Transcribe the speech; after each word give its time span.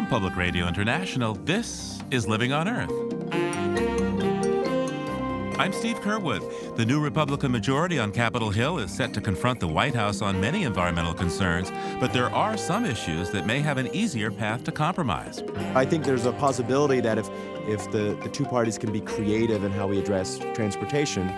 From 0.00 0.08
Public 0.08 0.34
Radio 0.34 0.66
International, 0.66 1.34
this 1.34 2.02
is 2.10 2.26
Living 2.26 2.54
on 2.54 2.66
Earth. 2.66 2.90
I'm 5.58 5.74
Steve 5.74 6.00
Curwood. 6.00 6.76
The 6.78 6.86
new 6.86 7.02
Republican 7.02 7.52
majority 7.52 7.98
on 7.98 8.10
Capitol 8.10 8.48
Hill 8.48 8.78
is 8.78 8.90
set 8.90 9.12
to 9.12 9.20
confront 9.20 9.60
the 9.60 9.68
White 9.68 9.94
House 9.94 10.22
on 10.22 10.40
many 10.40 10.62
environmental 10.62 11.12
concerns, 11.12 11.70
but 12.00 12.14
there 12.14 12.30
are 12.30 12.56
some 12.56 12.86
issues 12.86 13.28
that 13.32 13.44
may 13.44 13.60
have 13.60 13.76
an 13.76 13.94
easier 13.94 14.30
path 14.30 14.64
to 14.64 14.72
compromise. 14.72 15.42
I 15.74 15.84
think 15.84 16.06
there's 16.06 16.24
a 16.24 16.32
possibility 16.32 17.02
that 17.02 17.18
if, 17.18 17.28
if 17.68 17.90
the, 17.90 18.18
the 18.22 18.30
two 18.30 18.46
parties 18.46 18.78
can 18.78 18.90
be 18.90 19.02
creative 19.02 19.64
in 19.64 19.70
how 19.70 19.86
we 19.86 19.98
address 19.98 20.38
transportation, 20.54 21.30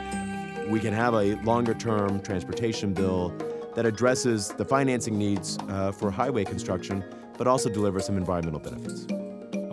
we 0.70 0.79
can 0.79 0.94
have 0.94 1.14
a 1.14 1.34
longer 1.42 1.74
term 1.74 2.22
transportation 2.22 2.94
bill 2.94 3.30
that 3.74 3.86
addresses 3.86 4.50
the 4.50 4.64
financing 4.64 5.18
needs 5.18 5.58
uh, 5.68 5.90
for 5.90 6.12
highway 6.12 6.44
construction 6.44 7.02
but 7.39 7.46
also 7.46 7.69
deliver 7.69 8.01
some 8.01 8.17
environmental 8.17 8.61
benefits. 8.61 9.07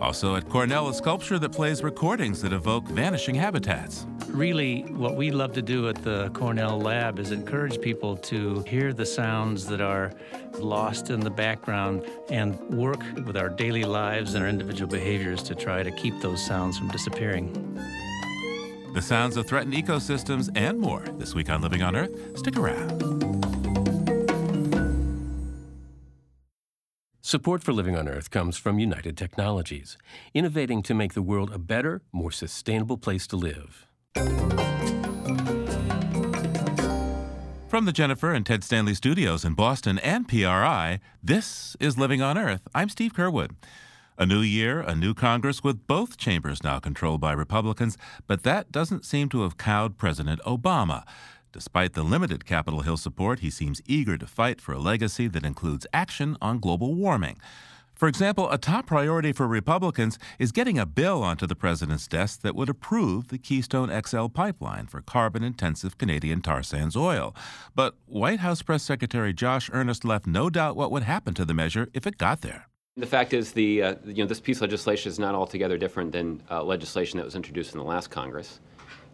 Also 0.00 0.34
at 0.34 0.48
Cornell, 0.48 0.88
a 0.88 0.94
sculpture 0.94 1.38
that 1.38 1.52
plays 1.52 1.82
recordings 1.82 2.40
that 2.40 2.54
evoke 2.54 2.88
vanishing 2.88 3.34
habitats. 3.34 4.06
Really, 4.28 4.82
what 4.82 5.14
we 5.14 5.30
love 5.30 5.52
to 5.52 5.62
do 5.62 5.88
at 5.88 6.02
the 6.02 6.30
Cornell 6.30 6.80
lab 6.80 7.18
is 7.18 7.32
encourage 7.32 7.80
people 7.82 8.16
to 8.16 8.62
hear 8.66 8.94
the 8.94 9.04
sounds 9.04 9.66
that 9.66 9.82
are 9.82 10.12
lost 10.58 11.10
in 11.10 11.20
the 11.20 11.30
background 11.30 12.06
and 12.30 12.58
work 12.70 13.02
with 13.26 13.36
our 13.36 13.50
daily 13.50 13.84
lives 13.84 14.34
and 14.34 14.42
our 14.42 14.48
individual 14.48 14.90
behaviors 14.90 15.42
to 15.42 15.54
try 15.54 15.82
to 15.82 15.90
keep 15.90 16.18
those 16.22 16.44
sounds 16.44 16.78
from 16.78 16.88
disappearing. 16.88 17.52
The 18.94 19.02
sounds 19.02 19.36
of 19.36 19.46
threatened 19.46 19.74
ecosystems 19.74 20.50
and 20.56 20.78
more 20.80 21.04
this 21.18 21.34
week 21.34 21.50
on 21.50 21.60
Living 21.60 21.82
on 21.82 21.94
Earth. 21.94 22.38
Stick 22.38 22.56
around. 22.56 23.59
Support 27.30 27.62
for 27.62 27.72
Living 27.72 27.96
on 27.96 28.08
Earth 28.08 28.32
comes 28.32 28.56
from 28.56 28.80
United 28.80 29.16
Technologies, 29.16 29.96
innovating 30.34 30.82
to 30.82 30.94
make 30.94 31.14
the 31.14 31.22
world 31.22 31.52
a 31.52 31.58
better, 31.60 32.02
more 32.10 32.32
sustainable 32.32 32.96
place 32.96 33.28
to 33.28 33.36
live. 33.36 33.86
From 37.68 37.84
the 37.84 37.92
Jennifer 37.92 38.32
and 38.32 38.44
Ted 38.44 38.64
Stanley 38.64 38.94
studios 38.94 39.44
in 39.44 39.54
Boston 39.54 40.00
and 40.00 40.26
PRI, 40.26 40.98
this 41.22 41.76
is 41.78 41.96
Living 41.96 42.20
on 42.20 42.36
Earth. 42.36 42.62
I'm 42.74 42.88
Steve 42.88 43.14
Curwood. 43.14 43.52
A 44.18 44.26
new 44.26 44.40
year, 44.40 44.80
a 44.80 44.96
new 44.96 45.14
Congress 45.14 45.62
with 45.62 45.86
both 45.86 46.16
chambers 46.16 46.64
now 46.64 46.80
controlled 46.80 47.20
by 47.20 47.30
Republicans, 47.30 47.96
but 48.26 48.42
that 48.42 48.72
doesn't 48.72 49.04
seem 49.04 49.28
to 49.28 49.42
have 49.42 49.56
cowed 49.56 49.96
President 49.96 50.40
Obama. 50.40 51.04
Despite 51.52 51.94
the 51.94 52.04
limited 52.04 52.44
Capitol 52.44 52.82
Hill 52.82 52.96
support, 52.96 53.40
he 53.40 53.50
seems 53.50 53.82
eager 53.84 54.16
to 54.16 54.26
fight 54.26 54.60
for 54.60 54.72
a 54.72 54.78
legacy 54.78 55.26
that 55.26 55.44
includes 55.44 55.86
action 55.92 56.36
on 56.40 56.60
global 56.60 56.94
warming. 56.94 57.38
For 57.92 58.06
example, 58.08 58.50
a 58.50 58.56
top 58.56 58.86
priority 58.86 59.32
for 59.32 59.46
Republicans 59.46 60.18
is 60.38 60.52
getting 60.52 60.78
a 60.78 60.86
bill 60.86 61.22
onto 61.22 61.46
the 61.46 61.56
president's 61.56 62.06
desk 62.06 62.40
that 62.42 62.54
would 62.54 62.68
approve 62.68 63.28
the 63.28 63.36
Keystone 63.36 63.90
XL 64.06 64.28
pipeline 64.28 64.86
for 64.86 65.02
carbon 65.02 65.42
intensive 65.42 65.98
Canadian 65.98 66.40
tar 66.40 66.62
sands 66.62 66.96
oil. 66.96 67.34
But 67.74 67.96
White 68.06 68.40
House 68.40 68.62
Press 68.62 68.84
Secretary 68.84 69.34
Josh 69.34 69.68
Earnest 69.72 70.04
left 70.04 70.26
no 70.26 70.48
doubt 70.48 70.76
what 70.76 70.90
would 70.92 71.02
happen 71.02 71.34
to 71.34 71.44
the 71.44 71.52
measure 71.52 71.88
if 71.92 72.06
it 72.06 72.16
got 72.16 72.40
there. 72.40 72.68
The 72.96 73.06
fact 73.06 73.34
is, 73.34 73.52
the 73.52 73.82
uh, 73.82 73.94
you 74.04 74.22
know 74.22 74.26
this 74.26 74.40
piece 74.40 74.58
of 74.58 74.62
legislation 74.62 75.10
is 75.10 75.18
not 75.18 75.34
altogether 75.34 75.76
different 75.76 76.12
than 76.12 76.42
uh, 76.50 76.62
legislation 76.62 77.18
that 77.18 77.24
was 77.24 77.34
introduced 77.34 77.72
in 77.72 77.78
the 77.78 77.84
last 77.84 78.08
Congress. 78.08 78.60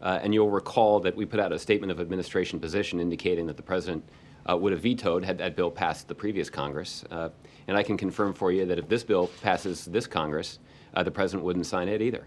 Uh, 0.03 0.19
and 0.23 0.35
you'll 0.35 0.51
recall 0.51 1.01
that 1.01 1.17
we 1.17 1.25
put 1.25 1.41
out 1.41 1.53
a 1.53 1.59
statement 1.59 1.91
of 1.91 2.01
administration 2.01 2.61
position 2.61 3.01
indicating 3.01 3.47
that 3.47 3.57
the 3.57 3.63
president 3.63 4.05
uh, 4.49 4.57
would 4.57 4.73
have 4.73 4.83
vetoed 4.83 5.25
had 5.25 5.39
that 5.39 5.57
bill 5.57 5.71
passed 5.71 6.09
the 6.09 6.15
previous 6.15 6.51
Congress. 6.51 7.05
Uh, 7.11 7.31
and 7.67 7.77
I 7.77 7.83
can 7.83 7.97
confirm 7.97 8.33
for 8.35 8.53
you 8.53 8.67
that 8.67 8.79
if 8.79 8.89
this 8.89 9.05
bill 9.05 9.29
passes 9.43 9.87
this 9.87 10.07
Congress, 10.07 10.59
uh, 10.95 11.03
the 11.03 11.11
president 11.11 11.45
wouldn't 11.45 11.67
sign 11.67 11.89
it 11.89 12.01
either. 12.01 12.27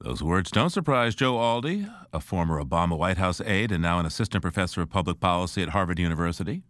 Those 0.00 0.22
words 0.22 0.50
don't 0.50 0.70
surprise 0.70 1.14
Joe 1.14 1.34
Aldy, 1.34 1.90
a 2.12 2.20
former 2.20 2.62
Obama 2.62 2.98
White 2.98 3.16
House 3.16 3.40
aide 3.40 3.72
and 3.72 3.82
now 3.82 3.98
an 3.98 4.06
assistant 4.06 4.42
professor 4.42 4.82
of 4.82 4.90
public 4.90 5.18
policy 5.18 5.62
at 5.62 5.70
Harvard 5.70 5.98
University. 5.98 6.62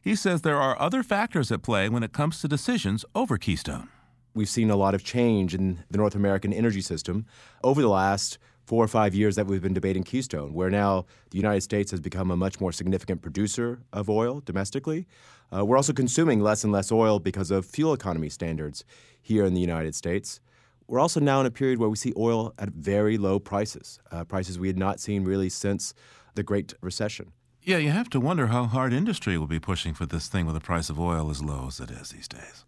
He 0.00 0.14
says 0.14 0.42
there 0.42 0.60
are 0.60 0.80
other 0.80 1.02
factors 1.02 1.52
at 1.52 1.62
play 1.62 1.88
when 1.88 2.02
it 2.02 2.12
comes 2.12 2.40
to 2.40 2.48
decisions 2.48 3.04
over 3.14 3.36
Keystone. 3.36 3.88
We've 4.34 4.48
seen 4.48 4.70
a 4.70 4.76
lot 4.76 4.94
of 4.94 5.04
change 5.04 5.54
in 5.54 5.84
the 5.90 5.98
North 5.98 6.14
American 6.14 6.52
energy 6.52 6.80
system 6.80 7.26
over 7.62 7.82
the 7.82 7.88
last 7.88 8.38
four 8.70 8.84
or 8.84 8.86
five 8.86 9.16
years 9.16 9.34
that 9.34 9.48
we've 9.48 9.60
been 9.60 9.74
debating 9.74 10.04
Keystone, 10.04 10.54
where 10.54 10.70
now 10.70 11.04
the 11.32 11.36
United 11.36 11.60
States 11.60 11.90
has 11.90 11.98
become 11.98 12.30
a 12.30 12.36
much 12.36 12.60
more 12.60 12.70
significant 12.70 13.20
producer 13.20 13.80
of 13.92 14.08
oil 14.08 14.40
domestically. 14.44 15.08
Uh, 15.52 15.64
we're 15.64 15.76
also 15.76 15.92
consuming 15.92 16.38
less 16.40 16.62
and 16.62 16.72
less 16.72 16.92
oil 16.92 17.18
because 17.18 17.50
of 17.50 17.66
fuel 17.66 17.92
economy 17.92 18.28
standards 18.28 18.84
here 19.20 19.44
in 19.44 19.54
the 19.54 19.60
United 19.60 19.96
States. 19.96 20.38
We're 20.86 21.00
also 21.00 21.18
now 21.18 21.40
in 21.40 21.46
a 21.46 21.50
period 21.50 21.80
where 21.80 21.88
we 21.88 21.96
see 21.96 22.12
oil 22.16 22.54
at 22.60 22.68
very 22.68 23.18
low 23.18 23.40
prices, 23.40 23.98
uh, 24.12 24.22
prices 24.22 24.56
we 24.56 24.68
had 24.68 24.78
not 24.78 25.00
seen 25.00 25.24
really 25.24 25.48
since 25.48 25.92
the 26.36 26.44
Great 26.44 26.72
Recession. 26.80 27.32
Yeah, 27.64 27.78
you 27.78 27.90
have 27.90 28.08
to 28.10 28.20
wonder 28.20 28.46
how 28.46 28.66
hard 28.66 28.92
industry 28.92 29.36
will 29.36 29.48
be 29.48 29.58
pushing 29.58 29.94
for 29.94 30.06
this 30.06 30.28
thing 30.28 30.46
with 30.46 30.54
the 30.54 30.60
price 30.60 30.88
of 30.88 31.00
oil 31.00 31.28
as 31.28 31.42
low 31.42 31.66
as 31.66 31.80
it 31.80 31.90
is 31.90 32.10
these 32.10 32.28
days. 32.28 32.64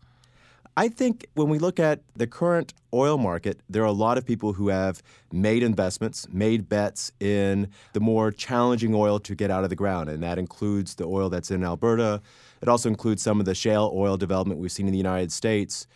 I 0.76 0.88
think 0.88 1.26
when 1.34 1.50
we 1.50 1.58
look 1.58 1.78
at 1.78 2.00
the 2.16 2.26
current 2.26 2.72
oil 2.94 3.18
market, 3.18 3.60
there 3.68 3.82
are 3.82 3.86
a 3.86 3.92
lot 3.92 4.16
of 4.16 4.24
people 4.24 4.54
who 4.54 4.68
have 4.68 5.02
made 5.30 5.62
investments, 5.62 6.26
made 6.32 6.68
bets 6.68 7.12
in 7.20 7.68
the 7.92 8.00
more 8.00 8.32
challenging 8.32 8.94
oil 8.94 9.18
to 9.20 9.34
get 9.34 9.50
out 9.50 9.64
of 9.64 9.70
the 9.70 9.76
ground. 9.76 10.08
And 10.08 10.22
that 10.22 10.38
includes 10.38 10.94
the 10.94 11.04
oil 11.04 11.28
that's 11.28 11.50
in 11.50 11.62
Alberta. 11.62 12.22
It 12.62 12.68
also 12.68 12.88
includes 12.88 13.22
some 13.22 13.38
of 13.38 13.44
the 13.44 13.54
shale 13.54 13.92
oil 13.94 14.16
development 14.16 14.60
we've 14.60 14.72
seen 14.72 14.86
in 14.86 14.92
the 14.92 14.98
United 14.98 15.30
States. 15.30 15.86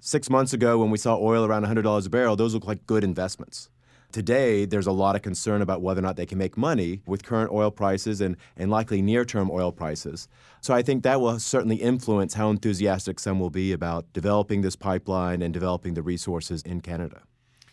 Six 0.00 0.30
months 0.30 0.54
ago, 0.54 0.78
when 0.78 0.90
we 0.90 0.96
saw 0.96 1.18
oil 1.18 1.44
around 1.44 1.66
$100 1.66 2.06
a 2.06 2.10
barrel, 2.10 2.34
those 2.34 2.54
looked 2.54 2.66
like 2.66 2.86
good 2.86 3.04
investments. 3.04 3.68
Today, 4.12 4.66
there's 4.66 4.86
a 4.86 4.92
lot 4.92 5.16
of 5.16 5.22
concern 5.22 5.62
about 5.62 5.80
whether 5.80 6.00
or 6.00 6.02
not 6.02 6.16
they 6.16 6.26
can 6.26 6.36
make 6.36 6.56
money 6.56 7.00
with 7.06 7.24
current 7.24 7.50
oil 7.50 7.70
prices 7.70 8.20
and, 8.20 8.36
and 8.56 8.70
likely 8.70 9.00
near 9.00 9.24
term 9.24 9.50
oil 9.50 9.72
prices. 9.72 10.28
So 10.60 10.74
I 10.74 10.82
think 10.82 11.02
that 11.02 11.20
will 11.20 11.40
certainly 11.40 11.76
influence 11.76 12.34
how 12.34 12.50
enthusiastic 12.50 13.18
some 13.18 13.40
will 13.40 13.50
be 13.50 13.72
about 13.72 14.12
developing 14.12 14.60
this 14.60 14.76
pipeline 14.76 15.40
and 15.40 15.52
developing 15.54 15.94
the 15.94 16.02
resources 16.02 16.62
in 16.62 16.82
Canada. 16.82 17.22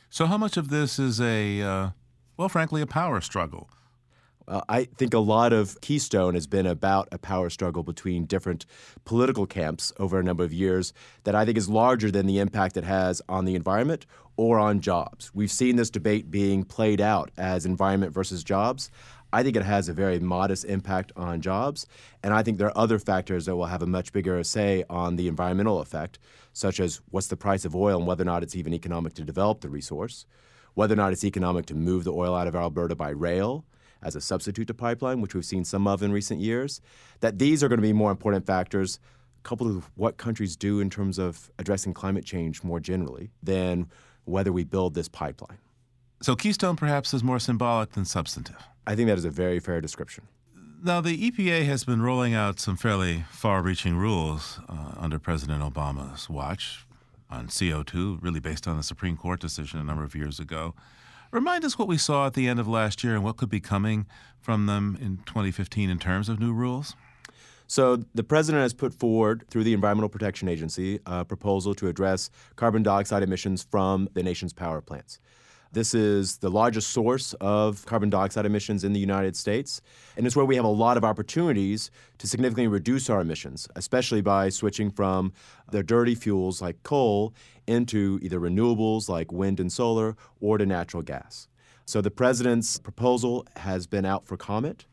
So, 0.10 0.26
how 0.26 0.38
much 0.38 0.58
of 0.58 0.70
this 0.70 0.98
is 0.98 1.22
a, 1.22 1.62
uh, 1.62 1.90
well, 2.38 2.50
frankly, 2.50 2.82
a 2.82 2.88
power 2.88 3.22
struggle? 3.22 3.70
Uh, 4.50 4.62
I 4.68 4.86
think 4.86 5.14
a 5.14 5.20
lot 5.20 5.54
of 5.54 5.80
Keystone 5.82 6.34
has 6.34 6.48
been 6.48 6.66
about 6.66 7.08
a 7.12 7.20
power 7.20 7.52
struggle 7.52 7.84
between 7.84 8.26
different 8.26 8.66
political 9.06 9.46
camps 9.46 9.94
over 10.00 10.20
a 10.20 10.24
number 10.24 10.44
of 10.44 10.52
years 10.52 10.92
that 11.24 11.36
I 11.36 11.46
think 11.46 11.56
is 11.56 11.70
larger 11.70 12.10
than 12.10 12.26
the 12.26 12.40
impact 12.40 12.76
it 12.76 12.84
has 12.84 13.22
on 13.30 13.46
the 13.46 13.54
environment 13.54 14.08
or 14.38 14.58
on 14.58 14.80
jobs. 14.80 15.30
We've 15.36 15.52
seen 15.52 15.76
this 15.76 15.92
debate 15.92 16.32
being 16.32 16.64
played 16.64 17.00
out 17.00 17.30
as 17.38 17.68
environment 17.68 18.12
versus 18.12 18.44
jobs. 18.44 18.90
I 19.32 19.44
think 19.44 19.56
it 19.56 19.62
has 19.62 19.88
a 19.88 19.94
very 19.94 20.20
modest 20.20 20.66
impact 20.66 21.12
on 21.16 21.42
jobs, 21.42 21.86
and 22.24 22.34
I 22.34 22.42
think 22.42 22.58
there 22.58 22.70
are 22.70 22.78
other 22.78 22.98
factors 22.98 23.46
that 23.46 23.56
will 23.56 23.68
have 23.68 23.84
a 23.84 23.86
much 23.88 24.12
bigger 24.12 24.44
say 24.44 24.84
on 24.90 25.18
the 25.18 25.28
environmental 25.28 25.80
effect, 25.80 26.18
such 26.54 26.80
as 26.80 27.02
what's 27.12 27.28
the 27.28 27.38
price 27.38 27.66
of 27.66 27.76
oil 27.76 28.00
and 28.00 28.08
whether 28.08 28.24
or 28.24 28.26
not 28.26 28.42
it's 28.42 28.56
even 28.56 28.74
economic 28.74 29.14
to 29.14 29.24
develop 29.24 29.62
the 29.62 29.70
resource, 29.70 30.26
whether 30.74 30.94
or 30.94 30.98
not 30.98 31.14
it's 31.14 31.24
economic 31.24 31.68
to 31.68 31.76
move 31.76 32.04
the 32.04 32.12
oil 32.14 32.34
out 32.34 32.48
of 32.48 32.56
Alberta 32.56 32.96
by 32.96 33.10
rail, 33.10 33.66
as 34.02 34.16
a 34.16 34.22
substitute 34.22 34.68
to 34.68 34.74
pipeline, 34.74 35.22
which 35.22 35.36
we've 35.36 35.46
seen 35.46 35.64
some 35.64 35.88
of 35.88 36.02
in 36.02 36.12
recent 36.12 36.40
years, 36.40 36.82
that 37.20 37.40
these 37.40 37.64
are 37.64 37.68
going 37.68 37.78
to 37.78 37.84
be 37.84 37.94
more 37.94 38.12
important 38.12 38.46
factors 38.46 39.00
coupled 39.44 39.76
with 39.76 39.90
what 39.96 40.18
countries 40.18 40.56
do 40.56 40.80
in 40.80 40.90
terms 40.90 41.18
of 41.18 41.50
addressing 41.60 41.94
climate 41.94 42.26
change 42.26 42.64
more 42.64 42.80
generally 42.80 43.32
than 43.42 43.88
whether 44.26 44.52
we 44.52 44.64
build 44.64 44.94
this 44.94 45.08
pipeline. 45.08 45.58
So 46.22 46.36
Keystone 46.36 46.76
perhaps 46.76 47.14
is 47.14 47.24
more 47.24 47.40
symbolic 47.40 47.94
than 47.94 48.06
substantive. 48.06 48.58
I 48.86 48.96
think 48.96 49.08
that 49.08 49.18
is 49.18 49.26
a 49.26 49.30
very 49.30 49.60
fair 49.60 49.80
description. 49.80 50.28
Now, 50.82 51.02
the 51.02 51.32
EPA 51.32 51.66
has 51.66 51.84
been 51.84 52.02
rolling 52.02 52.34
out 52.34 52.60
some 52.60 52.78
fairly 52.78 53.26
far 53.32 53.62
reaching 53.62 53.98
rules 53.98 54.60
uh, 54.70 54.94
under 54.98 55.20
President 55.20 55.62
Obama's 55.62 56.30
watch 56.30 56.86
on 57.30 57.48
CO2, 57.48 58.22
really 58.22 58.40
based 58.40 58.68
on 58.68 58.78
the 58.78 58.84
Supreme 58.84 59.18
Court 59.18 59.40
decision 59.40 59.80
a 59.80 59.84
number 59.84 60.04
of 60.04 60.16
years 60.16 60.40
ago. 60.40 60.74
Remind 61.32 61.64
us 61.64 61.78
what 61.78 61.88
we 61.88 62.00
saw 62.00 62.26
at 62.26 62.34
the 62.34 62.48
end 62.48 62.60
of 62.60 62.68
last 62.68 63.04
year 63.04 63.14
and 63.14 63.24
what 63.24 63.38
could 63.38 63.50
be 63.50 63.60
coming 63.60 64.08
from 64.42 64.66
them 64.66 64.98
in 65.00 65.18
2015 65.28 65.88
in 65.88 66.00
terms 66.00 66.28
of 66.28 66.40
new 66.40 66.52
rules. 66.52 66.96
So, 67.68 67.98
the 68.16 68.24
president 68.24 68.64
has 68.64 68.74
put 68.74 68.96
forward, 68.96 69.46
through 69.52 69.64
the 69.64 69.74
Environmental 69.74 70.10
Protection 70.10 70.48
Agency, 70.48 71.00
a 71.06 71.24
proposal 71.24 71.76
to 71.76 71.88
address 71.88 72.32
carbon 72.56 72.82
dioxide 72.82 73.22
emissions 73.22 73.62
from 73.70 74.10
the 74.16 74.24
nation's 74.24 74.54
power 74.54 74.82
plants. 74.82 75.20
This 75.72 75.94
is 75.94 76.38
the 76.38 76.50
largest 76.50 76.90
source 76.90 77.36
of 77.40 77.86
carbon 77.86 78.10
dioxide 78.10 78.48
emissions 78.48 78.84
in 78.84 78.94
the 78.94 79.00
United 79.00 79.36
States, 79.36 79.82
and 80.18 80.26
it's 80.26 80.36
where 80.36 80.46
we 80.46 80.56
have 80.56 80.66
a 80.66 80.68
lot 80.68 80.98
of 80.98 81.04
opportunities 81.04 81.92
to 82.18 82.28
significantly 82.28 82.68
reduce 82.68 83.08
our 83.08 83.22
emissions, 83.22 83.68
especially 83.76 84.22
by 84.22 84.50
switching 84.50 84.90
from 84.90 85.32
the 85.70 85.84
dirty 85.84 86.16
fuels 86.16 86.60
like 86.60 86.82
coal 86.82 87.36
into 87.70 88.20
either 88.22 88.40
renewables 88.40 89.08
like 89.08 89.32
wind 89.32 89.60
and 89.60 89.72
solar 89.72 90.18
or 90.42 90.58
to 90.58 90.66
natural 90.66 91.04
gas. 91.04 91.48
So 91.86 92.02
the 92.02 92.12
president's 92.12 92.78
proposal 92.80 93.48
has 93.56 93.88
been 93.88 94.06
out 94.06 94.26
for 94.26 94.38
comment. 94.38 94.86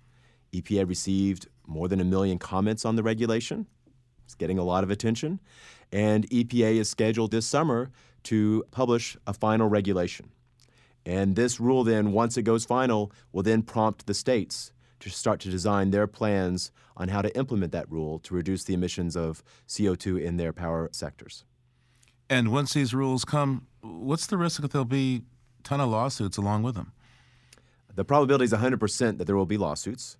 EPA 0.53 0.89
received 0.89 1.49
more 1.67 1.89
than 1.89 2.01
a 2.01 2.05
million 2.05 2.39
comments 2.39 2.85
on 2.85 2.97
the 2.97 3.03
regulation. 3.03 3.67
It's 4.25 4.35
getting 4.35 4.59
a 4.59 4.65
lot 4.65 4.85
of 4.85 4.91
attention. 4.91 5.41
And 5.93 6.29
EPA 6.31 6.77
is 6.77 6.89
scheduled 6.89 7.31
this 7.31 7.47
summer 7.47 7.91
to 8.25 8.65
publish 8.71 9.17
a 9.27 9.33
final 9.33 9.69
regulation. 9.69 10.31
And 11.05 11.37
this 11.37 11.61
rule, 11.61 11.85
then, 11.85 12.13
once 12.13 12.37
it 12.37 12.43
goes 12.43 12.65
final, 12.65 13.13
will 13.33 13.45
then 13.45 13.63
prompt 13.63 14.07
the 14.07 14.15
states 14.15 14.73
to 15.01 15.11
start 15.11 15.41
to 15.41 15.51
design 15.51 15.91
their 15.91 16.07
plans 16.07 16.73
on 16.97 17.09
how 17.09 17.23
to 17.23 17.37
implement 17.37 17.73
that 17.73 17.91
rule 17.91 18.19
to 18.21 18.35
reduce 18.35 18.65
the 18.65 18.75
emissions 18.75 19.17
of 19.17 19.43
CO2 19.69 20.21
in 20.21 20.37
their 20.37 20.53
power 20.53 20.89
sectors. 20.93 21.45
And 22.29 22.51
once 22.51 22.75
these 22.75 22.93
rules 22.93 23.25
come, 23.25 23.67
what's 23.83 24.27
the 24.27 24.37
risk 24.37 24.61
that 24.63 24.73
there'll 24.73 24.85
be 24.85 25.23
a 25.61 25.63
ton 25.63 25.81
of 25.81 25.89
lawsuits 25.89 26.37
along 26.37 26.65
with 26.65 26.75
them? 26.75 26.93
The 27.95 28.05
probability 28.05 28.45
is 28.45 28.53
100% 28.53 29.19
that 29.19 29.25
there 29.27 29.37
will 29.37 29.47
be 29.47 29.57
lawsuits. 29.57 30.17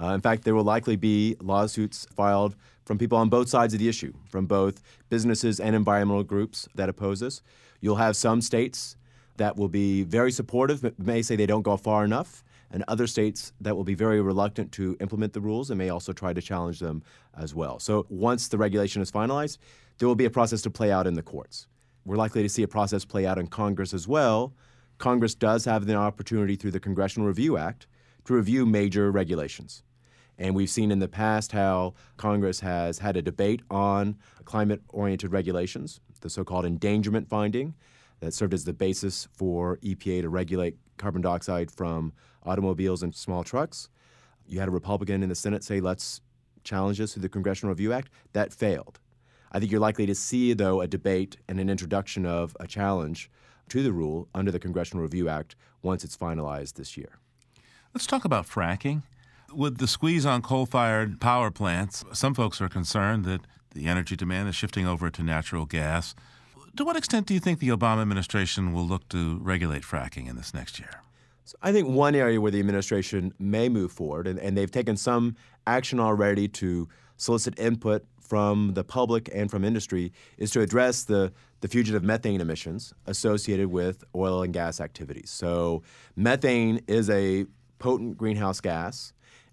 Uh, 0.00 0.06
in 0.06 0.20
fact, 0.20 0.44
there 0.44 0.54
will 0.54 0.64
likely 0.64 0.96
be 0.96 1.36
lawsuits 1.40 2.06
filed 2.14 2.56
from 2.84 2.98
people 2.98 3.16
on 3.16 3.28
both 3.28 3.48
sides 3.48 3.72
of 3.72 3.78
the 3.78 3.88
issue, 3.88 4.12
from 4.28 4.46
both 4.46 4.82
businesses 5.08 5.60
and 5.60 5.76
environmental 5.76 6.24
groups 6.24 6.68
that 6.74 6.88
oppose 6.88 7.22
us. 7.22 7.40
You'll 7.80 7.96
have 7.96 8.16
some 8.16 8.40
states 8.40 8.96
that 9.36 9.56
will 9.56 9.68
be 9.68 10.02
very 10.02 10.32
supportive, 10.32 10.82
but 10.82 10.98
may 10.98 11.22
say 11.22 11.36
they 11.36 11.46
don't 11.46 11.62
go 11.62 11.76
far 11.76 12.04
enough, 12.04 12.44
and 12.70 12.84
other 12.88 13.06
states 13.06 13.52
that 13.60 13.76
will 13.76 13.84
be 13.84 13.94
very 13.94 14.20
reluctant 14.20 14.72
to 14.72 14.96
implement 15.00 15.32
the 15.32 15.40
rules 15.40 15.70
and 15.70 15.78
may 15.78 15.90
also 15.90 16.12
try 16.12 16.32
to 16.32 16.42
challenge 16.42 16.80
them 16.80 17.02
as 17.38 17.54
well. 17.54 17.78
So 17.78 18.04
once 18.08 18.48
the 18.48 18.58
regulation 18.58 19.00
is 19.00 19.12
finalized, 19.12 19.58
there 19.98 20.08
will 20.08 20.14
be 20.14 20.24
a 20.24 20.30
process 20.30 20.62
to 20.62 20.70
play 20.70 20.90
out 20.90 21.06
in 21.06 21.14
the 21.14 21.22
courts. 21.22 21.66
We're 22.04 22.16
likely 22.16 22.42
to 22.42 22.48
see 22.48 22.62
a 22.62 22.68
process 22.68 23.04
play 23.04 23.26
out 23.26 23.38
in 23.38 23.46
Congress 23.46 23.94
as 23.94 24.06
well. 24.06 24.54
Congress 24.98 25.34
does 25.34 25.64
have 25.64 25.86
the 25.86 25.94
opportunity 25.94 26.56
through 26.56 26.72
the 26.72 26.80
Congressional 26.80 27.28
Review 27.28 27.56
Act 27.56 27.86
to 28.26 28.34
review 28.34 28.66
major 28.66 29.10
regulations. 29.10 29.82
And 30.38 30.54
we've 30.54 30.70
seen 30.70 30.90
in 30.90 30.98
the 30.98 31.08
past 31.08 31.52
how 31.52 31.94
Congress 32.16 32.60
has 32.60 32.98
had 32.98 33.16
a 33.16 33.22
debate 33.22 33.62
on 33.70 34.16
climate 34.44 34.82
oriented 34.88 35.32
regulations, 35.32 36.00
the 36.20 36.30
so 36.30 36.44
called 36.44 36.64
endangerment 36.64 37.28
finding 37.28 37.74
that 38.20 38.34
served 38.34 38.54
as 38.54 38.64
the 38.64 38.72
basis 38.72 39.28
for 39.32 39.78
EPA 39.78 40.22
to 40.22 40.28
regulate 40.28 40.76
carbon 40.96 41.22
dioxide 41.22 41.70
from 41.70 42.12
automobiles 42.44 43.02
and 43.02 43.14
small 43.14 43.44
trucks. 43.44 43.88
You 44.46 44.58
had 44.58 44.68
a 44.68 44.72
Republican 44.72 45.22
in 45.22 45.28
the 45.28 45.34
Senate 45.34 45.64
say, 45.64 45.80
let's 45.80 46.20
challenge 46.64 46.98
this 46.98 47.14
through 47.14 47.22
the 47.22 47.28
Congressional 47.28 47.70
Review 47.70 47.92
Act. 47.92 48.10
That 48.32 48.52
failed. 48.52 48.98
I 49.54 49.60
think 49.60 49.70
you're 49.70 49.80
likely 49.80 50.04
to 50.06 50.16
see, 50.16 50.52
though, 50.52 50.80
a 50.80 50.88
debate 50.88 51.36
and 51.48 51.60
an 51.60 51.70
introduction 51.70 52.26
of 52.26 52.56
a 52.58 52.66
challenge 52.66 53.30
to 53.68 53.84
the 53.84 53.92
rule 53.92 54.28
under 54.34 54.50
the 54.50 54.58
Congressional 54.58 55.04
Review 55.04 55.28
Act 55.28 55.54
once 55.80 56.02
it's 56.02 56.16
finalized 56.16 56.74
this 56.74 56.96
year. 56.96 57.20
Let's 57.94 58.08
talk 58.08 58.24
about 58.24 58.48
fracking. 58.48 59.04
With 59.54 59.78
the 59.78 59.86
squeeze 59.86 60.26
on 60.26 60.42
coal 60.42 60.66
fired 60.66 61.20
power 61.20 61.52
plants, 61.52 62.04
some 62.12 62.34
folks 62.34 62.60
are 62.60 62.68
concerned 62.68 63.24
that 63.26 63.42
the 63.72 63.86
energy 63.86 64.16
demand 64.16 64.48
is 64.48 64.56
shifting 64.56 64.88
over 64.88 65.08
to 65.08 65.22
natural 65.22 65.66
gas. 65.66 66.16
To 66.76 66.84
what 66.84 66.96
extent 66.96 67.26
do 67.26 67.34
you 67.34 67.38
think 67.38 67.60
the 67.60 67.68
Obama 67.68 68.02
administration 68.02 68.72
will 68.72 68.84
look 68.84 69.08
to 69.10 69.38
regulate 69.38 69.84
fracking 69.84 70.28
in 70.28 70.34
this 70.34 70.52
next 70.52 70.80
year? 70.80 71.02
So 71.44 71.56
I 71.62 71.70
think 71.70 71.86
one 71.86 72.16
area 72.16 72.40
where 72.40 72.50
the 72.50 72.58
administration 72.58 73.32
may 73.38 73.68
move 73.68 73.92
forward, 73.92 74.26
and, 74.26 74.40
and 74.40 74.56
they've 74.58 74.70
taken 74.70 74.96
some 74.96 75.36
action 75.64 76.00
already 76.00 76.48
to 76.48 76.88
solicit 77.16 77.56
input 77.60 78.04
from 78.26 78.72
the 78.74 78.82
public 78.82 79.30
and 79.34 79.50
from 79.50 79.64
industry, 79.64 80.12
is 80.38 80.50
to 80.52 80.60
address 80.60 81.04
the, 81.04 81.32
the 81.60 81.68
fugitive 81.68 82.02
methane 82.02 82.40
emissions 82.40 82.94
associated 83.06 83.68
with 83.68 84.02
oil 84.14 84.42
and 84.42 84.52
gas 84.52 84.80
activities. 84.80 85.30
So, 85.30 85.82
methane 86.16 86.80
is 86.86 87.10
a 87.10 87.46
potent 87.78 88.16
greenhouse 88.16 88.60
gas, 88.60 89.12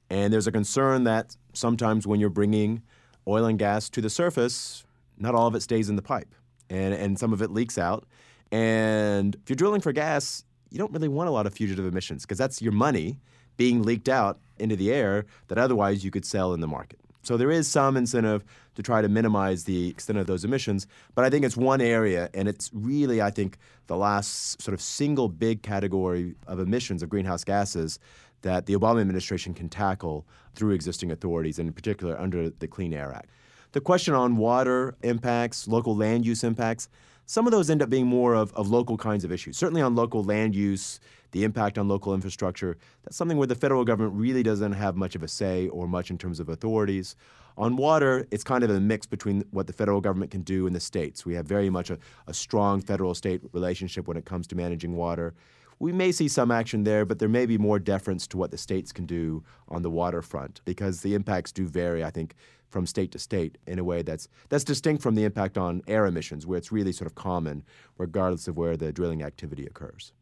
and 0.09 0.31
there's 0.31 0.47
a 0.47 0.51
concern 0.51 1.03
that 1.03 1.35
sometimes 1.53 2.07
when 2.07 2.19
you're 2.19 2.29
bringing 2.29 2.81
oil 3.27 3.45
and 3.45 3.59
gas 3.59 3.89
to 3.89 4.01
the 4.01 4.09
surface, 4.09 4.83
not 5.17 5.35
all 5.35 5.47
of 5.47 5.55
it 5.55 5.61
stays 5.61 5.89
in 5.89 5.95
the 5.95 6.01
pipe, 6.01 6.33
and, 6.69 6.93
and 6.93 7.19
some 7.19 7.33
of 7.33 7.41
it 7.41 7.51
leaks 7.51 7.77
out. 7.77 8.05
And 8.51 9.35
if 9.35 9.49
you're 9.49 9.55
drilling 9.55 9.81
for 9.81 9.91
gas, 9.91 10.43
you 10.69 10.77
don't 10.77 10.91
really 10.91 11.07
want 11.07 11.29
a 11.29 11.31
lot 11.31 11.45
of 11.45 11.53
fugitive 11.53 11.85
emissions 11.85 12.23
because 12.23 12.37
that's 12.37 12.61
your 12.61 12.71
money 12.71 13.19
being 13.57 13.83
leaked 13.83 14.09
out 14.09 14.39
into 14.57 14.75
the 14.75 14.91
air 14.91 15.25
that 15.47 15.57
otherwise 15.57 16.03
you 16.03 16.11
could 16.11 16.25
sell 16.25 16.53
in 16.53 16.61
the 16.61 16.67
market. 16.67 16.99
So 17.23 17.37
there 17.37 17.51
is 17.51 17.67
some 17.67 17.97
incentive 17.97 18.43
to 18.75 18.83
try 18.83 19.01
to 19.01 19.09
minimize 19.09 19.63
the 19.65 19.89
extent 19.89 20.17
of 20.17 20.27
those 20.27 20.45
emissions, 20.45 20.87
but 21.15 21.25
I 21.25 21.29
think 21.29 21.45
it's 21.45 21.57
one 21.57 21.81
area, 21.81 22.29
and 22.33 22.47
it's 22.47 22.69
really, 22.73 23.21
I 23.21 23.29
think, 23.29 23.57
the 23.87 23.97
last 23.97 24.61
sort 24.61 24.73
of 24.73 24.81
single 24.81 25.27
big 25.27 25.61
category 25.61 26.35
of 26.47 26.59
emissions 26.59 27.03
of 27.03 27.09
greenhouse 27.09 27.43
gases 27.43 27.99
that 28.41 28.65
the 28.65 28.73
Obama 28.73 29.01
administration 29.01 29.53
can 29.53 29.69
tackle 29.69 30.25
through 30.55 30.71
existing 30.71 31.11
authorities, 31.11 31.59
and 31.59 31.67
in 31.67 31.73
particular 31.73 32.19
under 32.19 32.49
the 32.49 32.67
Clean 32.67 32.93
Air 32.93 33.13
Act. 33.13 33.29
The 33.73 33.81
question 33.81 34.13
on 34.13 34.35
water 34.35 34.95
impacts, 35.03 35.67
local 35.67 35.95
land 35.95 36.25
use 36.25 36.43
impacts, 36.43 36.89
some 37.25 37.47
of 37.47 37.51
those 37.51 37.69
end 37.69 37.81
up 37.81 37.89
being 37.89 38.07
more 38.07 38.35
of, 38.35 38.53
of 38.53 38.69
local 38.69 38.97
kinds 38.97 39.23
of 39.23 39.31
issues. 39.31 39.57
Certainly 39.57 39.81
on 39.81 39.95
local 39.95 40.23
land 40.23 40.55
use, 40.55 40.99
the 41.31 41.43
impact 41.43 41.77
on 41.77 41.87
local 41.87 42.13
infrastructure, 42.13 42.77
that's 43.03 43.15
something 43.15 43.37
where 43.37 43.47
the 43.47 43.55
federal 43.55 43.85
government 43.85 44.15
really 44.15 44.43
doesn't 44.43 44.73
have 44.73 44.95
much 44.95 45.15
of 45.15 45.23
a 45.23 45.27
say 45.27 45.67
or 45.69 45.87
much 45.87 46.11
in 46.11 46.17
terms 46.17 46.39
of 46.39 46.49
authorities. 46.49 47.15
On 47.57 47.75
water, 47.75 48.27
it's 48.31 48.43
kind 48.43 48.63
of 48.63 48.69
a 48.69 48.79
mix 48.79 49.05
between 49.05 49.45
what 49.51 49.67
the 49.67 49.73
federal 49.73 50.01
government 50.01 50.31
can 50.31 50.41
do 50.41 50.67
and 50.67 50.75
the 50.75 50.79
states. 50.79 51.25
We 51.25 51.35
have 51.35 51.45
very 51.45 51.69
much 51.69 51.89
a, 51.89 51.97
a 52.27 52.33
strong 52.33 52.81
federal 52.81 53.13
state 53.13 53.41
relationship 53.53 54.07
when 54.07 54.17
it 54.17 54.25
comes 54.25 54.47
to 54.47 54.55
managing 54.55 54.95
water. 54.95 55.33
We 55.79 55.91
may 55.91 56.11
see 56.11 56.27
some 56.27 56.51
action 56.51 56.83
there, 56.83 57.05
but 57.05 57.17
there 57.17 57.27
may 57.27 57.45
be 57.47 57.57
more 57.57 57.79
deference 57.79 58.27
to 58.27 58.37
what 58.37 58.51
the 58.51 58.57
states 58.57 58.91
can 58.91 59.05
do 59.05 59.43
on 59.67 59.81
the 59.81 59.89
waterfront 59.89 60.61
because 60.63 61.01
the 61.01 61.15
impacts 61.15 61.51
do 61.51 61.67
vary, 61.67 62.03
I 62.03 62.11
think, 62.11 62.35
from 62.71 62.85
state 62.85 63.11
to 63.11 63.19
state 63.19 63.57
in 63.67 63.77
a 63.77 63.83
way 63.83 64.01
that's 64.01 64.27
that's 64.49 64.63
distinct 64.63 65.03
from 65.03 65.15
the 65.15 65.23
impact 65.23 65.57
on 65.57 65.81
air 65.87 66.05
emissions, 66.05 66.47
where 66.47 66.57
it's 66.57 66.71
really 66.71 66.91
sort 66.91 67.07
of 67.07 67.15
common 67.15 67.63
regardless 67.97 68.47
of 68.47 68.57
where 68.57 68.75
the 68.75 68.91
drilling 68.91 69.21
activity 69.21 69.65
occurs. 69.65 70.13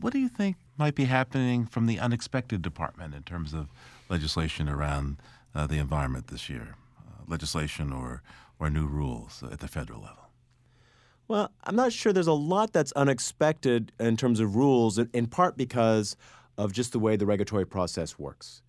What 0.00 0.12
do 0.12 0.18
you 0.18 0.28
think 0.28 0.56
might 0.76 0.94
be 0.94 1.04
happening 1.04 1.64
from 1.64 1.86
the 1.86 1.98
unexpected 1.98 2.60
department 2.60 3.14
in 3.14 3.22
terms 3.22 3.54
of 3.54 3.68
legislation 4.10 4.68
around 4.68 5.16
uh, 5.54 5.66
the 5.66 5.78
environment 5.78 6.26
this 6.26 6.50
year? 6.50 6.76
Uh, 6.98 7.22
legislation 7.26 7.92
or, 7.92 8.22
or 8.58 8.68
new 8.68 8.86
rules 8.86 9.42
at 9.50 9.60
the 9.60 9.68
federal 9.68 10.02
level? 10.02 10.26
Well, 11.28 11.50
I'm 11.64 11.74
not 11.74 11.92
sure 11.92 12.12
there's 12.12 12.26
a 12.26 12.32
lot 12.32 12.72
that's 12.72 12.92
unexpected 12.92 13.90
in 13.98 14.16
terms 14.16 14.38
of 14.38 14.54
rules, 14.54 14.98
in 14.98 15.26
part 15.26 15.56
because 15.56 16.16
of 16.56 16.72
just 16.72 16.92
the 16.92 16.98
way 16.98 17.16
the 17.16 17.26
regulatory 17.26 17.66
process 17.66 18.18
works. 18.18 18.62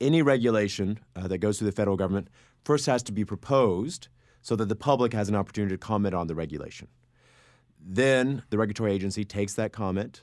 Any 0.00 0.20
regulation 0.20 0.98
uh, 1.14 1.28
that 1.28 1.38
goes 1.38 1.58
through 1.58 1.66
the 1.66 1.76
federal 1.76 1.96
government 1.96 2.28
first 2.64 2.86
has 2.86 3.02
to 3.04 3.12
be 3.12 3.24
proposed 3.24 4.08
so 4.40 4.56
that 4.56 4.68
the 4.68 4.76
public 4.76 5.12
has 5.12 5.28
an 5.28 5.36
opportunity 5.36 5.74
to 5.74 5.78
comment 5.78 6.14
on 6.14 6.26
the 6.26 6.34
regulation. 6.34 6.88
Then 7.80 8.42
the 8.50 8.58
regulatory 8.58 8.92
agency 8.92 9.24
takes 9.24 9.54
that 9.54 9.72
comment 9.72 10.22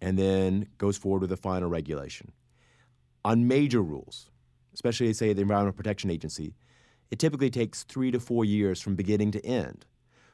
and 0.00 0.18
then 0.18 0.68
goes 0.78 0.96
forward 0.96 1.22
with 1.22 1.32
a 1.32 1.36
final 1.36 1.68
regulation. 1.68 2.32
On 3.24 3.48
major 3.48 3.82
rules, 3.82 4.30
especially 4.74 5.12
say 5.12 5.32
the 5.32 5.42
Environmental 5.42 5.76
Protection 5.76 6.10
Agency, 6.10 6.54
it 7.10 7.18
typically 7.18 7.50
takes 7.50 7.82
three 7.84 8.10
to 8.10 8.20
four 8.20 8.44
years 8.44 8.80
from 8.80 8.94
beginning 8.94 9.30
to 9.32 9.44
end. 9.44 9.86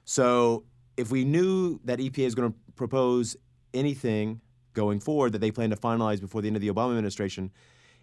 So 0.05 0.65
if 0.97 1.11
we 1.11 1.25
knew 1.25 1.81
that 1.85 1.99
EPA 1.99 2.27
is 2.27 2.35
going 2.35 2.51
to 2.51 2.59
propose 2.75 3.37
anything 3.73 4.41
going 4.75 5.01
forward 5.01 5.33
that 5.33 5.41
they 5.41 5.51
plan 5.51 5.71
to 5.71 5.77
finalize 5.77 6.21
before 6.21 6.41
the 6.41 6.49
end 6.49 6.57
of 6.57 6.63
the 6.63 6.69
Obama 6.69 6.91
administration, 6.91 7.51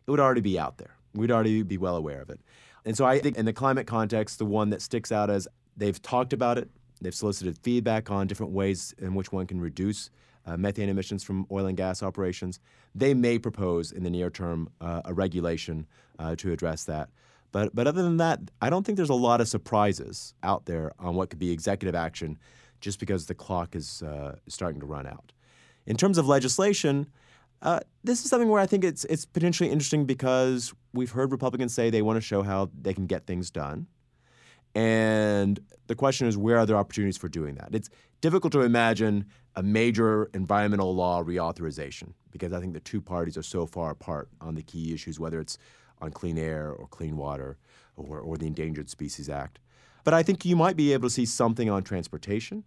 it 0.07 0.11
would 0.11 0.19
already 0.19 0.41
be 0.41 0.57
out 0.57 0.77
there. 0.77 0.95
We'd 1.13 1.31
already 1.31 1.63
be 1.63 1.77
well 1.77 1.95
aware 1.95 2.21
of 2.21 2.29
it. 2.29 2.39
And 2.85 2.95
so 2.95 3.05
I 3.05 3.19
think 3.19 3.37
in 3.37 3.45
the 3.45 3.53
climate 3.53 3.87
context, 3.87 4.39
the 4.39 4.45
one 4.45 4.69
that 4.69 4.81
sticks 4.81 5.11
out 5.11 5.29
as 5.29 5.47
they've 5.75 6.01
talked 6.01 6.33
about 6.33 6.57
it, 6.57 6.69
they've 7.01 7.15
solicited 7.15 7.57
feedback 7.63 8.09
on 8.09 8.27
different 8.27 8.51
ways 8.51 8.93
in 8.97 9.15
which 9.15 9.31
one 9.31 9.47
can 9.47 9.59
reduce 9.59 10.09
uh, 10.45 10.57
methane 10.57 10.89
emissions 10.89 11.23
from 11.23 11.45
oil 11.51 11.65
and 11.65 11.77
gas 11.77 12.01
operations. 12.01 12.59
They 12.95 13.13
may 13.13 13.37
propose 13.37 13.91
in 13.91 14.03
the 14.03 14.09
near 14.09 14.29
term 14.29 14.69
uh, 14.81 15.01
a 15.05 15.13
regulation 15.13 15.85
uh, 16.17 16.35
to 16.37 16.51
address 16.51 16.85
that. 16.85 17.09
But, 17.51 17.75
but 17.75 17.87
other 17.87 18.03
than 18.03 18.17
that, 18.17 18.39
I 18.61 18.69
don't 18.69 18.85
think 18.85 18.95
there's 18.95 19.09
a 19.09 19.15
lot 19.15 19.41
of 19.41 19.47
surprises 19.47 20.33
out 20.43 20.65
there 20.65 20.91
on 20.99 21.15
what 21.15 21.29
could 21.29 21.39
be 21.39 21.51
executive 21.51 21.95
action 21.95 22.37
just 22.79 22.99
because 22.99 23.25
the 23.25 23.35
clock 23.35 23.75
is 23.75 24.03
uh, 24.03 24.35
starting 24.47 24.79
to 24.79 24.85
run 24.85 25.07
out. 25.07 25.31
In 25.85 25.97
terms 25.97 26.17
of 26.17 26.27
legislation, 26.27 27.07
uh, 27.61 27.79
this 28.03 28.23
is 28.23 28.29
something 28.29 28.49
where 28.49 28.61
I 28.61 28.65
think 28.65 28.83
it's 28.83 29.03
it's 29.05 29.25
potentially 29.25 29.69
interesting 29.69 30.05
because 30.05 30.73
we've 30.93 31.11
heard 31.11 31.31
Republicans 31.31 31.73
say 31.73 31.89
they 31.89 32.01
want 32.01 32.17
to 32.17 32.21
show 32.21 32.41
how 32.41 32.69
they 32.79 32.93
can 32.93 33.05
get 33.05 33.25
things 33.25 33.49
done. 33.49 33.87
And 34.75 35.59
the 35.87 35.95
question 35.95 36.27
is, 36.27 36.37
where 36.37 36.57
are 36.57 36.65
there 36.65 36.77
opportunities 36.77 37.17
for 37.17 37.27
doing 37.27 37.55
that? 37.55 37.69
It's 37.73 37.89
difficult 38.21 38.53
to 38.53 38.61
imagine 38.61 39.25
a 39.55 39.63
major 39.63 40.29
environmental 40.33 40.93
law 40.93 41.23
reauthorization 41.23 42.13
because 42.31 42.53
I 42.53 42.59
think 42.59 42.73
the 42.73 42.79
two 42.79 43.01
parties 43.01 43.37
are 43.37 43.43
so 43.43 43.65
far 43.65 43.91
apart 43.91 44.29
on 44.41 44.55
the 44.55 44.61
key 44.61 44.93
issues, 44.93 45.19
whether 45.19 45.39
it's 45.39 45.57
on 46.01 46.11
clean 46.11 46.37
air 46.37 46.71
or 46.71 46.87
clean 46.87 47.17
water 47.17 47.57
or, 47.97 48.19
or 48.19 48.37
the 48.37 48.47
Endangered 48.47 48.89
Species 48.89 49.29
Act. 49.29 49.59
But 50.03 50.13
I 50.13 50.23
think 50.23 50.45
you 50.45 50.55
might 50.55 50.75
be 50.75 50.93
able 50.93 51.09
to 51.09 51.13
see 51.13 51.25
something 51.25 51.69
on 51.69 51.83
transportation. 51.83 52.63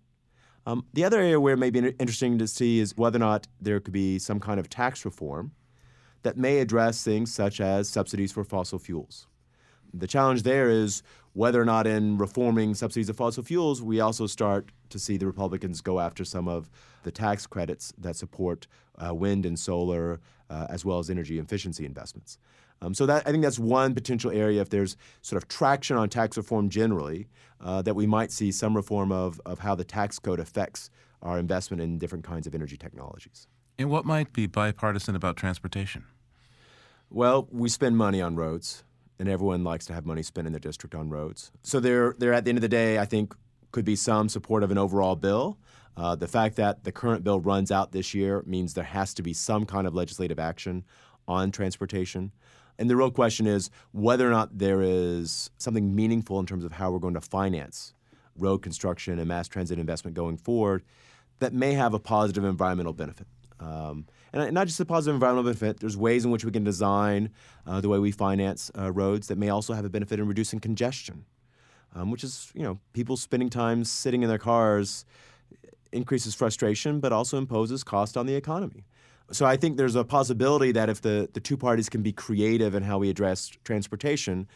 Um, 0.66 0.84
the 0.92 1.04
other 1.04 1.18
area 1.18 1.40
where 1.40 1.54
it 1.54 1.58
may 1.58 1.70
be 1.70 1.78
interesting 1.78 2.38
to 2.38 2.46
see 2.46 2.78
is 2.78 2.96
whether 2.96 3.16
or 3.16 3.20
not 3.20 3.48
there 3.60 3.80
could 3.80 3.94
be 3.94 4.18
some 4.18 4.38
kind 4.38 4.60
of 4.60 4.68
tax 4.68 5.04
reform 5.04 5.52
that 6.22 6.36
may 6.36 6.58
address 6.58 7.02
things 7.02 7.32
such 7.32 7.60
as 7.60 7.88
subsidies 7.88 8.32
for 8.32 8.44
fossil 8.44 8.78
fuels. 8.78 9.26
The 9.94 10.06
challenge 10.06 10.42
there 10.42 10.70
is 10.70 11.02
whether 11.34 11.60
or 11.60 11.64
not 11.64 11.86
in 11.86 12.18
reforming 12.18 12.74
subsidies 12.74 13.08
of 13.08 13.16
fossil 13.16 13.42
fuels, 13.42 13.82
we 13.82 14.00
also 14.00 14.26
start 14.26 14.70
to 14.90 14.98
see 14.98 15.16
the 15.16 15.26
Republicans 15.26 15.80
go 15.80 16.00
after 16.00 16.24
some 16.24 16.48
of 16.48 16.70
the 17.02 17.10
tax 17.10 17.46
credits 17.46 17.92
that 17.98 18.16
support 18.16 18.66
uh, 18.98 19.14
wind 19.14 19.46
and 19.46 19.58
solar, 19.58 20.20
uh, 20.50 20.66
as 20.68 20.84
well 20.84 20.98
as 20.98 21.10
energy 21.10 21.38
efficiency 21.38 21.84
investments. 21.84 22.38
Um, 22.82 22.94
so 22.94 23.06
that 23.06 23.26
I 23.26 23.30
think 23.30 23.44
that's 23.44 23.58
one 23.58 23.94
potential 23.94 24.30
area. 24.30 24.60
If 24.60 24.70
there's 24.70 24.96
sort 25.22 25.40
of 25.42 25.48
traction 25.48 25.96
on 25.96 26.08
tax 26.08 26.36
reform 26.36 26.68
generally, 26.68 27.28
uh, 27.60 27.80
that 27.82 27.94
we 27.94 28.06
might 28.06 28.32
see 28.32 28.50
some 28.50 28.74
reform 28.74 29.12
of 29.12 29.40
of 29.46 29.60
how 29.60 29.74
the 29.74 29.84
tax 29.84 30.18
code 30.18 30.40
affects 30.40 30.90
our 31.22 31.38
investment 31.38 31.80
in 31.80 31.98
different 31.98 32.24
kinds 32.24 32.46
of 32.46 32.54
energy 32.54 32.76
technologies. 32.76 33.46
And 33.82 33.90
what 33.90 34.04
might 34.04 34.32
be 34.32 34.46
bipartisan 34.46 35.16
about 35.16 35.36
transportation? 35.36 36.04
Well, 37.10 37.48
we 37.50 37.68
spend 37.68 37.96
money 37.96 38.22
on 38.22 38.36
roads, 38.36 38.84
and 39.18 39.28
everyone 39.28 39.64
likes 39.64 39.86
to 39.86 39.92
have 39.92 40.06
money 40.06 40.22
spent 40.22 40.46
in 40.46 40.52
their 40.52 40.60
district 40.60 40.94
on 40.94 41.10
roads. 41.10 41.50
So 41.64 41.80
there, 41.80 42.14
there 42.16 42.32
at 42.32 42.44
the 42.44 42.50
end 42.50 42.58
of 42.58 42.62
the 42.62 42.68
day, 42.68 43.00
I 43.00 43.06
think 43.06 43.34
could 43.72 43.84
be 43.84 43.96
some 43.96 44.28
support 44.28 44.62
of 44.62 44.70
an 44.70 44.78
overall 44.78 45.16
bill. 45.16 45.58
Uh, 45.96 46.14
the 46.14 46.28
fact 46.28 46.54
that 46.56 46.84
the 46.84 46.92
current 46.92 47.24
bill 47.24 47.40
runs 47.40 47.72
out 47.72 47.90
this 47.90 48.14
year 48.14 48.44
means 48.46 48.74
there 48.74 48.84
has 48.84 49.14
to 49.14 49.22
be 49.22 49.32
some 49.32 49.66
kind 49.66 49.88
of 49.88 49.96
legislative 49.96 50.38
action 50.38 50.84
on 51.26 51.50
transportation. 51.50 52.30
And 52.78 52.88
the 52.88 52.94
real 52.94 53.10
question 53.10 53.48
is 53.48 53.68
whether 53.90 54.28
or 54.28 54.30
not 54.30 54.58
there 54.58 54.80
is 54.80 55.50
something 55.58 55.92
meaningful 55.92 56.38
in 56.38 56.46
terms 56.46 56.64
of 56.64 56.70
how 56.70 56.92
we're 56.92 57.00
going 57.00 57.14
to 57.14 57.20
finance 57.20 57.94
road 58.38 58.58
construction 58.58 59.18
and 59.18 59.26
mass 59.26 59.48
transit 59.48 59.80
investment 59.80 60.14
going 60.14 60.36
forward 60.36 60.84
that 61.40 61.52
may 61.52 61.72
have 61.72 61.94
a 61.94 61.98
positive 61.98 62.44
environmental 62.44 62.92
benefit. 62.92 63.26
Um, 63.62 64.06
and 64.32 64.52
not 64.52 64.66
just 64.66 64.80
a 64.80 64.84
positive 64.84 65.14
environmental 65.14 65.52
benefit, 65.52 65.78
there's 65.78 65.96
ways 65.96 66.24
in 66.24 66.30
which 66.30 66.44
we 66.44 66.50
can 66.50 66.64
design 66.64 67.30
uh, 67.66 67.80
the 67.80 67.88
way 67.88 67.98
we 67.98 68.10
finance 68.10 68.70
uh, 68.76 68.90
roads 68.90 69.28
that 69.28 69.38
may 69.38 69.50
also 69.50 69.72
have 69.72 69.84
a 69.84 69.90
benefit 69.90 70.18
in 70.18 70.26
reducing 70.26 70.58
congestion, 70.58 71.24
um, 71.94 72.10
which 72.10 72.24
is, 72.24 72.50
you 72.54 72.62
know, 72.62 72.80
people 72.92 73.16
spending 73.16 73.50
time 73.50 73.84
sitting 73.84 74.22
in 74.22 74.28
their 74.28 74.38
cars 74.38 75.04
increases 75.92 76.34
frustration, 76.34 76.98
but 76.98 77.12
also 77.12 77.38
imposes 77.38 77.84
cost 77.84 78.16
on 78.16 78.26
the 78.26 78.34
economy. 78.34 78.84
So 79.30 79.46
I 79.46 79.56
think 79.56 79.76
there's 79.76 79.94
a 79.94 80.04
possibility 80.04 80.72
that 80.72 80.88
if 80.88 81.00
the, 81.00 81.28
the 81.32 81.40
two 81.40 81.56
parties 81.56 81.88
can 81.88 82.02
be 82.02 82.12
creative 82.12 82.74
in 82.74 82.82
how 82.82 82.98
we 82.98 83.10
address 83.10 83.50
transportation, 83.64 84.48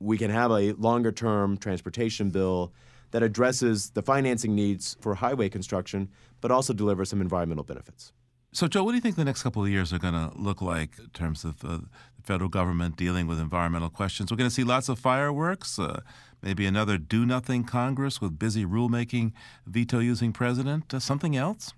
we 0.00 0.18
can 0.18 0.30
have 0.30 0.50
a 0.50 0.72
longer 0.72 1.12
term 1.12 1.56
transportation 1.56 2.30
bill 2.30 2.72
that 3.12 3.22
addresses 3.22 3.90
the 3.90 4.02
financing 4.02 4.54
needs 4.54 4.96
for 5.00 5.14
highway 5.14 5.48
construction, 5.48 6.08
but 6.40 6.50
also 6.50 6.72
delivers 6.72 7.10
some 7.10 7.20
environmental 7.20 7.64
benefits. 7.64 8.12
So, 8.52 8.66
Joe, 8.66 8.82
what 8.82 8.90
do 8.90 8.96
you 8.96 9.00
think 9.00 9.14
the 9.14 9.24
next 9.24 9.44
couple 9.44 9.62
of 9.62 9.68
years 9.68 9.92
are 9.92 10.00
going 10.00 10.14
to 10.14 10.32
look 10.36 10.60
like 10.60 10.98
in 10.98 11.08
terms 11.10 11.44
of 11.44 11.64
uh, 11.64 11.78
the 12.16 12.22
federal 12.24 12.50
government 12.50 12.96
dealing 12.96 13.28
with 13.28 13.38
environmental 13.38 13.90
questions? 13.90 14.32
We're 14.32 14.38
going 14.38 14.50
to 14.50 14.54
see 14.54 14.64
lots 14.64 14.88
of 14.88 14.98
fireworks, 14.98 15.78
uh, 15.78 16.00
maybe 16.42 16.66
another 16.66 16.98
do 16.98 17.24
nothing 17.24 17.62
Congress 17.62 18.20
with 18.20 18.40
busy 18.40 18.64
rulemaking, 18.64 19.32
veto 19.66 20.00
using 20.00 20.32
president, 20.32 20.92
uh, 20.92 20.98
something 20.98 21.36
else? 21.36 21.72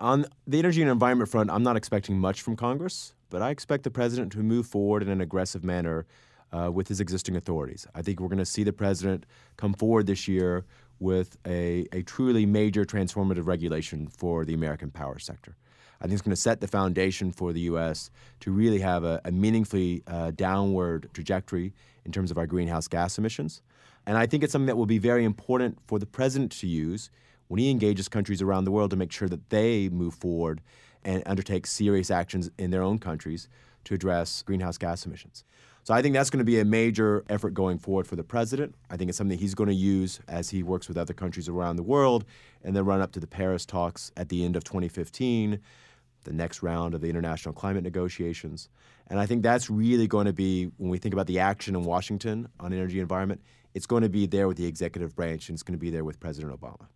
On 0.00 0.26
the 0.48 0.58
energy 0.58 0.82
and 0.82 0.90
environment 0.90 1.30
front, 1.30 1.48
I'm 1.48 1.62
not 1.62 1.76
expecting 1.76 2.18
much 2.18 2.42
from 2.42 2.56
Congress, 2.56 3.14
but 3.28 3.40
I 3.40 3.50
expect 3.50 3.84
the 3.84 3.90
president 3.92 4.32
to 4.32 4.38
move 4.38 4.66
forward 4.66 5.02
in 5.02 5.10
an 5.10 5.20
aggressive 5.20 5.62
manner 5.62 6.06
uh, 6.52 6.72
with 6.72 6.88
his 6.88 6.98
existing 6.98 7.36
authorities. 7.36 7.86
I 7.94 8.02
think 8.02 8.18
we're 8.18 8.26
going 8.26 8.38
to 8.38 8.44
see 8.44 8.64
the 8.64 8.72
president 8.72 9.26
come 9.56 9.74
forward 9.74 10.08
this 10.08 10.26
year 10.26 10.64
with 10.98 11.36
a, 11.46 11.86
a 11.92 12.02
truly 12.02 12.46
major 12.46 12.84
transformative 12.84 13.46
regulation 13.46 14.08
for 14.08 14.44
the 14.44 14.54
American 14.54 14.90
power 14.90 15.20
sector. 15.20 15.54
I 16.00 16.04
think 16.04 16.14
it's 16.14 16.22
going 16.22 16.34
to 16.34 16.40
set 16.40 16.60
the 16.60 16.66
foundation 16.66 17.30
for 17.30 17.52
the 17.52 17.60
U.S. 17.60 18.10
to 18.40 18.50
really 18.50 18.78
have 18.78 19.04
a, 19.04 19.20
a 19.24 19.30
meaningfully 19.30 20.02
uh, 20.06 20.30
downward 20.30 21.10
trajectory 21.12 21.74
in 22.04 22.12
terms 22.12 22.30
of 22.30 22.38
our 22.38 22.46
greenhouse 22.46 22.88
gas 22.88 23.18
emissions. 23.18 23.62
And 24.06 24.16
I 24.16 24.26
think 24.26 24.42
it's 24.42 24.52
something 24.52 24.66
that 24.66 24.76
will 24.76 24.86
be 24.86 24.98
very 24.98 25.24
important 25.24 25.78
for 25.86 25.98
the 25.98 26.06
president 26.06 26.52
to 26.52 26.66
use 26.66 27.10
when 27.48 27.58
he 27.58 27.70
engages 27.70 28.08
countries 28.08 28.40
around 28.40 28.64
the 28.64 28.70
world 28.70 28.90
to 28.90 28.96
make 28.96 29.12
sure 29.12 29.28
that 29.28 29.50
they 29.50 29.88
move 29.88 30.14
forward 30.14 30.62
and 31.04 31.22
undertake 31.26 31.66
serious 31.66 32.10
actions 32.10 32.50
in 32.58 32.70
their 32.70 32.82
own 32.82 32.98
countries 32.98 33.48
to 33.84 33.94
address 33.94 34.42
greenhouse 34.42 34.78
gas 34.78 35.04
emissions. 35.04 35.44
So 35.82 35.94
I 35.94 36.02
think 36.02 36.14
that's 36.14 36.30
going 36.30 36.38
to 36.38 36.44
be 36.44 36.60
a 36.60 36.64
major 36.64 37.24
effort 37.28 37.54
going 37.54 37.78
forward 37.78 38.06
for 38.06 38.16
the 38.16 38.22
president. 38.22 38.74
I 38.90 38.96
think 38.96 39.08
it's 39.08 39.18
something 39.18 39.38
he's 39.38 39.54
going 39.54 39.68
to 39.68 39.74
use 39.74 40.20
as 40.28 40.50
he 40.50 40.62
works 40.62 40.88
with 40.88 40.98
other 40.98 41.14
countries 41.14 41.48
around 41.48 41.76
the 41.76 41.82
world 41.82 42.24
and 42.62 42.76
then 42.76 42.84
run 42.84 43.00
up 43.00 43.12
to 43.12 43.20
the 43.20 43.26
Paris 43.26 43.64
talks 43.64 44.12
at 44.16 44.28
the 44.28 44.44
end 44.44 44.56
of 44.56 44.64
2015 44.64 45.58
the 46.24 46.32
next 46.32 46.62
round 46.62 46.94
of 46.94 47.00
the 47.00 47.08
international 47.08 47.54
climate 47.54 47.82
negotiations. 47.82 48.68
And 49.08 49.18
I 49.18 49.26
think 49.26 49.42
that's 49.42 49.68
really 49.70 50.06
going 50.06 50.26
to 50.26 50.32
be, 50.32 50.70
when 50.76 50.90
we 50.90 50.98
think 50.98 51.14
about 51.14 51.26
the 51.26 51.38
action 51.38 51.74
in 51.74 51.84
Washington 51.84 52.48
on 52.60 52.72
energy 52.72 53.00
environment, 53.00 53.40
it's 53.74 53.86
going 53.86 54.02
to 54.02 54.08
be 54.08 54.26
there 54.26 54.48
with 54.48 54.56
the 54.56 54.66
executive 54.66 55.14
branch 55.14 55.48
and 55.48 55.56
it's 55.56 55.62
going 55.62 55.78
to 55.78 55.80
be 55.80 55.90
there 55.90 56.04
with 56.04 56.20
President 56.20 56.58
Obama. 56.58 56.86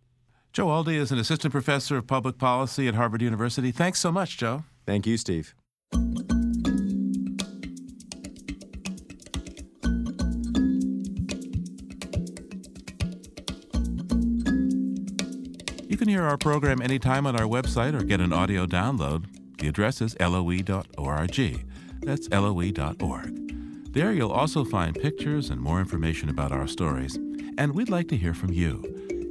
Joe 0.53 0.67
Aldy 0.67 0.95
is 0.95 1.11
an 1.11 1.19
assistant 1.19 1.51
professor 1.51 1.97
of 1.97 2.07
public 2.07 2.37
policy 2.37 2.87
at 2.87 2.95
Harvard 2.95 3.21
University. 3.21 3.71
Thanks 3.71 3.99
so 3.99 4.11
much, 4.11 4.37
Joe. 4.37 4.63
Thank 4.85 5.05
you, 5.05 5.17
Steve. 5.17 5.53
You 15.95 15.99
can 15.99 16.09
hear 16.09 16.23
our 16.23 16.37
program 16.37 16.81
anytime 16.81 17.25
on 17.25 17.39
our 17.39 17.47
website 17.47 17.97
or 17.97 18.03
get 18.03 18.19
an 18.19 18.33
audio 18.33 18.65
download. 18.65 19.27
The 19.59 19.69
address 19.69 20.01
is 20.01 20.13
loe.org. 20.19 21.65
That's 22.01 22.29
loe.org. 22.29 23.93
There 23.93 24.11
you'll 24.11 24.31
also 24.33 24.65
find 24.65 24.93
pictures 24.93 25.49
and 25.49 25.61
more 25.61 25.79
information 25.79 26.27
about 26.27 26.51
our 26.51 26.67
stories. 26.67 27.15
And 27.57 27.73
we'd 27.73 27.87
like 27.87 28.09
to 28.09 28.17
hear 28.17 28.33
from 28.33 28.51
you. 28.51 28.83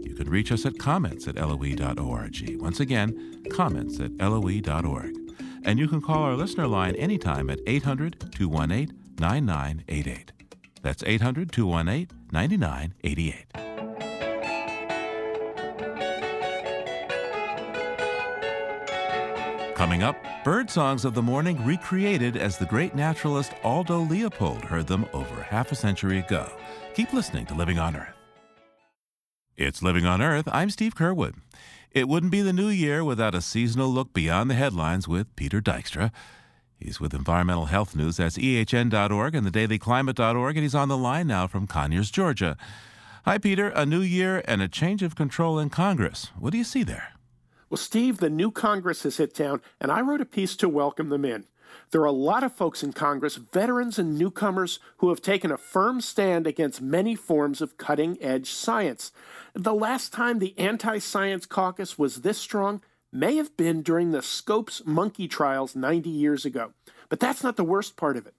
You 0.06 0.14
can 0.14 0.30
reach 0.30 0.50
us 0.50 0.64
at 0.64 0.78
comments 0.78 1.28
at 1.28 1.36
loe.org. 1.36 2.62
Once 2.62 2.80
again, 2.80 3.44
comments 3.52 4.00
at 4.00 4.16
loe.org. 4.16 5.14
And 5.66 5.78
you 5.78 5.86
can 5.86 6.00
call 6.00 6.22
our 6.22 6.34
listener 6.34 6.66
line 6.66 6.94
anytime 6.94 7.50
at 7.50 7.60
800 7.66 8.32
218 8.32 8.90
9988. 9.18 10.32
That's 10.80 11.02
800 11.02 11.52
218 11.52 12.08
9988. 12.32 13.73
Coming 19.84 20.02
up, 20.02 20.16
bird 20.44 20.70
songs 20.70 21.04
of 21.04 21.12
the 21.12 21.20
morning 21.20 21.62
recreated 21.62 22.38
as 22.38 22.56
the 22.56 22.64
great 22.64 22.94
naturalist 22.94 23.52
Aldo 23.62 24.00
Leopold 24.00 24.64
heard 24.64 24.86
them 24.86 25.04
over 25.12 25.42
half 25.42 25.72
a 25.72 25.74
century 25.74 26.20
ago. 26.20 26.50
Keep 26.94 27.12
listening 27.12 27.44
to 27.44 27.54
Living 27.54 27.78
on 27.78 27.94
Earth. 27.94 28.14
It's 29.58 29.82
Living 29.82 30.06
on 30.06 30.22
Earth. 30.22 30.48
I'm 30.50 30.70
Steve 30.70 30.94
Curwood. 30.94 31.34
It 31.90 32.08
wouldn't 32.08 32.32
be 32.32 32.40
the 32.40 32.54
new 32.54 32.68
year 32.68 33.04
without 33.04 33.34
a 33.34 33.42
seasonal 33.42 33.90
look 33.90 34.14
beyond 34.14 34.48
the 34.48 34.54
headlines 34.54 35.06
with 35.06 35.36
Peter 35.36 35.60
Dykstra. 35.60 36.10
He's 36.78 36.98
with 36.98 37.12
Environmental 37.12 37.66
Health 37.66 37.94
News. 37.94 38.16
That's 38.16 38.38
ehn.org 38.38 39.34
and 39.34 39.46
thedailyclimate.org, 39.46 40.56
and 40.56 40.62
he's 40.62 40.74
on 40.74 40.88
the 40.88 40.96
line 40.96 41.26
now 41.26 41.46
from 41.46 41.66
Conyers, 41.66 42.10
Georgia. 42.10 42.56
Hi, 43.26 43.36
Peter. 43.36 43.68
A 43.68 43.84
new 43.84 44.00
year 44.00 44.42
and 44.48 44.62
a 44.62 44.66
change 44.66 45.02
of 45.02 45.14
control 45.14 45.58
in 45.58 45.68
Congress. 45.68 46.30
What 46.38 46.52
do 46.52 46.56
you 46.56 46.64
see 46.64 46.84
there? 46.84 47.08
Well, 47.74 47.78
Steve, 47.78 48.18
the 48.18 48.30
new 48.30 48.52
Congress 48.52 49.02
has 49.02 49.16
hit 49.16 49.34
town, 49.34 49.60
and 49.80 49.90
I 49.90 50.00
wrote 50.00 50.20
a 50.20 50.24
piece 50.24 50.54
to 50.58 50.68
welcome 50.68 51.08
them 51.08 51.24
in. 51.24 51.46
There 51.90 52.02
are 52.02 52.04
a 52.04 52.12
lot 52.12 52.44
of 52.44 52.54
folks 52.54 52.84
in 52.84 52.92
Congress, 52.92 53.34
veterans 53.34 53.98
and 53.98 54.16
newcomers, 54.16 54.78
who 54.98 55.08
have 55.08 55.20
taken 55.20 55.50
a 55.50 55.56
firm 55.56 56.00
stand 56.00 56.46
against 56.46 56.80
many 56.80 57.16
forms 57.16 57.60
of 57.60 57.76
cutting 57.76 58.16
edge 58.22 58.48
science. 58.52 59.10
The 59.54 59.74
last 59.74 60.12
time 60.12 60.38
the 60.38 60.56
Anti 60.56 61.00
Science 61.00 61.46
Caucus 61.46 61.98
was 61.98 62.18
this 62.18 62.38
strong 62.38 62.80
may 63.10 63.34
have 63.38 63.56
been 63.56 63.82
during 63.82 64.12
the 64.12 64.22
Scopes 64.22 64.82
monkey 64.86 65.26
trials 65.26 65.74
90 65.74 66.08
years 66.08 66.44
ago. 66.44 66.74
But 67.08 67.18
that's 67.18 67.42
not 67.42 67.56
the 67.56 67.64
worst 67.64 67.96
part 67.96 68.16
of 68.16 68.24
it. 68.24 68.34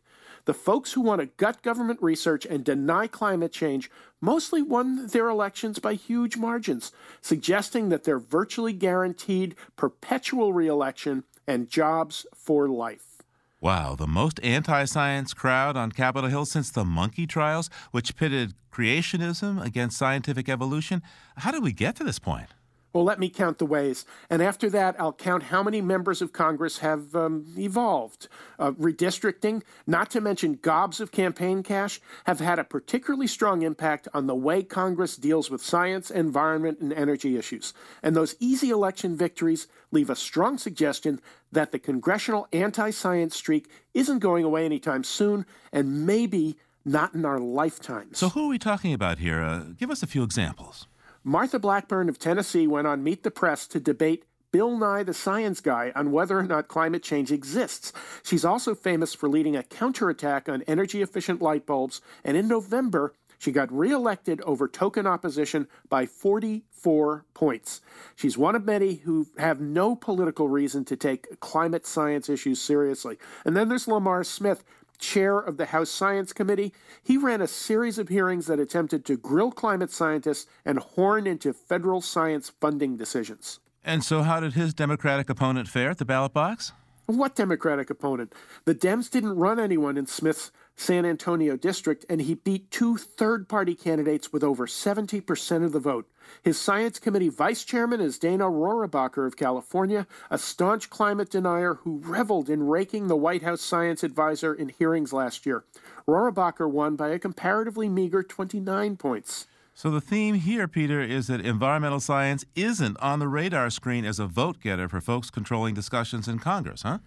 The 0.45 0.53
folks 0.53 0.93
who 0.93 1.01
want 1.01 1.21
to 1.21 1.25
gut 1.25 1.63
government 1.63 1.99
research 2.01 2.45
and 2.45 2.63
deny 2.63 3.07
climate 3.07 3.51
change 3.51 3.89
mostly 4.21 4.61
won 4.61 5.07
their 5.07 5.27
elections 5.27 5.79
by 5.79 5.95
huge 5.95 6.37
margins, 6.37 6.91
suggesting 7.21 7.89
that 7.89 8.03
they're 8.03 8.19
virtually 8.19 8.73
guaranteed 8.73 9.55
perpetual 9.75 10.53
reelection 10.53 11.23
and 11.47 11.67
jobs 11.67 12.27
for 12.35 12.67
life. 12.67 13.23
Wow, 13.59 13.95
the 13.95 14.05
most 14.05 14.39
anti 14.43 14.85
science 14.85 15.33
crowd 15.33 15.75
on 15.75 15.91
Capitol 15.91 16.29
Hill 16.29 16.45
since 16.45 16.69
the 16.69 16.85
monkey 16.85 17.25
trials, 17.25 17.71
which 17.89 18.15
pitted 18.15 18.53
creationism 18.71 19.63
against 19.63 19.97
scientific 19.97 20.47
evolution. 20.47 21.01
How 21.37 21.51
did 21.51 21.63
we 21.63 21.71
get 21.71 21.95
to 21.95 22.03
this 22.03 22.19
point? 22.19 22.49
Well, 22.95 23.03
let 23.03 23.19
me 23.19 23.27
count 23.27 23.57
the 23.57 23.65
ways. 23.65 24.05
And 24.29 24.41
after 24.41 24.69
that, 24.69 24.95
I'll 24.97 25.11
count 25.11 25.43
how 25.43 25.61
many 25.61 25.81
members 25.81 26.21
of 26.21 26.31
Congress 26.31 26.77
have 26.77 27.13
um, 27.13 27.45
evolved. 27.57 28.29
Uh, 28.57 28.71
redistricting, 28.71 29.63
not 29.85 30.09
to 30.11 30.21
mention 30.21 30.53
gobs 30.61 31.01
of 31.01 31.11
campaign 31.11 31.61
cash, 31.61 31.99
have 32.25 32.39
had 32.39 32.57
a 32.57 32.63
particularly 32.63 33.27
strong 33.27 33.63
impact 33.63 34.07
on 34.13 34.27
the 34.27 34.33
way 34.33 34.63
Congress 34.63 35.17
deals 35.17 35.51
with 35.51 35.61
science, 35.61 36.09
environment, 36.09 36.79
and 36.79 36.93
energy 36.93 37.35
issues. 37.35 37.73
And 38.01 38.15
those 38.15 38.37
easy 38.39 38.69
election 38.69 39.17
victories 39.17 39.67
leave 39.91 40.09
a 40.09 40.15
strong 40.15 40.57
suggestion 40.57 41.19
that 41.51 41.73
the 41.73 41.79
congressional 41.79 42.47
anti 42.53 42.91
science 42.91 43.35
streak 43.35 43.69
isn't 43.93 44.19
going 44.19 44.45
away 44.45 44.63
anytime 44.63 45.03
soon 45.03 45.45
and 45.73 46.05
maybe 46.05 46.55
not 46.85 47.13
in 47.13 47.25
our 47.25 47.39
lifetimes. 47.39 48.17
So, 48.17 48.29
who 48.29 48.45
are 48.45 48.49
we 48.49 48.57
talking 48.57 48.93
about 48.93 49.17
here? 49.17 49.41
Uh, 49.41 49.63
give 49.77 49.91
us 49.91 50.01
a 50.01 50.07
few 50.07 50.23
examples. 50.23 50.87
Marsha 51.25 51.59
Blackburn 51.59 52.07
of 52.07 52.19
Tennessee 52.19 52.67
went 52.67 52.85
on 52.85 53.03
Meet 53.03 53.23
the 53.23 53.31
Press 53.31 53.65
to 53.69 53.79
debate 53.79 54.25
Bill 54.51 54.77
Nye 54.77 55.01
the 55.01 55.13
Science 55.13 55.59
Guy 55.59 55.91
on 55.95 56.11
whether 56.11 56.37
or 56.37 56.43
not 56.43 56.67
climate 56.67 57.01
change 57.01 57.31
exists. 57.31 57.91
She's 58.21 58.45
also 58.45 58.75
famous 58.75 59.15
for 59.15 59.27
leading 59.27 59.55
a 59.55 59.63
counterattack 59.63 60.47
on 60.47 60.61
energy 60.67 61.01
efficient 61.01 61.41
light 61.41 61.65
bulbs, 61.65 61.99
and 62.23 62.37
in 62.37 62.47
November, 62.47 63.15
she 63.39 63.51
got 63.51 63.73
reelected 63.73 64.39
over 64.41 64.67
token 64.67 65.07
opposition 65.07 65.67
by 65.89 66.05
44 66.05 67.25
points. 67.33 67.81
She's 68.15 68.37
one 68.37 68.55
of 68.55 68.63
many 68.63 68.93
who 68.97 69.25
have 69.39 69.59
no 69.59 69.95
political 69.95 70.47
reason 70.47 70.85
to 70.85 70.95
take 70.95 71.39
climate 71.39 71.87
science 71.87 72.29
issues 72.29 72.61
seriously. 72.61 73.17
And 73.43 73.57
then 73.57 73.67
there's 73.67 73.87
Lamar 73.87 74.23
Smith, 74.23 74.63
chair 74.97 75.37
of 75.37 75.57
the 75.57 75.67
House 75.67 75.89
Science 75.89 76.33
Committee. 76.33 76.73
He 77.03 77.17
ran 77.17 77.41
a 77.41 77.47
series 77.47 77.97
of 77.97 78.09
hearings 78.09 78.47
that 78.47 78.59
attempted 78.59 79.05
to 79.05 79.17
grill 79.17 79.51
climate 79.51 79.91
scientists 79.91 80.47
and 80.65 80.79
horn 80.79 81.27
into 81.27 81.53
federal 81.53 82.01
science 82.01 82.51
funding 82.61 82.97
decisions. 82.97 83.59
And 83.83 84.03
so, 84.03 84.23
how 84.23 84.39
did 84.39 84.53
his 84.53 84.73
Democratic 84.73 85.29
opponent 85.29 85.67
fare 85.67 85.91
at 85.91 85.99
the 85.99 86.05
ballot 86.05 86.33
box? 86.33 86.71
What 87.05 87.35
Democratic 87.35 87.91
opponent? 87.91 88.33
The 88.65 88.73
Dems 88.73 89.11
didn't 89.11 89.35
run 89.35 89.59
anyone 89.59 89.95
in 89.95 90.07
Smith's 90.07 90.51
San 90.75 91.05
Antonio 91.05 91.55
district, 91.55 92.03
and 92.09 92.19
he 92.19 92.33
beat 92.33 92.71
two 92.71 92.97
third 92.97 93.47
party 93.47 93.75
candidates 93.75 94.33
with 94.33 94.43
over 94.43 94.65
70% 94.65 95.63
of 95.63 95.71
the 95.71 95.79
vote. 95.79 96.09
His 96.43 96.59
science 96.59 96.99
committee 96.99 97.29
vice 97.29 97.63
chairman 97.63 98.01
is 98.01 98.19
Dana 98.19 98.45
Rohrabacher 98.45 99.25
of 99.25 99.37
California, 99.37 100.07
a 100.29 100.37
staunch 100.37 100.89
climate 100.89 101.29
denier 101.29 101.75
who 101.75 101.99
reveled 101.99 102.49
in 102.49 102.67
raking 102.67 103.07
the 103.07 103.15
White 103.15 103.41
House 103.41 103.61
science 103.61 104.03
advisor 104.03 104.53
in 104.53 104.69
hearings 104.69 105.11
last 105.13 105.45
year. 105.45 105.63
Rohrabacher 106.07 106.69
won 106.69 106.95
by 106.95 107.09
a 107.09 107.19
comparatively 107.19 107.89
meager 107.89 108.23
29 108.23 108.97
points. 108.97 109.47
So 109.73 109.91
the 109.91 109.99
theme 109.99 110.35
here, 110.35 110.69
Peter, 110.69 111.01
is 111.01 111.27
that 111.27 111.45
environmental 111.45 111.99
science 111.99 112.45
isn't 112.55 112.97
on 113.01 113.19
the 113.19 113.27
radar 113.27 113.69
screen 113.69 114.05
as 114.05 114.19
a 114.19 114.25
vote 114.25 114.61
getter 114.61 114.87
for 114.87 115.01
folks 115.01 115.29
controlling 115.29 115.73
discussions 115.73 116.29
in 116.29 116.39
Congress, 116.39 116.83
huh? 116.83 116.99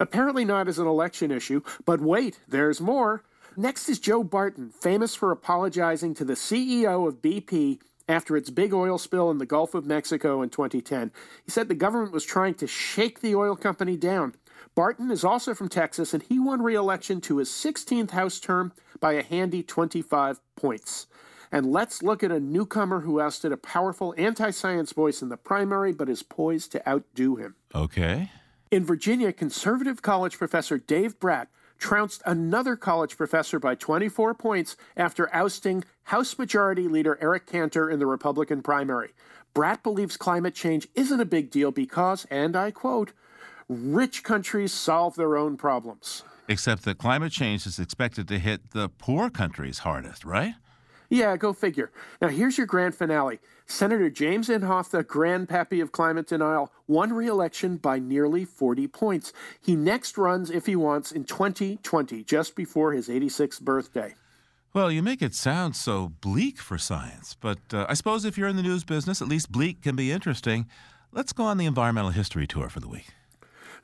Apparently 0.00 0.44
not 0.44 0.66
as 0.66 0.78
an 0.78 0.88
election 0.88 1.30
issue, 1.30 1.60
but 1.84 2.00
wait, 2.00 2.40
there's 2.48 2.80
more. 2.80 3.22
Next 3.56 3.88
is 3.88 3.98
Joe 4.00 4.24
Barton, 4.24 4.70
famous 4.70 5.14
for 5.14 5.30
apologizing 5.30 6.14
to 6.14 6.24
the 6.24 6.32
CEO 6.32 7.06
of 7.06 7.20
BP 7.22 7.78
after 8.10 8.36
its 8.36 8.50
big 8.50 8.74
oil 8.74 8.98
spill 8.98 9.30
in 9.30 9.38
the 9.38 9.46
Gulf 9.46 9.74
of 9.74 9.86
Mexico 9.86 10.42
in 10.42 10.50
2010. 10.50 11.12
He 11.44 11.50
said 11.50 11.68
the 11.68 11.74
government 11.74 12.12
was 12.12 12.24
trying 12.24 12.54
to 12.54 12.66
shake 12.66 13.20
the 13.20 13.34
oil 13.34 13.56
company 13.56 13.96
down. 13.96 14.34
Barton 14.74 15.10
is 15.10 15.24
also 15.24 15.54
from 15.54 15.68
Texas, 15.68 16.12
and 16.12 16.22
he 16.22 16.38
won 16.38 16.62
re 16.62 16.74
election 16.74 17.20
to 17.22 17.38
his 17.38 17.48
16th 17.48 18.10
House 18.10 18.40
term 18.40 18.72
by 19.00 19.14
a 19.14 19.22
handy 19.22 19.62
25 19.62 20.40
points. 20.56 21.06
And 21.52 21.66
let's 21.66 22.02
look 22.02 22.22
at 22.22 22.30
a 22.30 22.38
newcomer 22.38 23.00
who 23.00 23.20
ousted 23.20 23.52
a 23.52 23.56
powerful 23.56 24.14
anti 24.16 24.50
science 24.50 24.92
voice 24.92 25.22
in 25.22 25.28
the 25.28 25.36
primary 25.36 25.92
but 25.92 26.08
is 26.08 26.22
poised 26.22 26.72
to 26.72 26.88
outdo 26.88 27.36
him. 27.36 27.56
Okay. 27.74 28.30
In 28.70 28.84
Virginia, 28.84 29.32
conservative 29.32 30.00
college 30.00 30.38
professor 30.38 30.78
Dave 30.78 31.18
Brat 31.18 31.48
trounced 31.80 32.22
another 32.24 32.76
college 32.76 33.16
professor 33.16 33.58
by 33.58 33.74
24 33.74 34.34
points 34.34 34.76
after 34.96 35.34
ousting 35.34 35.82
House 36.04 36.38
Majority 36.38 36.86
Leader 36.86 37.18
Eric 37.20 37.46
Cantor 37.46 37.90
in 37.90 37.98
the 37.98 38.06
Republican 38.06 38.62
primary. 38.62 39.10
Brat 39.54 39.82
believes 39.82 40.16
climate 40.16 40.54
change 40.54 40.86
isn't 40.94 41.20
a 41.20 41.24
big 41.24 41.50
deal 41.50 41.72
because, 41.72 42.26
and 42.30 42.54
I 42.54 42.70
quote, 42.70 43.12
rich 43.68 44.22
countries 44.22 44.72
solve 44.72 45.16
their 45.16 45.36
own 45.36 45.56
problems. 45.56 46.22
Except 46.48 46.84
that 46.84 46.98
climate 46.98 47.32
change 47.32 47.66
is 47.66 47.78
expected 47.78 48.28
to 48.28 48.38
hit 48.38 48.70
the 48.72 48.88
poor 48.88 49.30
countries 49.30 49.78
hardest, 49.78 50.24
right? 50.24 50.54
Yeah, 51.10 51.36
go 51.36 51.52
figure. 51.52 51.90
Now, 52.22 52.28
here's 52.28 52.56
your 52.56 52.68
grand 52.68 52.94
finale. 52.94 53.40
Senator 53.66 54.08
James 54.08 54.48
Inhofe, 54.48 54.90
the 54.90 55.02
grandpappy 55.02 55.82
of 55.82 55.90
climate 55.90 56.28
denial, 56.28 56.72
won 56.86 57.12
re 57.12 57.26
election 57.26 57.76
by 57.76 57.98
nearly 57.98 58.44
40 58.44 58.86
points. 58.86 59.32
He 59.60 59.74
next 59.74 60.16
runs, 60.16 60.50
if 60.50 60.66
he 60.66 60.76
wants, 60.76 61.10
in 61.10 61.24
2020, 61.24 62.22
just 62.22 62.54
before 62.54 62.92
his 62.92 63.08
86th 63.08 63.60
birthday. 63.60 64.14
Well, 64.72 64.92
you 64.92 65.02
make 65.02 65.20
it 65.20 65.34
sound 65.34 65.74
so 65.74 66.12
bleak 66.20 66.58
for 66.58 66.78
science, 66.78 67.36
but 67.40 67.58
uh, 67.72 67.86
I 67.88 67.94
suppose 67.94 68.24
if 68.24 68.38
you're 68.38 68.46
in 68.46 68.54
the 68.54 68.62
news 68.62 68.84
business, 68.84 69.20
at 69.20 69.26
least 69.26 69.50
bleak 69.50 69.82
can 69.82 69.96
be 69.96 70.12
interesting. 70.12 70.66
Let's 71.10 71.32
go 71.32 71.42
on 71.42 71.58
the 71.58 71.66
environmental 71.66 72.12
history 72.12 72.46
tour 72.46 72.68
for 72.68 72.78
the 72.78 72.86
week. 72.86 73.08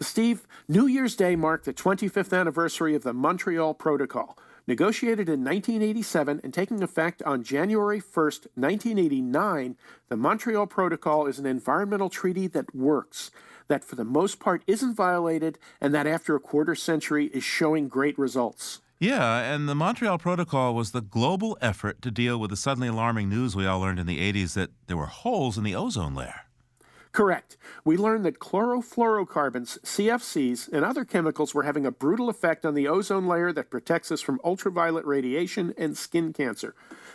Steve, 0.00 0.46
New 0.68 0.86
Year's 0.86 1.16
Day 1.16 1.34
marked 1.34 1.64
the 1.64 1.72
25th 1.72 2.38
anniversary 2.38 2.94
of 2.94 3.02
the 3.02 3.12
Montreal 3.12 3.74
Protocol. 3.74 4.38
Negotiated 4.68 5.28
in 5.28 5.44
1987 5.44 6.40
and 6.42 6.52
taking 6.52 6.82
effect 6.82 7.22
on 7.22 7.44
January 7.44 8.00
1, 8.00 8.24
1989, 8.54 9.76
the 10.08 10.16
Montreal 10.16 10.66
Protocol 10.66 11.26
is 11.26 11.38
an 11.38 11.46
environmental 11.46 12.10
treaty 12.10 12.48
that 12.48 12.74
works, 12.74 13.30
that 13.68 13.84
for 13.84 13.94
the 13.94 14.04
most 14.04 14.40
part 14.40 14.64
isn't 14.66 14.96
violated, 14.96 15.60
and 15.80 15.94
that 15.94 16.08
after 16.08 16.34
a 16.34 16.40
quarter 16.40 16.74
century 16.74 17.26
is 17.26 17.44
showing 17.44 17.86
great 17.86 18.18
results. 18.18 18.80
Yeah, 18.98 19.38
and 19.38 19.68
the 19.68 19.74
Montreal 19.76 20.18
Protocol 20.18 20.74
was 20.74 20.90
the 20.90 21.02
global 21.02 21.56
effort 21.60 22.02
to 22.02 22.10
deal 22.10 22.36
with 22.38 22.50
the 22.50 22.56
suddenly 22.56 22.88
alarming 22.88 23.28
news 23.28 23.54
we 23.54 23.66
all 23.66 23.78
learned 23.78 24.00
in 24.00 24.06
the 24.06 24.32
80s 24.32 24.54
that 24.54 24.70
there 24.88 24.96
were 24.96 25.06
holes 25.06 25.56
in 25.56 25.62
the 25.62 25.76
ozone 25.76 26.14
layer. 26.16 26.45
Correct. 27.16 27.56
We 27.82 27.96
learned 27.96 28.26
that 28.26 28.40
chlorofluorocarbons, 28.40 29.80
CFCs, 29.80 30.70
and 30.70 30.84
other 30.84 31.06
chemicals 31.06 31.54
were 31.54 31.62
having 31.62 31.86
a 31.86 31.90
brutal 31.90 32.28
effect 32.28 32.66
on 32.66 32.74
the 32.74 32.88
ozone 32.88 33.26
layer 33.26 33.54
that 33.54 33.70
protects 33.70 34.12
us 34.12 34.20
from 34.20 34.38
ultraviolet 34.44 35.06
radiation 35.06 35.72
and 35.78 35.96
skin 35.96 36.34
cancer. 36.34 36.74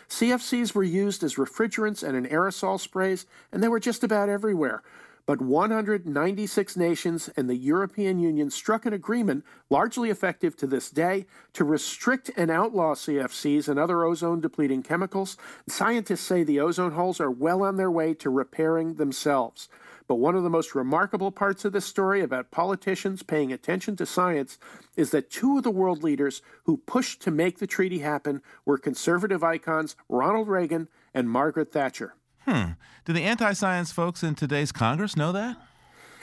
CFCs 0.10 0.74
were 0.74 0.82
used 0.82 1.24
as 1.24 1.36
refrigerants 1.36 2.02
and 2.02 2.18
in 2.18 2.26
aerosol 2.26 2.80
sprays, 2.80 3.28
and 3.52 3.62
they 3.62 3.68
were 3.68 3.80
just 3.80 4.04
about 4.04 4.28
everywhere. 4.28 4.82
But 5.28 5.40
196 5.40 6.76
nations 6.76 7.30
and 7.38 7.48
the 7.48 7.56
European 7.56 8.18
Union 8.18 8.50
struck 8.50 8.88
an 8.88 8.94
agreement, 8.94 9.46
largely 9.70 10.10
effective 10.10 10.58
to 10.58 10.66
this 10.68 10.90
day, 10.90 11.28
to 11.54 11.64
restrict 11.64 12.32
and 12.36 12.50
outlaw 12.50 12.96
CFCs 12.96 13.70
and 13.70 13.80
other 13.80 14.04
ozone 14.04 14.42
depleting 14.42 14.82
chemicals. 14.82 15.38
Scientists 15.70 16.22
say 16.22 16.44
the 16.44 16.60
ozone 16.60 16.94
holes 16.94 17.22
are 17.22 17.30
well 17.30 17.62
on 17.62 17.78
their 17.78 17.92
way 17.92 18.16
to 18.16 18.32
repairing 18.32 18.96
themselves. 18.96 19.70
But 20.08 20.16
one 20.16 20.36
of 20.36 20.44
the 20.44 20.50
most 20.50 20.76
remarkable 20.76 21.32
parts 21.32 21.66
of 21.66 21.74
this 21.74 21.86
story 21.86 22.22
about 22.22 22.52
politicians 22.52 23.24
paying 23.24 23.52
attention 23.52 23.96
to 23.98 24.06
science 24.06 24.58
is 24.96 25.12
that 25.12 25.30
two 25.30 25.58
of 25.58 25.64
the 25.64 25.72
world 25.72 26.04
leaders 26.04 26.42
who 26.64 26.78
pushed 26.78 27.22
to 27.22 27.32
make 27.32 27.60
the 27.60 27.68
treaty 27.68 28.00
happen 28.00 28.42
were 28.66 28.78
conservative 28.78 29.44
icons 29.44 29.96
Ronald 30.10 30.48
Reagan 30.48 30.88
and 31.14 31.30
Margaret 31.30 31.72
Thatcher. 31.72 32.16
Hmm. 32.46 32.72
Do 33.06 33.14
the 33.14 33.24
anti 33.24 33.54
science 33.54 33.92
folks 33.92 34.24
in 34.24 34.36
today's 34.36 34.72
Congress 34.72 35.16
know 35.16 35.32
that? 35.32 35.58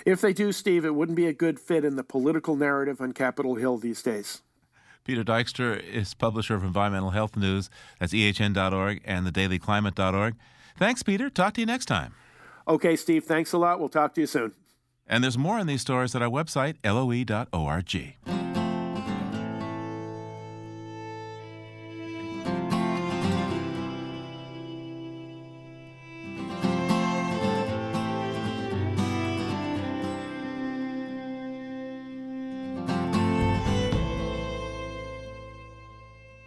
If 0.05 0.21
they 0.21 0.33
do, 0.33 0.53
Steve, 0.53 0.85
it 0.85 0.95
wouldn't 0.95 1.17
be 1.17 1.27
a 1.27 1.33
good 1.33 1.61
fit 1.61 1.85
in 1.85 1.97
the 1.97 2.05
political 2.05 2.57
narrative 2.57 3.01
on 3.01 3.13
Capitol 3.13 3.57
Hill 3.57 3.79
these 3.79 4.03
days. 4.03 4.43
Peter 5.05 5.25
Dykstra 5.25 5.83
is 5.83 6.13
publisher 6.15 6.55
of 6.55 6.63
Environmental 6.63 7.11
Health 7.11 7.37
News. 7.37 7.71
That's 7.99 8.13
ehn.org 8.13 9.01
and 9.05 9.27
thedailyclimate.org. 9.27 10.35
Thanks, 10.77 11.03
Peter. 11.03 11.31
Talk 11.31 11.55
to 11.55 11.61
you 11.61 11.67
next 11.67 11.87
time. 11.87 12.15
Okay, 12.69 12.97
Steve, 12.97 13.25
thanks 13.25 13.53
a 13.53 13.59
lot. 13.59 13.81
We'll 13.81 13.89
talk 13.89 14.15
to 14.15 14.21
you 14.21 14.27
soon. 14.27 14.53
And 15.07 15.25
there's 15.25 15.39
more 15.39 15.59
on 15.59 15.67
these 15.67 15.81
stories 15.81 16.15
at 16.15 16.21
our 16.21 16.29
website, 16.29 16.77
loe.org. 16.85 18.15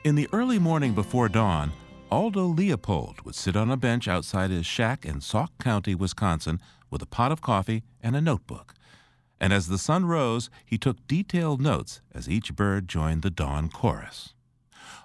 In 0.04 0.16
the 0.16 0.28
early 0.34 0.60
morning 0.60 0.94
before 0.94 1.30
dawn, 1.30 1.72
Aldo 2.12 2.46
Leopold 2.48 3.22
would 3.22 3.36
sit 3.36 3.56
on 3.56 3.72
a 3.72 3.78
bench 3.78 4.06
outside 4.06 4.50
his 4.50 4.66
shack 4.66 5.06
in 5.06 5.22
Sauk 5.22 5.58
County, 5.60 5.96
Wisconsin, 5.96 6.60
with 6.90 7.02
a 7.02 7.06
pot 7.06 7.32
of 7.32 7.40
coffee 7.40 7.84
and 8.02 8.18
a 8.18 8.22
notebook. 8.22 8.74
And 9.40 9.54
as 9.54 9.70
the 9.70 9.78
sun 9.78 10.04
rose, 10.04 10.50
he 10.66 10.78
took 10.78 11.08
detailed 11.08 11.62
notes 11.62 12.02
as 12.14 12.28
each 12.28 12.54
bird 12.54 12.90
joined 12.90 13.22
the 13.22 13.30
dawn 13.30 13.70
chorus. 13.70 14.34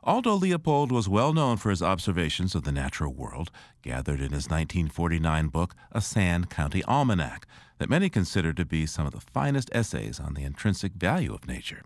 Aldo 0.03 0.35
Leopold 0.35 0.91
was 0.91 1.09
well 1.09 1.33
known 1.33 1.59
for 1.59 1.71
his 1.71 1.81
observations 1.81 2.57
of 2.57 2.65
the 2.65 2.73
natural 2.73 3.15
world, 3.15 3.53
gathered 3.83 4.21
in 4.21 4.33
his 4.33 4.51
1949 4.51 5.47
book, 5.47 5.77
A 5.93 6.01
Sand 6.01 6.51
County 6.51 6.83
Almanac, 6.85 7.47
that 7.79 7.89
many 7.89 8.09
consider 8.09 8.53
to 8.53 8.65
be 8.65 8.85
some 8.85 9.07
of 9.07 9.13
the 9.13 9.21
finest 9.21 9.71
essays 9.73 10.19
on 10.19 10.35
the 10.35 10.43
intrinsic 10.43 10.95
value 10.95 11.33
of 11.33 11.47
nature. 11.47 11.83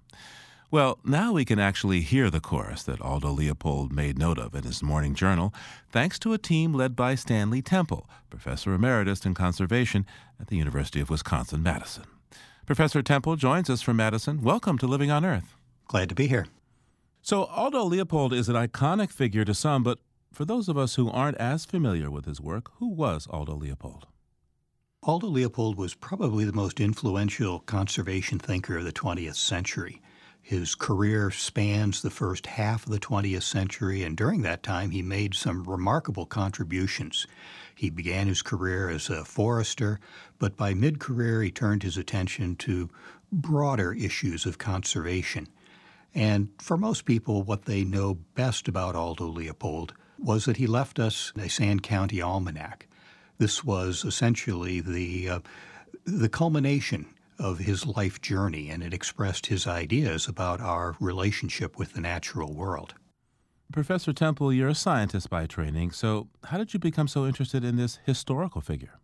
Well, 0.73 1.01
now 1.05 1.33
we 1.33 1.45
can 1.45 1.59
actually 1.59 2.01
hear 2.03 2.31
the 2.31 2.39
chorus 2.39 2.85
that 2.85 3.01
Aldo 3.01 3.31
Leopold 3.31 3.93
made 3.93 4.17
note 4.17 4.39
of 4.39 4.55
in 4.55 4.63
his 4.63 4.85
morning 4.85 5.17
journal, 5.17 5.53
thanks 5.91 6.17
to 6.21 6.33
a 6.33 6.39
team 6.39 6.73
led 6.73 6.95
by 6.95 7.17
Stanley 7.17 7.61
Temple, 7.61 8.09
professor 8.31 8.73
emeritus 8.73 9.27
in 9.27 9.35
conservation 9.35 10.07
at 10.41 10.47
the 10.47 10.57
University 10.57 11.01
of 11.01 11.11
Wisconsin 11.11 11.61
Madison. 11.61 12.05
Professor 12.67 13.03
Temple 13.03 13.35
joins 13.35 13.69
us 13.69 13.83
from 13.83 13.97
Madison. 13.97 14.43
Welcome 14.43 14.79
to 14.79 14.87
Living 14.87 15.11
on 15.11 15.25
Earth. 15.25 15.57
Glad 15.89 16.09
to 16.11 16.15
be 16.15 16.29
here. 16.29 16.47
So, 17.21 17.47
Aldo 17.47 17.83
Leopold 17.83 18.33
is 18.33 18.49
an 18.49 18.55
iconic 18.55 19.11
figure 19.11 19.45
to 19.45 19.55
some, 19.55 19.83
but 19.83 19.99
for 20.33 20.45
those 20.45 20.69
of 20.69 20.79
us 20.79 20.95
who 20.95 21.11
aren't 21.11 21.39
as 21.39 21.65
familiar 21.65 22.13
with 22.13 22.27
his 22.27 22.41
work, 22.41 22.71
who 22.77 22.87
was 22.87 23.27
Aldo 23.29 23.57
Leopold? 23.57 24.07
Aldo 25.03 25.27
Leopold 25.27 25.77
was 25.77 25.95
probably 25.95 26.45
the 26.45 26.53
most 26.53 26.79
influential 26.79 27.59
conservation 27.59 28.39
thinker 28.39 28.79
of 28.79 28.85
the 28.85 28.93
20th 28.93 29.35
century. 29.35 30.01
His 30.51 30.75
career 30.75 31.31
spans 31.31 32.03
the 32.03 32.11
first 32.11 32.47
half 32.47 32.85
of 32.85 32.91
the 32.91 32.99
20th 32.99 33.45
century, 33.45 34.03
and 34.03 34.17
during 34.17 34.43
that 34.43 34.65
time, 34.65 34.91
he 34.91 35.01
made 35.01 35.37
some 35.37 35.63
remarkable 35.63 36.27
contributions. 36.27 37.29
He 37.73 37.89
began 37.89 38.27
his 38.27 38.43
career 38.43 38.91
as 38.91 39.09
a 39.09 39.25
forester, 39.25 40.01
but 40.41 40.57
by 40.57 40.75
mid 40.75 40.99
career, 40.99 41.41
he 41.41 41.53
turned 41.53 41.85
his 41.85 41.97
attention 41.97 42.57
to 42.57 42.91
broader 43.31 43.93
issues 43.93 44.45
of 44.45 44.59
conservation. 44.59 45.47
And 46.17 46.49
for 46.59 46.77
most 46.77 47.05
people, 47.05 47.45
what 47.45 47.67
they 47.67 47.85
know 47.85 48.15
best 48.15 48.67
about 48.67 48.97
Aldo 48.97 49.29
Leopold 49.29 49.95
was 50.19 50.47
that 50.47 50.57
he 50.57 50.67
left 50.67 50.99
us 50.99 51.33
a 51.39 51.49
Sand 51.49 51.85
County 51.85 52.21
Almanac. 52.21 52.89
This 53.39 53.63
was 53.63 54.05
essentially 54.05 54.81
the, 54.81 55.29
uh, 55.29 55.41
the 56.05 56.29
culmination 56.29 57.07
of 57.41 57.59
his 57.59 57.87
life 57.87 58.21
journey, 58.21 58.69
and 58.69 58.83
it 58.83 58.95
expressed 58.95 59.47
his 59.47 59.67
ideas 59.67 60.29
about 60.29 60.61
our 60.61 60.97
relationship 61.01 61.79
with 61.79 61.95
the 61.95 62.01
natural 62.01 62.53
world. 62.53 62.95
Professor 63.73 64.13
Temple, 64.13 64.53
you're 64.53 64.69
a 64.69 64.75
scientist 64.75 65.31
by 65.31 65.47
training, 65.47 65.93
so 65.93 66.29
how 66.45 66.59
did 66.59 66.75
you 66.75 66.81
become 66.81 67.09
so 67.09 67.27
interested 67.27 67.65
in 67.65 67.77
this 67.77 67.99
historical 68.05 68.61
figure? 68.61 68.99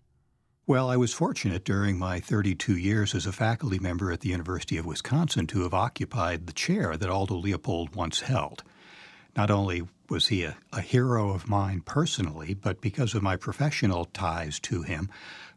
Well, 0.67 0.91
I 0.91 0.97
was 0.97 1.13
fortunate 1.13 1.65
during 1.65 1.97
my 1.97 2.19
32 2.19 2.77
years 2.77 3.15
as 3.15 3.25
a 3.27 3.33
faculty 3.33 3.79
member 3.79 4.11
at 4.11 4.21
the 4.21 4.31
University 4.31 4.77
of 4.77 4.85
Wisconsin 4.85 5.47
to 5.47 5.63
have 5.63 5.73
occupied 5.73 6.47
the 6.47 6.53
chair 6.53 6.97
that 6.97 7.09
Aldo 7.09 7.37
Leopold 7.37 7.95
once 7.95 8.23
held. 8.23 8.65
Not 9.37 9.51
only 9.51 9.83
was 10.09 10.29
he 10.29 10.45
a, 10.45 10.57
a 10.73 10.81
hero 10.81 11.31
of 11.31 11.49
mine 11.49 11.83
personally, 11.85 12.55
but 12.55 12.81
because 12.81 13.15
of 13.15 13.23
my 13.23 13.37
professional 13.37 14.07
ties 14.07 14.59
to 14.61 14.83
him, 14.83 15.11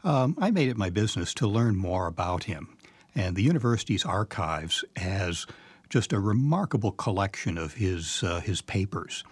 um, 0.03 0.35
I 0.39 0.51
made 0.51 0.69
it 0.69 0.77
my 0.77 0.89
business 0.89 1.33
to 1.35 1.47
learn 1.47 1.75
more 1.75 2.07
about 2.07 2.43
him. 2.45 2.75
And 3.15 3.35
the 3.35 3.43
university's 3.43 4.05
archives 4.05 4.83
has 4.97 5.45
just 5.89 6.13
a 6.13 6.19
remarkable 6.19 6.91
collection 6.91 7.57
of 7.57 7.75
his, 7.75 8.23
uh, 8.23 8.41
his 8.41 8.61
papers. 8.61 9.23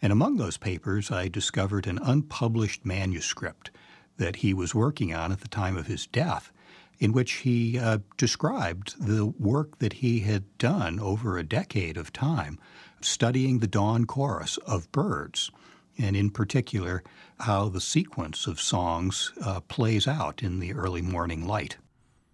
And 0.00 0.12
among 0.12 0.36
those 0.36 0.56
papers, 0.56 1.10
I 1.10 1.28
discovered 1.28 1.86
an 1.86 1.98
unpublished 2.00 2.86
manuscript 2.86 3.70
that 4.16 4.36
he 4.36 4.54
was 4.54 4.74
working 4.74 5.12
on 5.14 5.32
at 5.32 5.40
the 5.40 5.48
time 5.48 5.76
of 5.76 5.86
his 5.86 6.06
death, 6.06 6.52
in 6.98 7.12
which 7.12 7.32
he 7.32 7.78
uh, 7.78 7.98
described 8.16 8.94
the 9.00 9.26
work 9.26 9.78
that 9.78 9.94
he 9.94 10.20
had 10.20 10.56
done 10.58 10.98
over 10.98 11.36
a 11.36 11.44
decade 11.44 11.96
of 11.96 12.12
time 12.12 12.58
studying 13.00 13.58
the 13.58 13.66
dawn 13.66 14.04
chorus 14.04 14.56
of 14.58 14.90
birds, 14.92 15.50
and 15.98 16.16
in 16.16 16.30
particular, 16.30 17.02
how 17.40 17.68
the 17.68 17.80
sequence 17.80 18.46
of 18.46 18.60
songs 18.60 19.32
uh, 19.42 19.60
plays 19.60 20.06
out 20.06 20.42
in 20.42 20.60
the 20.60 20.72
early 20.72 21.02
morning 21.02 21.46
light. 21.46 21.76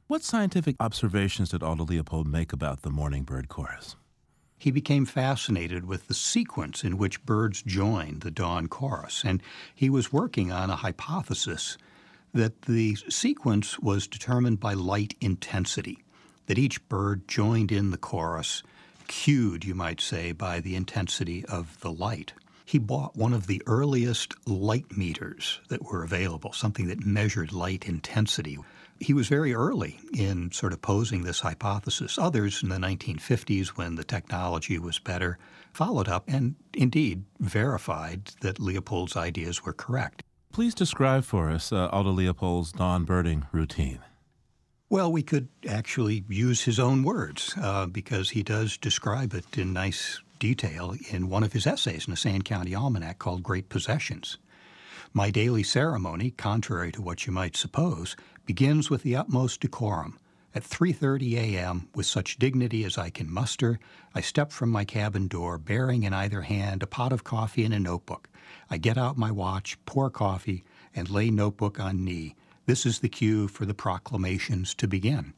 What 0.06 0.22
scientific 0.22 0.76
observations 0.80 1.50
did 1.50 1.62
Aldo 1.62 1.84
Leopold 1.84 2.26
make 2.26 2.52
about 2.52 2.82
the 2.82 2.90
morning 2.90 3.24
bird 3.24 3.48
chorus? 3.48 3.96
He 4.58 4.70
became 4.70 5.06
fascinated 5.06 5.86
with 5.86 6.06
the 6.08 6.14
sequence 6.14 6.84
in 6.84 6.96
which 6.96 7.24
birds 7.26 7.62
join 7.62 8.20
the 8.20 8.30
dawn 8.30 8.68
chorus, 8.68 9.22
and 9.24 9.42
he 9.74 9.90
was 9.90 10.12
working 10.12 10.52
on 10.52 10.70
a 10.70 10.76
hypothesis 10.76 11.76
that 12.32 12.62
the 12.62 12.96
sequence 13.08 13.78
was 13.78 14.06
determined 14.06 14.60
by 14.60 14.74
light 14.74 15.14
intensity, 15.20 16.04
that 16.46 16.58
each 16.58 16.86
bird 16.88 17.26
joined 17.28 17.72
in 17.72 17.90
the 17.90 17.98
chorus 17.98 18.62
cued, 19.06 19.64
you 19.64 19.74
might 19.74 20.00
say, 20.00 20.32
by 20.32 20.60
the 20.60 20.76
intensity 20.76 21.44
of 21.46 21.80
the 21.80 21.92
light. 21.92 22.32
He 22.64 22.78
bought 22.78 23.16
one 23.16 23.34
of 23.34 23.46
the 23.46 23.62
earliest 23.66 24.34
light 24.48 24.96
meters 24.96 25.60
that 25.68 25.82
were 25.82 26.02
available, 26.02 26.52
something 26.52 26.88
that 26.88 27.04
measured 27.04 27.52
light 27.52 27.86
intensity. 27.86 28.58
He 29.00 29.12
was 29.12 29.28
very 29.28 29.54
early 29.54 29.98
in 30.12 30.50
sort 30.52 30.72
of 30.72 30.80
posing 30.80 31.24
this 31.24 31.40
hypothesis. 31.40 32.18
Others 32.18 32.62
in 32.62 32.70
the 32.70 32.76
1950s, 32.76 33.68
when 33.68 33.96
the 33.96 34.04
technology 34.04 34.78
was 34.78 34.98
better, 34.98 35.38
followed 35.72 36.08
up 36.08 36.24
and 36.28 36.54
indeed 36.72 37.24
verified 37.40 38.30
that 38.40 38.60
Leopold's 38.60 39.16
ideas 39.16 39.64
were 39.64 39.72
correct. 39.72 40.22
Please 40.52 40.74
describe 40.74 41.24
for 41.24 41.50
us 41.50 41.72
uh, 41.72 41.88
Aldo 41.88 42.12
Leopold's 42.12 42.72
dawn 42.72 43.04
birding 43.04 43.44
routine. 43.52 43.98
Well, 44.94 45.10
we 45.10 45.24
could 45.24 45.48
actually 45.68 46.24
use 46.28 46.62
his 46.62 46.78
own 46.78 47.02
words 47.02 47.52
uh, 47.60 47.86
because 47.86 48.30
he 48.30 48.44
does 48.44 48.76
describe 48.76 49.34
it 49.34 49.58
in 49.58 49.72
nice 49.72 50.20
detail 50.38 50.94
in 51.10 51.28
one 51.28 51.42
of 51.42 51.52
his 51.52 51.66
essays 51.66 52.06
in 52.06 52.12
the 52.12 52.16
Sand 52.16 52.44
County 52.44 52.76
Almanac 52.76 53.18
called 53.18 53.42
Great 53.42 53.68
Possessions. 53.68 54.38
My 55.12 55.32
daily 55.32 55.64
ceremony, 55.64 56.30
contrary 56.30 56.92
to 56.92 57.02
what 57.02 57.26
you 57.26 57.32
might 57.32 57.56
suppose, 57.56 58.14
begins 58.46 58.88
with 58.88 59.02
the 59.02 59.16
utmost 59.16 59.62
decorum. 59.62 60.16
At 60.54 60.62
3:30 60.62 61.38
a.m., 61.38 61.88
with 61.96 62.06
such 62.06 62.38
dignity 62.38 62.84
as 62.84 62.96
I 62.96 63.10
can 63.10 63.28
muster, 63.28 63.80
I 64.14 64.20
step 64.20 64.52
from 64.52 64.70
my 64.70 64.84
cabin 64.84 65.26
door 65.26 65.58
bearing 65.58 66.04
in 66.04 66.14
either 66.14 66.42
hand 66.42 66.84
a 66.84 66.86
pot 66.86 67.12
of 67.12 67.24
coffee 67.24 67.64
and 67.64 67.74
a 67.74 67.80
notebook. 67.80 68.28
I 68.70 68.78
get 68.78 68.96
out 68.96 69.18
my 69.18 69.32
watch, 69.32 69.76
pour 69.86 70.08
coffee, 70.08 70.62
and 70.94 71.10
lay 71.10 71.30
notebook 71.30 71.80
on 71.80 72.04
knee. 72.04 72.36
This 72.66 72.86
is 72.86 73.00
the 73.00 73.08
cue 73.08 73.48
for 73.48 73.66
the 73.66 73.74
proclamations 73.74 74.74
to 74.76 74.88
begin. 74.88 75.34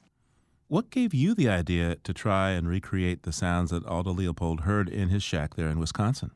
What 0.68 0.90
gave 0.90 1.14
you 1.14 1.34
the 1.34 1.48
idea 1.48 1.96
to 1.96 2.12
try 2.12 2.50
and 2.50 2.68
recreate 2.68 3.22
the 3.22 3.32
sounds 3.32 3.70
that 3.70 3.86
Aldo 3.86 4.12
Leopold 4.12 4.62
heard 4.62 4.88
in 4.88 5.08
his 5.08 5.22
shack 5.22 5.54
there 5.54 5.68
in 5.68 5.78
Wisconsin? 5.78 6.32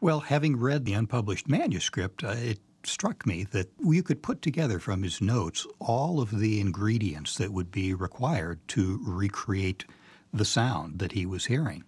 Well, 0.00 0.20
having 0.20 0.56
read 0.56 0.84
the 0.84 0.94
unpublished 0.94 1.48
manuscript, 1.48 2.24
uh, 2.24 2.34
it 2.36 2.60
struck 2.84 3.26
me 3.26 3.44
that 3.50 3.70
you 3.84 4.02
could 4.02 4.22
put 4.22 4.40
together 4.40 4.78
from 4.78 5.02
his 5.02 5.20
notes 5.20 5.66
all 5.78 6.20
of 6.20 6.38
the 6.38 6.60
ingredients 6.60 7.36
that 7.36 7.52
would 7.52 7.70
be 7.70 7.92
required 7.92 8.60
to 8.68 9.00
recreate 9.02 9.84
the 10.32 10.44
sound 10.44 10.98
that 11.00 11.12
he 11.12 11.26
was 11.26 11.46
hearing. 11.46 11.84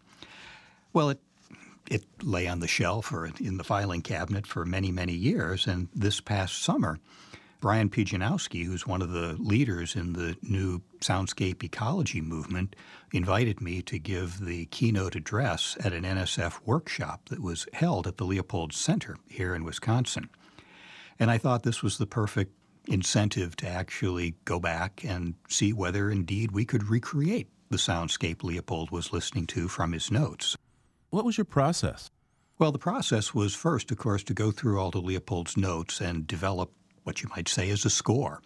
Well, 0.92 1.10
it 1.10 1.20
it 1.90 2.04
lay 2.22 2.46
on 2.46 2.60
the 2.60 2.68
shelf 2.68 3.12
or 3.12 3.26
in 3.40 3.56
the 3.56 3.64
filing 3.64 4.02
cabinet 4.02 4.46
for 4.46 4.64
many, 4.64 4.92
many 4.92 5.12
years, 5.12 5.66
and 5.66 5.88
this 5.94 6.20
past 6.20 6.62
summer, 6.62 6.98
Bryan 7.62 7.90
Pijanowski, 7.90 8.64
who's 8.64 8.88
one 8.88 9.00
of 9.02 9.12
the 9.12 9.36
leaders 9.38 9.94
in 9.94 10.14
the 10.14 10.36
new 10.42 10.82
soundscape 10.98 11.62
ecology 11.62 12.20
movement, 12.20 12.74
invited 13.12 13.60
me 13.60 13.82
to 13.82 14.00
give 14.00 14.40
the 14.40 14.66
keynote 14.66 15.14
address 15.14 15.76
at 15.84 15.92
an 15.92 16.02
NSF 16.02 16.58
workshop 16.64 17.28
that 17.28 17.40
was 17.40 17.68
held 17.72 18.08
at 18.08 18.16
the 18.16 18.24
Leopold 18.24 18.72
Center 18.72 19.16
here 19.28 19.54
in 19.54 19.62
Wisconsin. 19.62 20.28
And 21.20 21.30
I 21.30 21.38
thought 21.38 21.62
this 21.62 21.84
was 21.84 21.98
the 21.98 22.06
perfect 22.06 22.52
incentive 22.88 23.54
to 23.58 23.68
actually 23.68 24.34
go 24.44 24.58
back 24.58 25.04
and 25.04 25.34
see 25.48 25.72
whether 25.72 26.10
indeed 26.10 26.50
we 26.50 26.64
could 26.64 26.88
recreate 26.88 27.48
the 27.70 27.76
soundscape 27.76 28.42
Leopold 28.42 28.90
was 28.90 29.12
listening 29.12 29.46
to 29.46 29.68
from 29.68 29.92
his 29.92 30.10
notes. 30.10 30.56
What 31.10 31.24
was 31.24 31.38
your 31.38 31.44
process? 31.44 32.10
Well, 32.58 32.72
the 32.72 32.78
process 32.80 33.32
was 33.32 33.54
first, 33.54 33.92
of 33.92 33.98
course, 33.98 34.24
to 34.24 34.34
go 34.34 34.50
through 34.50 34.80
Aldo 34.80 35.00
Leopold's 35.00 35.56
notes 35.56 36.00
and 36.00 36.26
develop 36.26 36.72
what 37.04 37.22
you 37.22 37.28
might 37.34 37.48
say 37.48 37.68
is 37.68 37.84
a 37.84 37.90
score. 37.90 38.40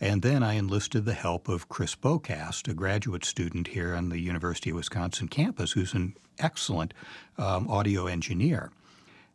And 0.00 0.22
then 0.22 0.42
I 0.42 0.54
enlisted 0.54 1.04
the 1.04 1.14
help 1.14 1.48
of 1.48 1.68
Chris 1.68 1.94
Bocast, 1.94 2.66
a 2.68 2.74
graduate 2.74 3.24
student 3.24 3.68
here 3.68 3.94
on 3.94 4.08
the 4.08 4.18
University 4.18 4.70
of 4.70 4.76
Wisconsin 4.76 5.28
campus, 5.28 5.72
who's 5.72 5.94
an 5.94 6.16
excellent 6.38 6.92
um, 7.38 7.68
audio 7.68 8.06
engineer. 8.06 8.72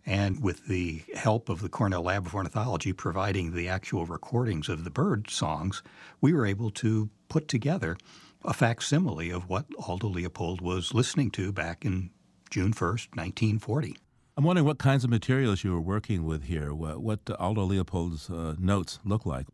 And 0.06 0.42
with 0.42 0.68
the 0.68 1.04
help 1.16 1.50
of 1.50 1.62
the 1.62 1.70
Cornell 1.70 2.04
Lab 2.04 2.26
of 2.26 2.36
Ornithology 2.36 2.94
providing 2.94 3.54
the 3.54 3.68
actual 3.68 4.06
recordings 4.06 4.70
of 4.70 4.84
the 4.84 4.90
bird 4.90 5.30
songs, 5.30 5.84
we 6.22 6.34
were 6.34 6.46
able 6.46 6.70
to 6.72 7.10
put 7.30 7.48
together 7.48 7.98
a 8.44 8.54
facsimile 8.54 9.30
of 9.30 9.50
what 9.50 9.66
Aldo 9.78 10.08
Leopold 10.08 10.62
was 10.62 10.94
listening 10.94 11.32
to 11.32 11.52
back 11.52 11.86
in 11.86 12.10
June 12.50 12.74
1st, 12.74 13.16
1940. 13.16 13.98
I'm 14.38 14.44
wondering 14.44 14.68
what 14.68 14.78
kinds 14.78 15.04
of 15.04 15.10
materials 15.10 15.64
you 15.64 15.72
were 15.72 15.82
working 15.82 16.24
with 16.24 16.44
here, 16.44 16.72
what, 16.72 17.02
what 17.02 17.22
Aldo 17.40 17.64
Leopold's 17.64 18.30
uh, 18.30 18.54
notes 18.60 19.00
look 19.04 19.26
like. 19.26 19.48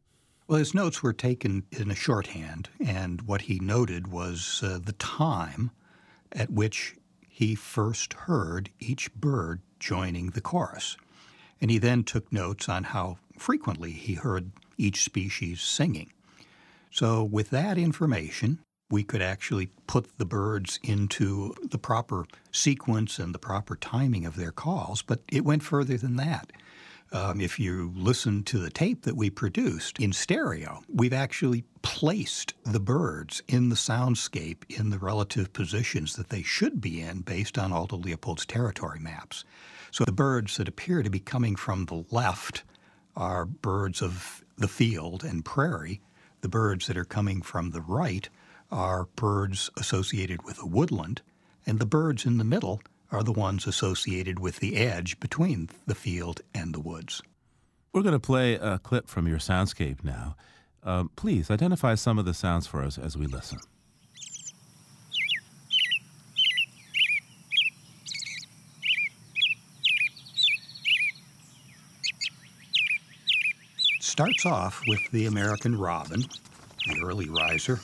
Well, 0.45 0.59
his 0.59 0.73
notes 0.73 1.01
were 1.01 1.13
taken 1.13 1.63
in 1.71 1.89
a 1.89 1.95
shorthand, 1.95 2.67
and 2.85 3.21
what 3.21 3.43
he 3.43 3.59
noted 3.59 4.09
was 4.09 4.61
uh, 4.61 4.79
the 4.83 4.91
time 4.91 5.71
at 6.33 6.49
which 6.49 6.97
he 7.25 7.55
first 7.55 8.11
heard 8.11 8.71
each 8.77 9.13
bird 9.15 9.61
joining 9.79 10.31
the 10.31 10.41
chorus. 10.41 10.97
And 11.61 11.71
he 11.71 11.77
then 11.77 12.03
took 12.03 12.33
notes 12.33 12.67
on 12.67 12.83
how 12.83 13.19
frequently 13.37 13.91
he 13.93 14.15
heard 14.15 14.51
each 14.77 15.01
species 15.01 15.61
singing. 15.61 16.11
So, 16.91 17.23
with 17.23 17.51
that 17.51 17.77
information, 17.77 18.59
we 18.93 19.03
could 19.03 19.23
actually 19.23 19.69
put 19.87 20.19
the 20.19 20.25
birds 20.25 20.79
into 20.83 21.55
the 21.63 21.79
proper 21.79 22.27
sequence 22.51 23.17
and 23.17 23.33
the 23.33 23.39
proper 23.39 23.75
timing 23.75 24.23
of 24.23 24.35
their 24.35 24.51
calls, 24.51 25.01
but 25.01 25.19
it 25.31 25.43
went 25.43 25.63
further 25.63 25.97
than 25.97 26.15
that. 26.15 26.51
Um, 27.11 27.41
if 27.41 27.59
you 27.59 27.91
listen 27.95 28.43
to 28.43 28.59
the 28.59 28.69
tape 28.69 29.01
that 29.01 29.17
we 29.17 29.31
produced 29.31 29.99
in 29.99 30.13
stereo, 30.13 30.83
we've 30.93 31.11
actually 31.11 31.63
placed 31.81 32.53
the 32.65 32.79
birds 32.79 33.41
in 33.47 33.69
the 33.69 33.75
soundscape 33.75 34.59
in 34.69 34.91
the 34.91 34.99
relative 34.99 35.51
positions 35.53 36.15
that 36.15 36.29
they 36.29 36.43
should 36.43 36.79
be 36.79 37.01
in 37.01 37.21
based 37.21 37.57
on 37.57 37.73
Aldo 37.73 37.97
Leopold's 37.97 38.45
territory 38.45 38.99
maps. 38.99 39.43
So 39.89 40.05
the 40.05 40.11
birds 40.11 40.57
that 40.57 40.67
appear 40.67 41.01
to 41.01 41.09
be 41.09 41.19
coming 41.19 41.55
from 41.55 41.85
the 41.85 42.05
left 42.11 42.63
are 43.15 43.45
birds 43.45 44.03
of 44.03 44.43
the 44.55 44.67
field 44.67 45.23
and 45.23 45.43
prairie. 45.43 45.99
The 46.41 46.49
birds 46.49 46.85
that 46.85 46.97
are 46.97 47.05
coming 47.05 47.41
from 47.41 47.71
the 47.71 47.81
right 47.81 48.29
are 48.73 49.07
birds 49.15 49.69
associated 49.77 50.43
with 50.43 50.61
a 50.61 50.65
woodland. 50.65 51.21
And 51.65 51.79
the 51.79 51.85
birds 51.85 52.25
in 52.25 52.37
the 52.37 52.43
middle 52.43 52.81
are 53.11 53.23
the 53.23 53.31
ones 53.31 53.67
associated 53.67 54.39
with 54.39 54.57
the 54.57 54.75
edge 54.75 55.19
between 55.19 55.69
the 55.85 55.95
field 55.95 56.41
and 56.53 56.73
the 56.73 56.79
woods. 56.79 57.21
We're 57.93 58.01
going 58.01 58.13
to 58.13 58.19
play 58.19 58.55
a 58.55 58.79
clip 58.79 59.07
from 59.07 59.27
your 59.27 59.37
soundscape 59.37 60.03
now. 60.03 60.35
Uh, 60.83 61.05
please 61.15 61.51
identify 61.51 61.95
some 61.95 62.17
of 62.17 62.25
the 62.25 62.33
sounds 62.33 62.65
for 62.67 62.81
us 62.81 62.97
as 62.97 63.15
we 63.15 63.27
listen. 63.27 63.59
starts 74.13 74.45
off 74.45 74.83
with 74.87 74.99
the 75.11 75.25
American 75.25 75.75
robin, 75.75 76.23
the 76.85 77.01
early 77.03 77.27
riser, 77.29 77.79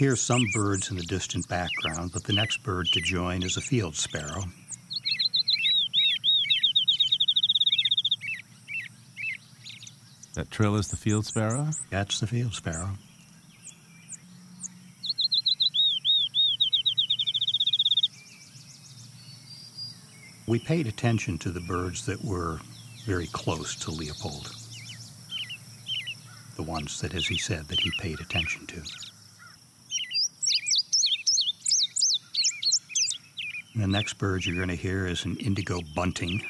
hear 0.00 0.16
some 0.16 0.46
birds 0.54 0.90
in 0.90 0.96
the 0.96 1.02
distant 1.02 1.46
background, 1.46 2.10
but 2.14 2.24
the 2.24 2.32
next 2.32 2.62
bird 2.62 2.86
to 2.90 3.02
join 3.02 3.42
is 3.42 3.58
a 3.58 3.60
field 3.60 3.94
sparrow. 3.94 4.44
That 10.36 10.50
trill 10.50 10.76
is 10.76 10.88
the 10.88 10.96
field 10.96 11.26
sparrow? 11.26 11.68
That's 11.90 12.18
the 12.18 12.26
field 12.26 12.54
sparrow. 12.54 12.92
We 20.48 20.60
paid 20.60 20.86
attention 20.86 21.36
to 21.40 21.50
the 21.50 21.60
birds 21.60 22.06
that 22.06 22.24
were 22.24 22.58
very 23.04 23.26
close 23.26 23.76
to 23.76 23.90
Leopold. 23.90 24.50
The 26.56 26.62
ones 26.62 27.02
that, 27.02 27.12
as 27.12 27.26
he 27.26 27.36
said, 27.36 27.68
that 27.68 27.80
he 27.80 27.90
paid 27.98 28.18
attention 28.18 28.66
to. 28.68 28.82
The 33.80 33.86
next 33.86 34.18
bird 34.18 34.44
you're 34.44 34.56
going 34.56 34.68
to 34.68 34.74
hear 34.74 35.06
is 35.06 35.24
an 35.24 35.36
indigo 35.38 35.78
bunting. 35.94 36.42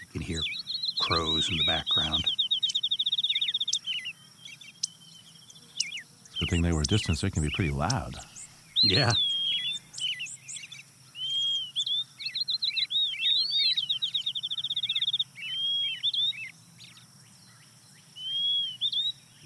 You 0.00 0.06
can 0.12 0.20
hear 0.20 0.40
crows 1.00 1.48
in 1.50 1.56
the 1.56 1.64
background. 1.64 2.26
Good 6.40 6.50
thing 6.50 6.60
they 6.60 6.72
were 6.72 6.82
distant, 6.82 7.16
so 7.16 7.26
it 7.26 7.32
can 7.32 7.42
be 7.42 7.48
pretty 7.54 7.70
loud. 7.70 8.16
Yeah. 8.82 9.14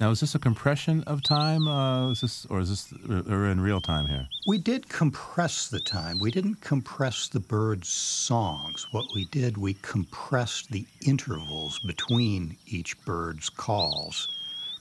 Now, 0.02 0.10
is 0.10 0.18
this 0.18 0.34
a 0.34 0.40
compression 0.40 1.04
of 1.04 1.22
time? 1.22 1.68
Uh, 1.68 2.10
is 2.10 2.22
this, 2.22 2.44
or 2.46 2.58
is 2.58 2.70
this 2.70 2.92
or 3.08 3.46
in 3.46 3.60
real 3.60 3.80
time 3.80 4.08
here? 4.08 4.26
We 4.48 4.58
did 4.58 4.88
compress 4.88 5.68
the 5.68 5.78
time. 5.78 6.18
We 6.18 6.32
didn't 6.32 6.60
compress 6.60 7.28
the 7.28 7.38
birds' 7.38 7.90
songs. 7.90 8.88
What 8.90 9.04
we 9.14 9.26
did, 9.26 9.56
we 9.56 9.74
compressed 9.74 10.72
the 10.72 10.86
intervals 11.06 11.78
between 11.86 12.56
each 12.66 13.00
bird's 13.04 13.48
calls, 13.48 14.26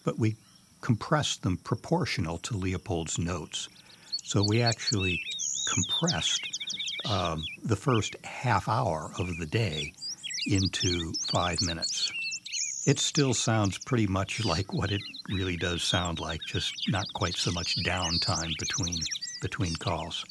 but 0.04 0.18
we 0.18 0.38
compressed 0.82 1.44
them 1.44 1.58
proportional 1.58 2.40
to 2.40 2.58
Leopold's 2.58 3.20
notes. 3.20 3.70
So 4.24 4.44
we 4.50 4.64
actually 4.64 5.22
compressed 5.68 6.48
um, 7.08 7.44
the 7.64 7.76
first 7.76 8.16
half 8.24 8.68
hour 8.68 9.12
of 9.20 9.38
the 9.38 9.46
day 9.46 9.94
into 10.48 11.14
five 11.32 11.62
minutes. 11.62 12.12
It 12.84 12.98
still 12.98 13.36
sounds 13.36 13.78
pretty 13.78 14.08
much 14.08 14.44
like 14.44 14.74
what 14.74 14.92
it 14.92 15.02
really 15.30 15.56
does 15.56 15.84
sound 15.84 16.20
like, 16.20 16.42
just 16.48 16.74
not 16.90 17.06
quite 17.14 17.36
so 17.36 17.52
much 17.52 17.76
downtime 17.86 18.52
between 18.58 18.98
between 19.40 19.76
calls. 19.76 20.26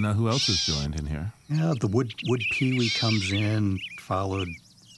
Now 0.00 0.14
who 0.14 0.28
else 0.28 0.48
is 0.48 0.64
joined 0.64 0.98
in 0.98 1.04
here? 1.04 1.30
Yeah, 1.50 1.74
the 1.78 1.86
wood 1.86 2.14
wood 2.26 2.42
pewee 2.52 2.88
comes 2.88 3.32
in, 3.32 3.78
followed 3.98 4.48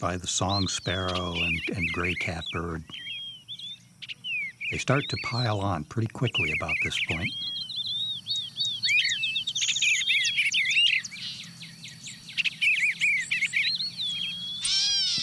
by 0.00 0.16
the 0.16 0.28
song 0.28 0.68
sparrow 0.68 1.32
and, 1.34 1.60
and 1.74 1.88
gray 1.92 2.14
catbird. 2.14 2.84
They 4.70 4.78
start 4.78 5.02
to 5.08 5.16
pile 5.24 5.60
on 5.60 5.82
pretty 5.84 6.06
quickly 6.06 6.52
about 6.56 6.74
this 6.84 6.96
point. 7.10 7.28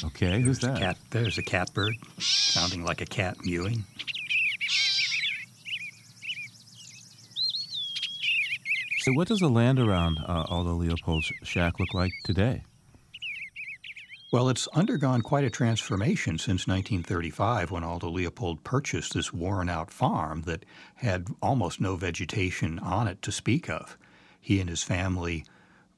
Okay, 0.03 0.41
who's 0.41 0.59
There's 0.59 0.63
a 0.63 0.73
that? 0.73 0.79
Cat, 0.79 0.97
there's 1.11 1.37
a 1.37 1.43
catbird, 1.43 1.93
sounding 2.19 2.83
like 2.83 2.99
a 2.99 3.05
cat 3.05 3.37
mewing. 3.45 3.85
So, 9.09 9.13
what 9.13 9.27
does 9.27 9.39
the 9.39 9.49
land 9.49 9.79
around 9.79 10.19
uh, 10.19 10.45
Aldo 10.49 10.75
Leopold's 10.75 11.31
shack 11.41 11.79
look 11.79 11.95
like 11.95 12.11
today? 12.23 12.61
Well, 14.31 14.49
it's 14.49 14.67
undergone 14.67 15.23
quite 15.23 15.43
a 15.43 15.49
transformation 15.49 16.37
since 16.37 16.67
1935 16.67 17.71
when 17.71 17.83
Aldo 17.83 18.07
Leopold 18.07 18.63
purchased 18.63 19.15
this 19.15 19.33
worn 19.33 19.67
out 19.67 19.89
farm 19.89 20.43
that 20.43 20.63
had 20.97 21.25
almost 21.41 21.81
no 21.81 21.95
vegetation 21.95 22.77
on 22.77 23.07
it 23.07 23.23
to 23.23 23.31
speak 23.31 23.67
of. 23.67 23.97
He 24.39 24.59
and 24.59 24.69
his 24.69 24.83
family 24.83 25.43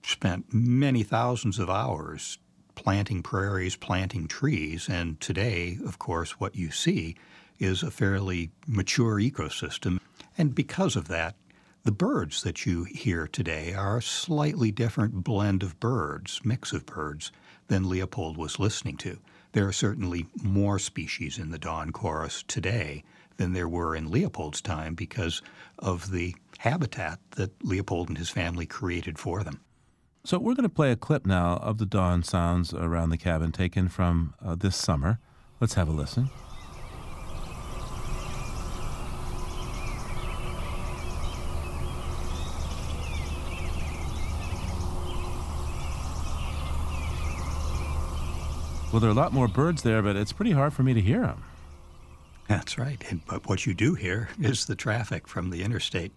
spent 0.04 0.54
many 0.54 1.04
thousands 1.04 1.60
of 1.60 1.70
hours 1.70 2.38
planting 2.76 3.22
prairies, 3.22 3.76
planting 3.76 4.30
trees, 4.30 4.88
and 4.88 5.20
today, 5.20 5.78
of 5.86 6.00
course, 6.00 6.40
what 6.40 6.56
you 6.56 6.72
see 6.72 7.18
is 7.60 7.84
a 7.84 7.92
fairly 7.92 8.52
mature 8.66 9.16
ecosystem. 9.16 10.00
And 10.38 10.56
because 10.56 10.96
of 10.96 11.10
that, 11.10 11.36
the 11.84 11.92
birds 11.92 12.44
that 12.44 12.66
you 12.66 12.84
hear 12.84 13.28
today 13.28 13.74
are 13.74 13.98
a 13.98 14.04
slightly 14.04 14.72
different 14.72 15.24
blend 15.24 15.64
of 15.64 15.80
birds, 15.80 16.40
mix 16.44 16.74
of 16.74 16.86
birds, 16.86 17.32
than 17.68 17.90
Leopold 17.90 18.38
was 18.38 18.60
listening 18.60 18.98
to. 18.98 19.18
There 19.54 19.68
are 19.68 19.74
certainly 19.74 20.28
more 20.44 20.78
species 20.78 21.38
in 21.38 21.50
the 21.50 21.58
dawn 21.58 21.92
chorus 21.92 22.44
today 22.48 23.04
than 23.38 23.54
there 23.54 23.68
were 23.68 23.96
in 23.96 24.12
Leopold's 24.12 24.62
time 24.62 24.94
because 24.94 25.42
of 25.80 26.12
the 26.12 26.36
habitat 26.60 27.20
that 27.32 27.52
Leopold 27.64 28.10
and 28.10 28.18
his 28.18 28.30
family 28.30 28.66
created 28.66 29.18
for 29.18 29.44
them. 29.44 29.62
So, 30.24 30.38
we're 30.38 30.54
going 30.54 30.70
to 30.70 30.70
play 30.70 30.92
a 30.92 30.96
clip 30.96 31.26
now 31.26 31.56
of 31.58 31.80
the 31.80 31.86
dawn 31.88 32.22
sounds 32.22 32.76
around 32.76 33.10
the 33.10 33.18
cabin 33.18 33.52
taken 33.52 33.90
from 33.90 34.36
uh, 34.40 34.54
this 34.54 34.76
summer. 34.76 35.20
Let's 35.60 35.74
have 35.74 35.90
a 35.90 35.92
listen. 35.92 36.30
Well, 48.92 49.00
there 49.00 49.10
are 49.10 49.14
a 49.14 49.16
lot 49.16 49.32
more 49.32 49.48
birds 49.48 49.84
there, 49.84 50.02
but 50.02 50.18
it's 50.18 50.34
pretty 50.34 50.52
hard 50.52 50.74
for 50.74 50.84
me 50.84 50.94
to 50.94 51.02
hear 51.02 51.22
them. 51.22 51.44
That's 52.50 52.78
right. 52.78 53.02
And, 53.10 53.26
but 53.26 53.48
what 53.48 53.66
you 53.66 53.74
do 53.74 53.96
hear 53.96 54.28
is 54.42 54.66
the 54.66 54.76
traffic 54.76 55.30
from 55.30 55.50
the 55.50 55.64
interstate. 55.64 56.12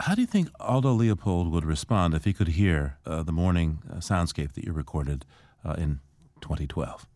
How 0.00 0.16
do 0.16 0.22
you 0.22 0.26
think 0.26 0.48
Aldo 0.58 0.92
Leopold 0.92 1.52
would 1.52 1.64
respond 1.64 2.14
if 2.14 2.24
he 2.24 2.32
could 2.32 2.48
hear 2.48 2.98
uh, 3.06 3.22
the 3.22 3.30
morning 3.32 3.78
uh, 3.88 3.96
soundscape 3.96 4.54
that 4.54 4.64
you 4.64 4.72
recorded 4.72 5.24
uh, 5.64 5.74
in 5.74 6.00
2012? 6.40 7.06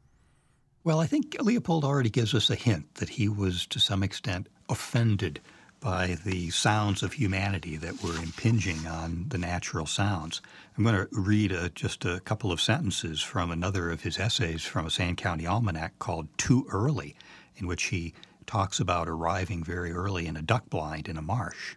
Well, 0.85 1.01
I 1.01 1.07
think 1.07 1.37
Leopold 1.41 1.85
already 1.85 2.11
gives 2.11 2.35
us 2.35 2.49
a 2.49 2.55
hint 2.55 2.95
that 2.97 3.09
he 3.09 3.29
was, 3.29 3.67
to 3.69 3.81
some 3.81 4.05
extent, 4.05 4.49
offended 4.69 5.41
by 5.85 6.17
the 6.25 6.49
sounds 6.49 7.03
of 7.03 7.13
humanity 7.13 7.77
that 7.77 8.03
were 8.03 8.17
impinging 8.17 8.87
on 8.87 9.27
the 9.29 9.37
natural 9.37 9.85
sounds. 9.85 10.41
I'm 10.79 10.83
going 10.83 10.97
to 10.97 11.07
read 11.13 11.53
a, 11.53 11.69
just 11.69 12.07
a 12.07 12.21
couple 12.21 12.51
of 12.51 12.61
sentences 12.61 13.21
from 13.21 13.51
another 13.51 13.91
of 13.91 14.01
his 14.01 14.19
essays 14.19 14.63
from 14.63 14.87
a 14.87 14.91
Sand 14.91 15.19
County 15.19 15.47
Almanac 15.47 15.99
called 15.99 16.27
Too 16.39 16.67
Early, 16.73 17.17
in 17.57 17.67
which 17.67 17.85
he 17.85 18.15
talks 18.47 18.81
about 18.81 19.11
arriving 19.11 19.63
very 19.63 19.93
early 19.93 20.27
in 20.27 20.39
a 20.39 20.43
duck 20.43 20.71
blind 20.71 21.07
in 21.07 21.19
a 21.19 21.23
marsh. 21.23 21.77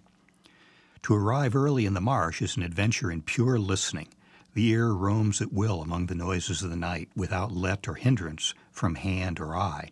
To 1.04 1.13
arrive 1.13 1.54
early 1.54 1.86
in 1.86 1.93
the 1.93 2.00
marsh 2.00 2.41
is 2.41 2.56
an 2.56 2.63
adventure 2.63 3.12
in 3.12 3.24
pure 3.24 3.60
listening. 3.60 4.08
The 4.54 4.70
ear 4.70 4.93
roams 4.93 5.41
at 5.41 5.52
will 5.52 5.82
among 5.82 6.06
the 6.06 6.15
noises 6.15 6.63
of 6.63 6.70
the 6.70 6.78
night 6.78 7.10
without 7.13 7.52
let 7.52 7.89
or 7.89 7.96
hindrance 7.96 8.54
from 8.72 8.96
hand 8.96 9.41
or 9.41 9.58
eye. 9.58 9.89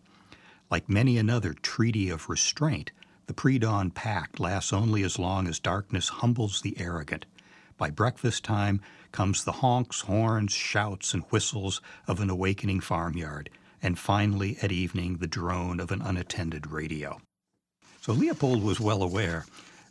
Like 0.72 0.88
many 0.88 1.18
another 1.18 1.54
treaty 1.54 2.10
of 2.10 2.30
restraint, 2.30 2.92
the 3.28 3.34
pre 3.34 3.58
dawn 3.58 3.92
pact 3.92 4.40
lasts 4.40 4.72
only 4.72 5.04
as 5.04 5.18
long 5.18 5.48
as 5.48 5.60
darkness 5.60 6.10
humbles 6.10 6.62
the 6.62 6.80
arrogant. 6.80 7.26
By 7.78 7.90
breakfast 7.90 8.44
time 8.44 8.82
comes 9.12 9.44
the 9.44 9.52
honks, 9.54 10.02
horns, 10.02 10.54
shouts, 10.54 11.14
and 11.14 11.24
whistles 11.24 11.82
of 12.08 12.20
an 12.20 12.30
awakening 12.30 12.80
farmyard, 12.82 13.50
and 13.82 14.00
finally 14.00 14.58
at 14.62 14.72
evening 14.72 15.18
the 15.18 15.28
drone 15.28 15.80
of 15.80 15.92
an 15.92 16.02
unattended 16.02 16.68
radio. 16.68 17.20
So 18.02 18.14
Leopold 18.14 18.64
was 18.64 18.80
well 18.80 19.02
aware 19.02 19.46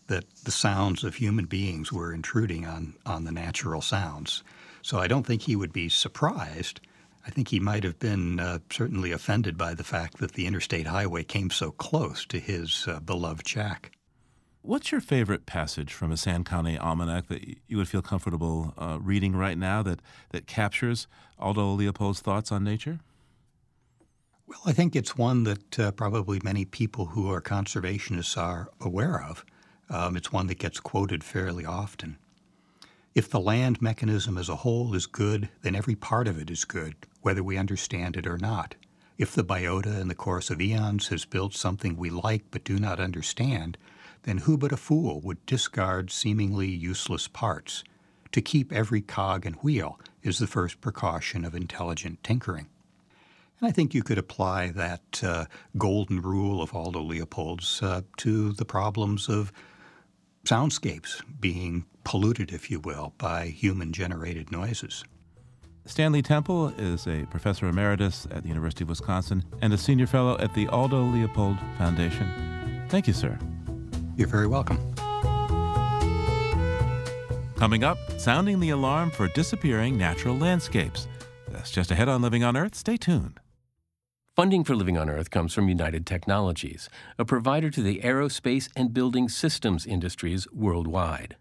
that 0.06 0.24
the 0.44 0.50
sounds 0.50 1.04
of 1.04 1.16
human 1.16 1.46
beings 1.46 1.92
were 1.92 2.12
intruding 2.12 2.66
on, 2.66 2.94
on 3.04 3.24
the 3.24 3.32
natural 3.32 3.80
sounds. 3.80 4.42
So 4.82 4.98
I 4.98 5.08
don't 5.08 5.26
think 5.26 5.42
he 5.42 5.56
would 5.56 5.72
be 5.72 5.88
surprised. 5.88 6.80
I 7.26 7.30
think 7.30 7.48
he 7.48 7.60
might 7.60 7.84
have 7.84 7.98
been 7.98 8.38
uh, 8.38 8.58
certainly 8.70 9.12
offended 9.12 9.56
by 9.56 9.74
the 9.74 9.84
fact 9.84 10.18
that 10.18 10.32
the 10.32 10.46
interstate 10.46 10.86
highway 10.86 11.24
came 11.24 11.50
so 11.50 11.70
close 11.70 12.26
to 12.26 12.38
his 12.38 12.86
uh, 12.86 13.00
beloved 13.00 13.48
shack. 13.48 13.92
What's 14.60 14.92
your 14.92 15.00
favorite 15.00 15.44
passage 15.44 15.92
from 15.92 16.10
a 16.10 16.16
Sand 16.16 16.46
County 16.46 16.78
almanac 16.78 17.28
that 17.28 17.42
you 17.66 17.76
would 17.76 17.88
feel 17.88 18.02
comfortable 18.02 18.72
uh, 18.78 18.98
reading 19.00 19.36
right 19.36 19.58
now 19.58 19.82
that, 19.82 20.00
that 20.30 20.46
captures 20.46 21.06
Aldo 21.38 21.72
Leopold's 21.72 22.20
thoughts 22.20 22.50
on 22.50 22.64
nature? 22.64 23.00
Well, 24.46 24.60
I 24.66 24.72
think 24.72 24.94
it's 24.94 25.16
one 25.16 25.44
that 25.44 25.78
uh, 25.78 25.90
probably 25.92 26.40
many 26.42 26.64
people 26.64 27.06
who 27.06 27.30
are 27.30 27.40
conservationists 27.40 28.36
are 28.36 28.70
aware 28.80 29.22
of. 29.22 29.44
Um, 29.90 30.16
it's 30.16 30.32
one 30.32 30.46
that 30.46 30.58
gets 30.58 30.80
quoted 30.80 31.22
fairly 31.24 31.64
often. 31.64 32.16
If 33.14 33.30
the 33.30 33.38
land 33.38 33.80
mechanism 33.80 34.36
as 34.36 34.48
a 34.48 34.56
whole 34.56 34.92
is 34.92 35.06
good, 35.06 35.48
then 35.62 35.76
every 35.76 35.94
part 35.94 36.26
of 36.26 36.36
it 36.36 36.50
is 36.50 36.64
good, 36.64 36.96
whether 37.22 37.44
we 37.44 37.56
understand 37.56 38.16
it 38.16 38.26
or 38.26 38.38
not. 38.38 38.74
If 39.18 39.32
the 39.32 39.44
biota 39.44 40.00
in 40.00 40.08
the 40.08 40.16
course 40.16 40.50
of 40.50 40.60
eons 40.60 41.08
has 41.08 41.24
built 41.24 41.54
something 41.54 41.96
we 41.96 42.10
like 42.10 42.42
but 42.50 42.64
do 42.64 42.76
not 42.76 42.98
understand, 42.98 43.78
then 44.24 44.38
who 44.38 44.58
but 44.58 44.72
a 44.72 44.76
fool 44.76 45.20
would 45.20 45.46
discard 45.46 46.10
seemingly 46.10 46.68
useless 46.68 47.28
parts? 47.28 47.84
To 48.32 48.42
keep 48.42 48.72
every 48.72 49.00
cog 49.00 49.46
and 49.46 49.54
wheel 49.56 50.00
is 50.24 50.40
the 50.40 50.48
first 50.48 50.80
precaution 50.80 51.44
of 51.44 51.54
intelligent 51.54 52.24
tinkering. 52.24 52.66
And 53.60 53.68
I 53.68 53.70
think 53.70 53.94
you 53.94 54.02
could 54.02 54.18
apply 54.18 54.70
that 54.72 55.22
uh, 55.22 55.44
golden 55.78 56.20
rule 56.20 56.60
of 56.60 56.74
Aldo 56.74 57.02
Leopold's 57.02 57.80
uh, 57.80 58.00
to 58.16 58.52
the 58.54 58.64
problems 58.64 59.28
of 59.28 59.52
soundscapes 60.44 61.22
being 61.38 61.84
polluted, 62.04 62.52
if 62.52 62.70
you 62.70 62.80
will, 62.80 63.14
by 63.18 63.46
human 63.46 63.92
generated 63.92 64.52
noises. 64.52 65.04
Stanley 65.86 66.22
Temple 66.22 66.68
is 66.78 67.06
a 67.06 67.26
professor 67.26 67.66
emeritus 67.68 68.26
at 68.30 68.42
the 68.42 68.48
University 68.48 68.84
of 68.84 68.88
Wisconsin 68.88 69.44
and 69.60 69.72
a 69.72 69.78
senior 69.78 70.06
fellow 70.06 70.38
at 70.38 70.54
the 70.54 70.66
Aldo 70.68 71.02
Leopold 71.02 71.58
Foundation. 71.76 72.86
Thank 72.88 73.06
you, 73.06 73.12
sir. 73.12 73.38
You're 74.16 74.28
very 74.28 74.46
welcome. 74.46 74.78
Coming 77.56 77.84
up, 77.84 77.98
sounding 78.18 78.60
the 78.60 78.70
alarm 78.70 79.10
for 79.10 79.28
disappearing 79.28 79.98
natural 79.98 80.36
landscapes. 80.36 81.06
That's 81.48 81.70
just 81.70 81.90
ahead 81.90 82.08
on 82.08 82.22
Living 82.22 82.44
on 82.44 82.56
Earth. 82.56 82.74
Stay 82.74 82.96
tuned. 82.96 83.40
Funding 84.34 84.64
for 84.64 84.74
Living 84.74 84.98
on 84.98 85.08
Earth 85.08 85.30
comes 85.30 85.54
from 85.54 85.68
United 85.68 86.06
Technologies, 86.06 86.88
a 87.18 87.24
provider 87.24 87.70
to 87.70 87.82
the 87.82 88.00
aerospace 88.00 88.68
and 88.74 88.92
building 88.92 89.28
systems 89.28 89.86
industries 89.86 90.48
worldwide. 90.50 91.36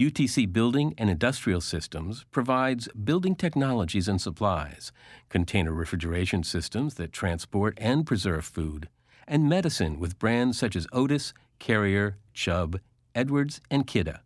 UTC 0.00 0.52
Building 0.52 0.94
and 0.96 1.10
Industrial 1.10 1.60
Systems 1.60 2.24
provides 2.30 2.86
building 2.88 3.34
technologies 3.34 4.06
and 4.06 4.20
supplies, 4.20 4.92
container 5.28 5.72
refrigeration 5.72 6.44
systems 6.44 6.94
that 6.94 7.12
transport 7.12 7.76
and 7.78 8.06
preserve 8.06 8.44
food, 8.44 8.88
and 9.26 9.48
medicine 9.48 9.98
with 9.98 10.20
brands 10.20 10.56
such 10.56 10.76
as 10.76 10.86
Otis, 10.92 11.34
Carrier, 11.58 12.16
Chubb, 12.32 12.78
Edwards, 13.12 13.60
and 13.72 13.88
Kidde. 13.88 14.20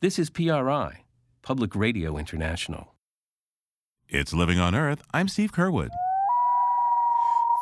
This 0.00 0.18
is 0.18 0.30
PRI, 0.30 1.04
Public 1.42 1.76
Radio 1.76 2.16
International. 2.16 2.94
It's 4.08 4.32
Living 4.32 4.58
on 4.58 4.74
Earth. 4.74 5.02
I'm 5.12 5.28
Steve 5.28 5.52
Curwood. 5.52 5.90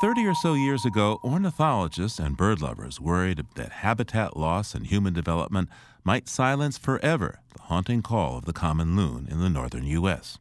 30 0.02 0.26
or 0.26 0.34
so 0.34 0.54
years 0.54 0.84
ago, 0.84 1.20
ornithologists 1.22 2.18
and 2.18 2.36
bird 2.36 2.60
lovers 2.60 3.00
worried 3.00 3.40
that 3.54 3.70
habitat 3.70 4.36
loss 4.36 4.74
and 4.74 4.88
human 4.88 5.12
development 5.12 5.68
might 6.02 6.28
silence 6.28 6.76
forever 6.76 7.38
the 7.54 7.62
haunting 7.62 8.02
call 8.02 8.36
of 8.36 8.44
the 8.44 8.52
common 8.52 8.96
loon 8.96 9.28
in 9.30 9.38
the 9.38 9.48
northern 9.48 9.84
U.S. 9.84 10.38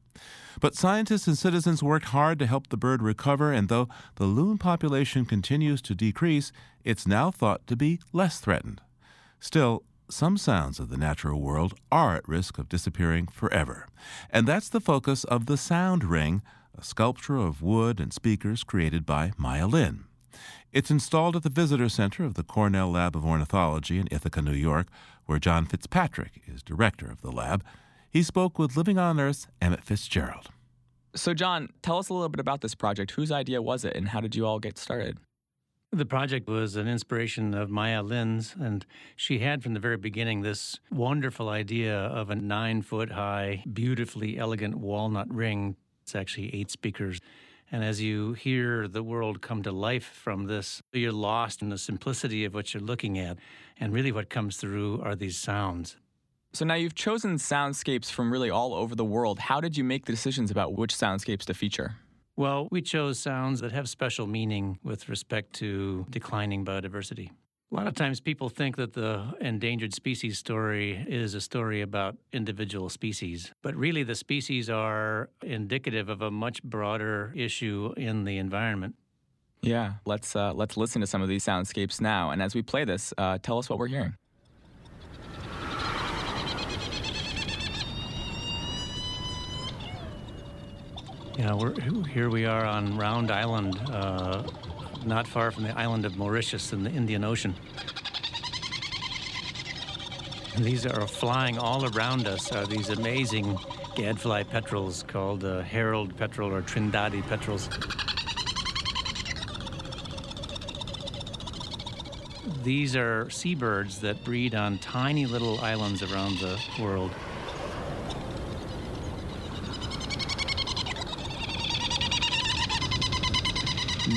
But 0.60 0.74
scientists 0.74 1.28
and 1.28 1.38
citizens 1.38 1.84
worked 1.84 2.06
hard 2.06 2.40
to 2.40 2.48
help 2.48 2.70
the 2.70 2.76
bird 2.76 3.04
recover, 3.04 3.52
and 3.52 3.70
though 3.70 3.88
the 4.16 4.26
loon 4.26 4.58
population 4.58 5.26
continues 5.26 5.80
to 5.84 5.94
decrease, 5.94 6.52
it's 6.84 7.06
now 7.06 7.30
thought 7.30 7.68
to 7.68 7.76
be 7.76 8.00
less 8.12 8.40
threatened. 8.40 8.82
Still, 9.40 9.84
some 10.10 10.40
sounds 10.40 10.80
of 10.80 10.90
the 10.90 10.98
natural 10.98 11.40
world 11.40 11.76
are 11.92 12.16
at 12.16 12.28
risk 12.28 12.58
of 12.58 12.68
disappearing 12.68 13.28
forever. 13.28 13.86
And 14.32 14.48
that's 14.48 14.70
the 14.70 14.82
focus 14.82 15.24
of 15.24 15.46
the 15.46 15.56
Sound 15.56 16.04
Ring 16.04 16.42
a 16.78 16.84
sculpture 16.84 17.38
of 17.38 17.62
wood 17.62 18.00
and 18.00 18.14
speakers 18.14 18.64
created 18.64 19.06
by 19.06 19.32
Maya 19.38 19.68
Lin. 19.68 20.06
It's 20.72 20.92
installed 20.92 21.36
at 21.36 21.44
the 21.44 21.50
Visitor 21.50 21.90
Center 21.90 22.24
of 22.24 22.36
the 22.36 22.44
Cornell 22.44 22.92
Lab 22.92 23.16
of 23.16 23.26
Ornithology 23.26 24.00
in 24.00 24.08
Ithaca, 24.10 24.42
New 24.42 24.54
York, 24.54 24.88
where 25.26 25.40
John 25.40 25.66
Fitzpatrick 25.66 26.42
is 26.48 26.64
director 26.64 27.12
of 27.12 27.22
the 27.22 27.32
lab. 27.32 27.64
He 28.10 28.24
spoke 28.24 28.58
with 28.58 28.78
Living 28.78 28.98
on 28.98 29.20
Earth's 29.20 29.48
Emmett 29.62 29.84
Fitzgerald. 29.84 30.48
So, 31.14 31.34
John, 31.34 31.70
tell 31.82 31.98
us 31.98 32.08
a 32.08 32.14
little 32.14 32.30
bit 32.30 32.40
about 32.40 32.62
this 32.62 32.74
project. 32.74 33.12
Whose 33.12 33.32
idea 33.32 33.62
was 33.62 33.84
it, 33.84 33.96
and 33.96 34.10
how 34.10 34.22
did 34.22 34.36
you 34.36 34.46
all 34.46 34.60
get 34.60 34.78
started? 34.78 35.18
The 35.94 36.06
project 36.06 36.48
was 36.48 36.78
an 36.78 36.88
inspiration 36.88 37.54
of 37.54 37.70
Maya 37.70 38.02
Lin's, 38.02 38.56
and 38.58 38.86
she 39.18 39.40
had 39.40 39.62
from 39.62 39.74
the 39.74 39.80
very 39.82 39.98
beginning 39.98 40.42
this 40.42 40.80
wonderful 40.90 41.50
idea 41.50 41.98
of 41.98 42.30
a 42.30 42.36
nine 42.36 42.82
foot 42.82 43.12
high, 43.12 43.66
beautifully 43.74 44.38
elegant 44.38 44.78
walnut 44.78 45.30
ring 45.34 45.76
it's 46.12 46.16
actually 46.20 46.54
eight 46.54 46.70
speakers. 46.70 47.22
And 47.72 47.86
as 47.86 48.02
you 48.02 48.34
hear 48.34 48.86
the 48.90 49.02
world 49.02 49.42
come 49.42 49.64
to 49.64 49.72
life 49.72 50.04
from 50.04 50.46
this, 50.46 50.82
you're 50.92 51.14
lost 51.14 51.62
in 51.62 51.70
the 51.70 51.78
simplicity 51.78 52.44
of 52.44 52.54
what 52.54 52.74
you're 52.74 52.84
looking 52.84 53.18
at. 53.18 53.38
And 53.80 53.94
really, 53.94 54.12
what 54.12 54.30
comes 54.30 54.58
through 54.58 55.02
are 55.02 55.16
these 55.16 55.38
sounds. 55.38 55.96
So 56.52 56.66
now 56.66 56.74
you've 56.74 56.96
chosen 56.96 57.36
soundscapes 57.36 58.12
from 58.12 58.30
really 58.30 58.50
all 58.50 58.74
over 58.74 58.94
the 58.94 59.06
world. 59.06 59.40
How 59.40 59.62
did 59.62 59.78
you 59.78 59.86
make 59.86 60.06
the 60.06 60.12
decisions 60.12 60.52
about 60.52 60.74
which 60.74 60.94
soundscapes 60.94 61.46
to 61.46 61.54
feature? 61.54 61.96
Well, 62.36 62.68
we 62.72 62.82
chose 62.82 63.18
sounds 63.18 63.62
that 63.62 63.72
have 63.72 63.88
special 63.88 64.28
meaning 64.28 64.80
with 64.84 65.08
respect 65.08 65.54
to 65.54 66.06
declining 66.10 66.66
biodiversity. 66.66 67.30
A 67.72 67.76
lot 67.76 67.88
of 67.88 67.96
times 67.96 68.20
people 68.20 68.50
think 68.50 68.76
that 68.76 68.92
the 68.92 69.34
endangered 69.40 69.94
species 69.94 70.38
story 70.38 71.06
is 71.08 71.34
a 71.36 71.40
story 71.40 71.80
about 71.82 72.18
individual 72.34 72.90
species, 72.90 73.54
but 73.62 73.74
really 73.76 74.04
the 74.04 74.16
species 74.16 74.70
are 74.70 75.30
indicative 75.42 76.10
of 76.10 76.22
a 76.22 76.30
much 76.30 76.62
broader 76.64 77.32
issue 77.34 77.94
in 77.96 78.26
the 78.26 78.38
environment. 78.40 78.96
Yeah, 79.62 79.94
let's 80.06 80.36
uh, 80.36 80.54
let's 80.54 80.76
listen 80.76 81.00
to 81.00 81.08
some 81.08 81.22
of 81.22 81.30
these 81.30 81.46
soundscapes 81.46 82.02
now. 82.02 82.32
And 82.32 82.42
as 82.42 82.54
we 82.54 82.62
play 82.62 82.84
this, 82.84 83.14
uh, 83.18 83.38
tell 83.42 83.58
us 83.58 83.70
what 83.70 83.80
we're 83.80 83.88
hearing. 83.88 84.16
Yeah, 91.38 91.54
we're, 91.54 91.74
here 92.10 92.30
we 92.30 92.46
are 92.46 92.66
on 92.66 92.98
Round 92.98 93.32
Island, 93.32 93.80
uh, 93.90 94.44
not 95.06 95.28
far 95.28 95.52
from 95.52 95.64
the 95.64 95.78
island 95.78 96.06
of 96.06 96.18
Mauritius 96.18 96.74
in 96.74 96.84
the 96.84 96.90
Indian 96.90 97.24
Ocean. 97.24 97.56
And 100.56 100.66
these 100.66 100.86
are 100.86 101.08
flying 101.08 101.58
all 101.58 101.86
around 101.96 102.28
us 102.28 102.52
are 102.52 102.66
these 102.66 102.90
amazing 102.90 103.58
gadfly 103.96 104.44
petrels 104.44 105.04
called 105.04 105.44
uh, 105.44 105.62
Herald 105.62 106.16
petrel 106.18 106.54
or 106.54 106.62
Trindade 106.62 107.28
petrels. 107.28 107.70
These 112.64 112.96
are 112.96 113.30
seabirds 113.30 114.02
that 114.02 114.24
breed 114.24 114.54
on 114.54 114.78
tiny 114.78 115.26
little 115.26 115.60
islands 115.62 116.04
around 116.04 116.38
the 116.40 116.60
world. 116.80 117.12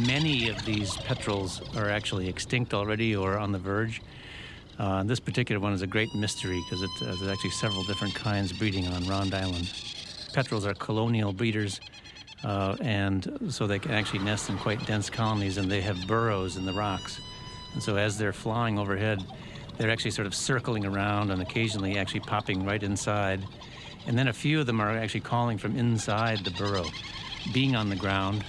Many 0.07 0.49
of 0.49 0.63
these 0.67 0.97
petrels 0.99 1.63
are 1.77 1.89
actually 1.89 2.29
extinct 2.29 2.75
already 2.75 3.17
or 3.17 3.39
on 3.39 3.53
the 3.53 3.59
verge. 3.59 4.03
Uh, 4.79 5.03
this 5.05 5.21
particular 5.21 5.61
one 5.61 5.73
is 5.73 5.83
a 5.83 5.87
great 5.87 6.15
mystery 6.15 6.61
because 6.65 6.83
uh, 6.83 6.87
there's 7.01 7.29
actually 7.29 7.51
several 7.51 7.85
different 7.85 8.15
kinds 8.15 8.53
breeding 8.53 8.87
on 8.89 9.07
Round 9.07 9.33
Island. 9.35 9.73
Petrels 10.35 10.67
are 10.67 10.75
colonial 10.75 11.33
breeders, 11.33 11.81
uh, 12.43 12.77
and 12.81 13.39
so 13.49 13.67
they 13.67 13.79
can 13.79 13.93
actually 13.93 14.19
nest 14.19 14.51
in 14.51 14.59
quite 14.59 14.85
dense 14.85 15.09
colonies, 15.09 15.57
and 15.57 15.71
they 15.71 15.81
have 15.81 16.07
burrows 16.07 16.57
in 16.57 16.67
the 16.67 16.73
rocks. 16.73 17.21
And 17.73 17.83
so 17.83 17.97
as 17.97 18.19
they're 18.19 18.33
flying 18.33 18.79
overhead, 18.79 19.25
they're 19.79 19.91
actually 19.91 20.11
sort 20.11 20.27
of 20.27 20.35
circling 20.35 20.85
around 20.85 21.31
and 21.31 21.41
occasionally 21.41 21.97
actually 21.97 22.21
popping 22.21 22.67
right 22.67 22.83
inside. 22.83 23.43
And 24.07 24.19
then 24.19 24.29
a 24.29 24.35
few 24.35 24.61
of 24.61 24.67
them 24.67 24.81
are 24.81 24.91
actually 24.91 25.21
calling 25.21 25.57
from 25.57 25.77
inside 25.79 26.41
the 26.45 26.51
burrow, 26.51 26.85
being 27.53 27.75
on 27.75 27.89
the 27.89 27.97
ground 27.97 28.45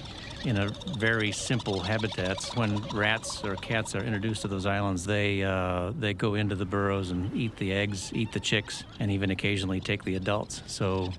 in 0.46 0.56
a 0.56 0.68
very 0.96 1.32
simple 1.32 1.80
habitats. 1.80 2.54
When 2.54 2.76
rats 2.94 3.42
or 3.44 3.56
cats 3.56 3.96
are 3.96 4.04
introduced 4.04 4.42
to 4.42 4.48
those 4.48 4.64
islands, 4.64 5.04
they 5.04 5.42
uh, 5.42 5.92
they 5.98 6.14
go 6.14 6.34
into 6.34 6.54
the 6.54 6.64
burrows 6.64 7.10
and 7.10 7.34
eat 7.34 7.56
the 7.56 7.72
eggs, 7.72 8.12
eat 8.14 8.32
the 8.32 8.40
chicks, 8.40 8.84
and 9.00 9.10
even 9.10 9.30
occasionally 9.30 9.80
take 9.80 10.04
the 10.04 10.14
adults. 10.14 10.62
So 10.66 11.12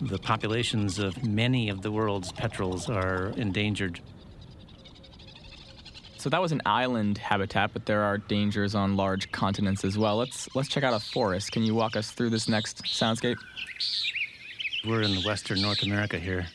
the 0.00 0.18
populations 0.18 0.98
of 0.98 1.22
many 1.22 1.68
of 1.68 1.82
the 1.82 1.92
world's 1.92 2.32
petrels 2.32 2.88
are 2.88 3.34
endangered. 3.36 4.00
So 6.16 6.30
that 6.30 6.40
was 6.40 6.52
an 6.52 6.62
island 6.64 7.18
habitat, 7.18 7.72
but 7.74 7.84
there 7.84 8.02
are 8.02 8.16
dangers 8.16 8.74
on 8.74 8.96
large 8.96 9.30
continents 9.30 9.84
as 9.84 9.98
well. 9.98 10.16
Let's 10.16 10.48
let's 10.54 10.68
check 10.68 10.84
out 10.84 10.94
a 10.94 11.00
forest. 11.00 11.52
Can 11.52 11.64
you 11.64 11.74
walk 11.74 11.96
us 11.96 12.12
through 12.12 12.30
this 12.30 12.48
next 12.48 12.82
soundscape? 12.84 13.36
We're 14.86 15.02
in 15.02 15.22
western 15.22 15.60
North 15.60 15.82
America 15.82 16.18
here. 16.18 16.46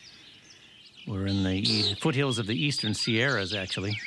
We're 1.08 1.28
in 1.28 1.44
the 1.44 1.96
foothills 2.00 2.40
of 2.40 2.48
the 2.48 2.56
eastern 2.56 2.94
Sierras, 2.96 3.54
actually. 3.54 3.98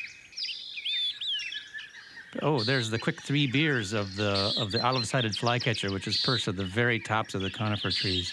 Oh, 2.43 2.63
there's 2.63 2.91
the 2.91 2.99
quick 2.99 3.23
three 3.23 3.47
beers 3.47 3.93
of 3.93 4.17
the 4.17 4.53
of 4.59 4.73
the 4.73 4.85
olive-sided 4.85 5.37
flycatcher, 5.37 5.93
which 5.93 6.07
is 6.07 6.21
perched 6.21 6.49
at 6.49 6.57
the 6.57 6.65
very 6.65 6.99
tops 6.99 7.35
of 7.35 7.41
the 7.41 7.51
conifer 7.51 7.91
trees. 7.91 8.33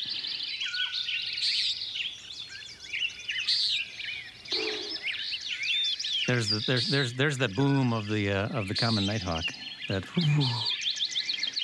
There's 6.27 6.49
the 6.49 6.63
there's 6.65 6.89
there's 6.89 7.13
there's 7.13 7.37
the 7.37 7.49
boom 7.49 7.93
of 7.93 8.07
the 8.07 8.31
uh, 8.31 8.59
of 8.59 8.67
the 8.67 8.73
common 8.73 9.05
nighthawk. 9.05 9.45
That 9.89 10.03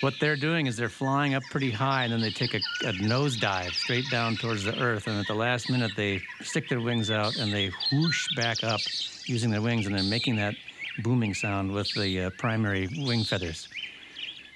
what 0.01 0.15
they're 0.19 0.35
doing 0.35 0.65
is 0.65 0.75
they're 0.75 0.89
flying 0.89 1.35
up 1.35 1.43
pretty 1.51 1.71
high 1.71 2.03
and 2.03 2.11
then 2.11 2.21
they 2.21 2.31
take 2.31 2.53
a, 2.53 2.59
a 2.87 2.93
nosedive 2.93 3.71
straight 3.71 4.09
down 4.09 4.35
towards 4.35 4.63
the 4.63 4.77
earth. 4.79 5.07
And 5.07 5.19
at 5.19 5.27
the 5.27 5.35
last 5.35 5.69
minute, 5.69 5.91
they 5.95 6.21
stick 6.41 6.67
their 6.67 6.81
wings 6.81 7.11
out 7.11 7.37
and 7.37 7.53
they 7.53 7.71
whoosh 7.91 8.27
back 8.35 8.63
up 8.63 8.79
using 9.25 9.51
their 9.51 9.61
wings 9.61 9.85
and 9.85 9.95
they're 9.95 10.03
making 10.03 10.35
that 10.37 10.55
booming 11.03 11.33
sound 11.33 11.71
with 11.71 11.93
the 11.93 12.23
uh, 12.23 12.29
primary 12.37 12.89
wing 12.97 13.23
feathers. 13.23 13.67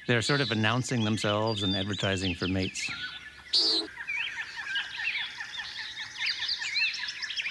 They're 0.07 0.23
sort 0.23 0.41
of 0.41 0.51
announcing 0.51 1.03
themselves 1.03 1.63
and 1.63 1.75
advertising 1.75 2.35
for 2.35 2.47
mates. 2.47 2.89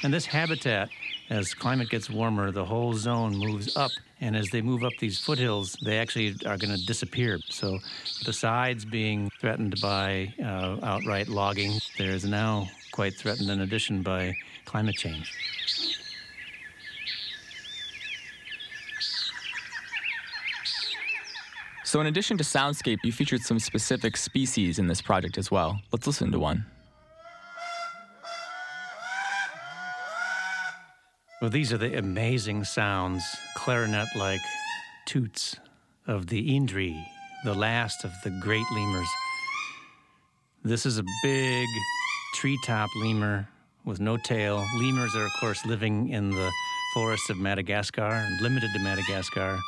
And 0.03 0.13
this 0.13 0.27
habitat 0.27 0.91
as 1.31 1.55
climate 1.55 1.89
gets 1.89 2.11
warmer, 2.11 2.51
the 2.51 2.65
whole 2.65 2.93
zone 2.95 3.37
moves 3.37 3.77
up. 3.77 3.91
And 4.21 4.37
as 4.37 4.49
they 4.51 4.63
move 4.63 4.85
up 4.85 4.93
these 5.01 5.19
foothills, 5.19 5.77
they 5.85 5.99
actually 5.99 6.35
are 6.47 6.57
going 6.57 6.75
to 6.75 6.87
disappear. 6.87 7.39
So, 7.51 7.79
besides 8.25 8.85
being 8.85 9.31
threatened 9.41 9.81
by 9.81 10.33
uh, 10.43 10.79
outright 10.83 11.29
logging, 11.29 11.79
there 11.99 12.13
is 12.13 12.25
now 12.25 12.69
quite 12.93 13.15
threatened 13.17 13.51
in 13.51 13.61
addition 13.61 14.03
by 14.03 14.35
climate 14.65 14.95
change. 14.95 15.33
So, 21.85 22.01
in 22.01 22.07
addition 22.07 22.39
to 22.39 22.45
soundscape, 22.45 22.99
you 23.05 23.13
featured 23.13 23.43
some 23.43 23.59
specific 23.59 24.17
species 24.17 24.79
in 24.79 24.87
this 24.87 25.03
project 25.03 25.39
as 25.39 25.51
well. 25.51 25.81
Let's 25.93 26.07
listen 26.07 26.33
to 26.33 26.39
one. 26.39 26.67
Well, 31.41 31.51
these 31.51 31.73
are 31.73 31.79
the 31.79 31.99
amazing 31.99 32.65
sounds, 32.65 33.25
clarinet 33.57 34.07
like 34.17 34.41
toots 35.05 35.57
of 36.07 36.29
the 36.29 36.51
Indri, 36.57 37.05
the 37.45 37.55
last 37.55 38.05
of 38.05 38.13
the 38.23 38.31
great 38.41 38.65
lemurs. 38.73 39.09
This 40.63 40.87
is 40.87 40.99
a 40.99 41.05
big 41.25 41.67
treetop 42.35 42.89
lemur 43.03 43.49
with 43.85 43.99
no 44.01 44.17
tail. 44.17 44.65
Lemurs 44.79 45.15
are, 45.17 45.27
of 45.27 45.33
course, 45.41 45.67
living 45.67 46.11
in 46.11 46.31
the 46.31 46.51
forests 46.95 47.29
of 47.29 47.37
Madagascar, 47.37 48.27
limited 48.41 48.71
to 48.73 48.79
Madagascar. 48.79 49.59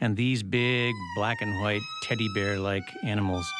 And 0.00 0.16
these 0.16 0.44
big 0.44 0.94
black 1.16 1.42
and 1.42 1.60
white 1.60 1.82
teddy 2.04 2.28
bear 2.34 2.56
like 2.56 2.84
animals 3.02 3.50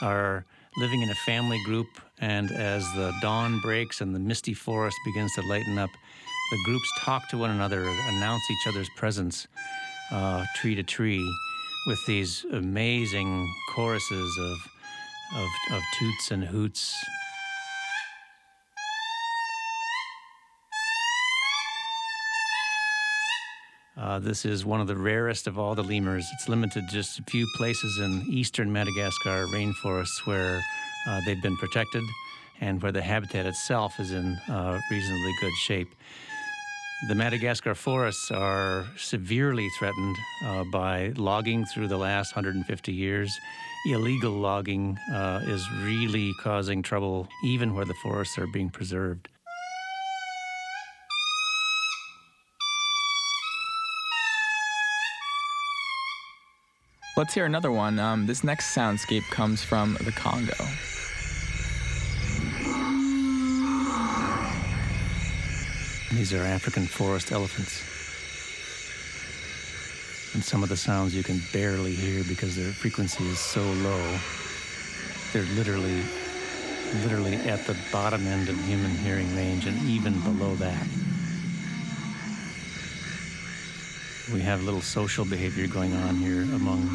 are 0.00 0.46
living 0.78 1.02
in 1.02 1.10
a 1.10 1.14
family 1.26 1.62
group. 1.66 1.88
And 2.18 2.50
as 2.50 2.82
the 2.94 3.12
dawn 3.20 3.60
breaks 3.60 4.00
and 4.00 4.14
the 4.14 4.18
misty 4.18 4.54
forest 4.54 4.96
begins 5.04 5.34
to 5.34 5.42
lighten 5.42 5.78
up, 5.78 5.90
the 6.50 6.58
groups 6.64 6.88
talk 6.98 7.28
to 7.28 7.38
one 7.38 7.50
another, 7.50 7.88
announce 8.08 8.42
each 8.50 8.66
other's 8.68 8.88
presence 8.96 9.48
uh, 10.12 10.44
tree 10.54 10.74
to 10.74 10.82
tree 10.82 11.36
with 11.86 11.98
these 12.06 12.44
amazing 12.52 13.52
choruses 13.74 14.38
of, 14.38 14.58
of, 15.36 15.48
of 15.72 15.82
toots 15.98 16.30
and 16.30 16.44
hoots. 16.44 17.04
Uh, 23.96 24.18
this 24.18 24.44
is 24.44 24.64
one 24.64 24.80
of 24.80 24.86
the 24.86 24.96
rarest 24.96 25.46
of 25.46 25.58
all 25.58 25.74
the 25.74 25.82
lemurs. 25.82 26.28
It's 26.34 26.48
limited 26.48 26.88
to 26.88 26.94
just 26.94 27.18
a 27.18 27.22
few 27.24 27.46
places 27.56 27.98
in 27.98 28.26
eastern 28.30 28.72
Madagascar 28.72 29.46
rainforests 29.46 30.26
where 30.26 30.62
uh, 31.08 31.20
they've 31.24 31.42
been 31.42 31.56
protected 31.56 32.04
and 32.60 32.80
where 32.82 32.92
the 32.92 33.02
habitat 33.02 33.46
itself 33.46 33.98
is 33.98 34.12
in 34.12 34.36
uh, 34.48 34.78
reasonably 34.90 35.32
good 35.40 35.54
shape. 35.54 35.88
The 37.02 37.14
Madagascar 37.14 37.74
forests 37.74 38.30
are 38.30 38.86
severely 38.96 39.68
threatened 39.78 40.16
uh, 40.42 40.64
by 40.72 41.12
logging 41.16 41.66
through 41.66 41.88
the 41.88 41.98
last 41.98 42.34
150 42.34 42.90
years. 42.90 43.38
Illegal 43.86 44.32
logging 44.32 44.96
uh, 45.12 45.42
is 45.44 45.70
really 45.82 46.32
causing 46.42 46.82
trouble, 46.82 47.28
even 47.44 47.74
where 47.74 47.84
the 47.84 47.94
forests 48.02 48.38
are 48.38 48.46
being 48.46 48.70
preserved. 48.70 49.28
Let's 57.14 57.34
hear 57.34 57.44
another 57.44 57.70
one. 57.70 57.98
Um, 57.98 58.26
this 58.26 58.42
next 58.42 58.74
soundscape 58.74 59.28
comes 59.30 59.62
from 59.62 59.98
the 60.02 60.12
Congo. 60.12 60.54
These 66.12 66.32
are 66.34 66.42
African 66.42 66.86
forest 66.86 67.32
elephants. 67.32 67.82
And 70.34 70.44
some 70.44 70.62
of 70.62 70.68
the 70.68 70.76
sounds 70.76 71.16
you 71.16 71.24
can 71.24 71.40
barely 71.52 71.94
hear 71.94 72.22
because 72.24 72.54
their 72.54 72.70
frequency 72.70 73.24
is 73.24 73.40
so 73.40 73.60
low. 73.60 74.18
They're 75.32 75.42
literally, 75.56 76.02
literally 77.02 77.34
at 77.34 77.66
the 77.66 77.76
bottom 77.90 78.24
end 78.26 78.48
of 78.48 78.56
human 78.66 78.92
hearing 78.92 79.34
range 79.34 79.66
and 79.66 79.76
even 79.82 80.20
below 80.20 80.54
that. 80.56 80.86
We 84.32 84.40
have 84.42 84.62
little 84.62 84.80
social 84.80 85.24
behavior 85.24 85.66
going 85.66 85.92
on 85.92 86.16
here 86.16 86.42
among 86.42 86.86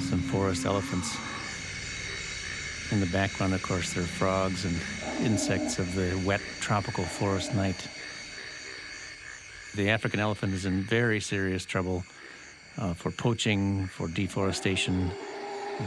some 0.00 0.20
forest 0.20 0.64
elephants. 0.66 1.16
In 2.92 3.00
the 3.00 3.06
background, 3.06 3.52
of 3.52 3.62
course, 3.64 3.94
there 3.94 4.04
are 4.04 4.06
frogs 4.06 4.64
and 4.64 4.76
insects 5.26 5.80
of 5.80 5.92
the 5.96 6.22
wet 6.24 6.40
tropical 6.60 7.02
forest 7.02 7.52
night. 7.52 7.88
The 9.74 9.90
African 9.90 10.20
elephant 10.20 10.54
is 10.54 10.66
in 10.66 10.82
very 10.82 11.18
serious 11.18 11.64
trouble 11.64 12.04
uh, 12.78 12.94
for 12.94 13.10
poaching, 13.10 13.86
for 13.88 14.06
deforestation. 14.06 15.10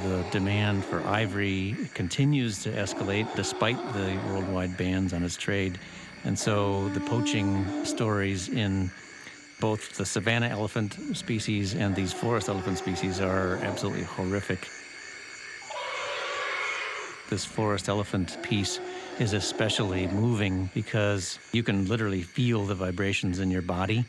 The 0.04 0.26
demand 0.32 0.84
for 0.84 1.02
ivory 1.08 1.78
continues 1.94 2.64
to 2.64 2.72
escalate 2.72 3.34
despite 3.34 3.78
the 3.94 4.20
worldwide 4.28 4.76
bans 4.76 5.14
on 5.14 5.24
its 5.24 5.38
trade. 5.38 5.80
And 6.26 6.38
so 6.38 6.90
the 6.90 7.00
poaching 7.00 7.86
stories 7.86 8.50
in 8.50 8.92
both 9.62 9.96
the 9.96 10.06
savanna 10.06 10.48
elephant 10.48 10.98
species 11.16 11.76
and 11.76 11.96
these 11.96 12.12
forest 12.12 12.50
elephant 12.50 12.78
species 12.78 13.22
are 13.22 13.56
absolutely 13.64 14.04
horrific 14.04 14.68
this 17.30 17.46
forest 17.46 17.90
elephant 17.90 18.38
piece 18.42 18.80
is 19.20 19.34
especially 19.34 20.08
moving 20.08 20.70
because 20.74 21.40
you 21.52 21.64
can 21.64 21.88
literally 21.88 22.22
feel 22.24 22.66
the 22.66 22.76
vibrations 22.76 23.40
in 23.40 23.52
your 23.52 23.62
body 23.62 24.06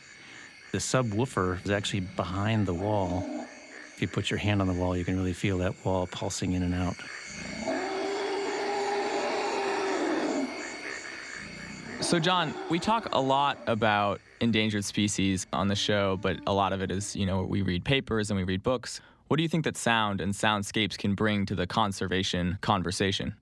The 0.72 0.78
subwoofer 0.78 1.64
is 1.64 1.70
actually 1.72 2.00
behind 2.00 2.64
the 2.64 2.74
wall. 2.74 3.24
If 3.94 4.00
you 4.00 4.06
put 4.06 4.30
your 4.30 4.38
hand 4.38 4.60
on 4.60 4.68
the 4.68 4.72
wall, 4.72 4.96
you 4.96 5.04
can 5.04 5.16
really 5.16 5.32
feel 5.32 5.58
that 5.58 5.74
wall 5.84 6.06
pulsing 6.06 6.52
in 6.52 6.62
and 6.62 6.74
out. 6.74 6.94
So, 12.00 12.20
John, 12.20 12.54
we 12.70 12.78
talk 12.78 13.08
a 13.12 13.20
lot 13.20 13.58
about 13.66 14.20
endangered 14.40 14.84
species 14.84 15.46
on 15.52 15.66
the 15.66 15.74
show, 15.74 16.16
but 16.22 16.38
a 16.46 16.52
lot 16.52 16.72
of 16.72 16.82
it 16.82 16.90
is, 16.92 17.16
you 17.16 17.26
know, 17.26 17.42
we 17.42 17.62
read 17.62 17.84
papers 17.84 18.30
and 18.30 18.38
we 18.38 18.44
read 18.44 18.62
books. 18.62 19.00
What 19.30 19.36
do 19.36 19.44
you 19.44 19.48
think 19.48 19.62
that 19.62 19.76
sound 19.76 20.20
and 20.20 20.34
soundscapes 20.34 20.98
can 20.98 21.14
bring 21.14 21.46
to 21.46 21.54
the 21.54 21.64
conservation 21.64 22.58
conversation? 22.62 23.34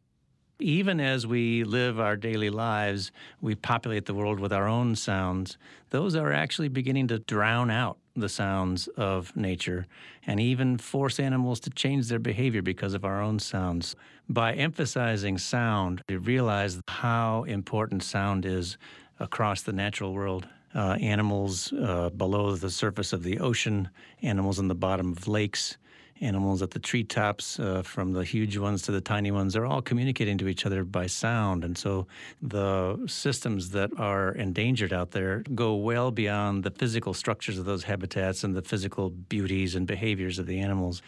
Even 0.61 1.01
as 1.01 1.27
we 1.27 1.65
live 1.65 1.99
our 1.99 2.15
daily 2.15 2.51
lives, 2.51 3.11
we 3.41 3.55
populate 3.55 4.05
the 4.05 4.13
world 4.13 4.39
with 4.39 4.53
our 4.53 4.69
own 4.69 4.97
sounds. 4.97 5.57
Those 5.89 6.15
are 6.15 6.31
actually 6.31 6.69
beginning 6.69 7.09
to 7.09 7.21
drown 7.21 7.71
out 7.71 7.97
the 8.15 8.29
sounds 8.29 8.89
of 8.99 9.35
nature 9.35 9.87
and 10.27 10.39
even 10.39 10.77
force 10.77 11.19
animals 11.19 11.59
to 11.61 11.71
change 11.71 12.09
their 12.09 12.19
behavior 12.19 12.61
because 12.61 12.93
of 12.93 13.07
our 13.07 13.23
own 13.23 13.39
sounds. 13.39 13.97
By 14.29 14.53
emphasizing 14.53 15.39
sound, 15.39 16.03
we 16.07 16.17
realize 16.17 16.79
how 16.87 17.45
important 17.45 18.03
sound 18.03 18.45
is 18.45 18.77
across 19.19 19.63
the 19.63 19.73
natural 19.73 20.13
world. 20.13 20.49
Uh, 20.75 20.97
animals 21.01 21.73
uh, 21.73 22.11
below 22.11 22.55
the 22.55 22.71
surface 22.71 23.13
of 23.13 23.23
the 23.23 23.39
ocean, 23.39 23.89
animals 24.23 24.59
in 24.59 24.69
the 24.69 24.75
bottom 24.75 25.13
of 25.13 25.27
lakes, 25.27 25.79
animals 26.21 26.63
at 26.63 26.71
the 26.71 26.79
treetops, 26.79 27.59
uh, 27.59 27.83
from 27.83 28.13
the 28.13 28.25
huge 28.25 28.59
ones 28.59 28.83
to 28.83 28.93
the 28.93 29.01
tiny 29.01 29.31
ones. 29.31 29.55
They're 29.55 29.67
all 29.67 29.81
communicating 29.81 30.37
to 30.39 30.49
each 30.49 30.67
other 30.67 30.85
by 30.85 31.07
sound. 31.07 31.65
And 31.65 31.77
so 31.77 32.07
the 32.43 33.03
systems 33.07 33.71
that 33.71 33.91
are 33.99 34.33
endangered 34.33 34.93
out 34.93 35.13
there 35.13 35.43
go 35.55 35.75
well 35.75 36.11
beyond 36.11 36.65
the 36.65 36.71
physical 36.71 37.15
structures 37.15 37.59
of 37.59 37.65
those 37.65 37.85
habitats 37.85 38.45
and 38.45 38.55
the 38.55 38.63
physical 38.63 39.11
beauties 39.11 39.75
and 39.75 39.87
behaviors 39.87 40.39
of 40.39 40.47
the 40.47 40.59
animals. 40.59 41.03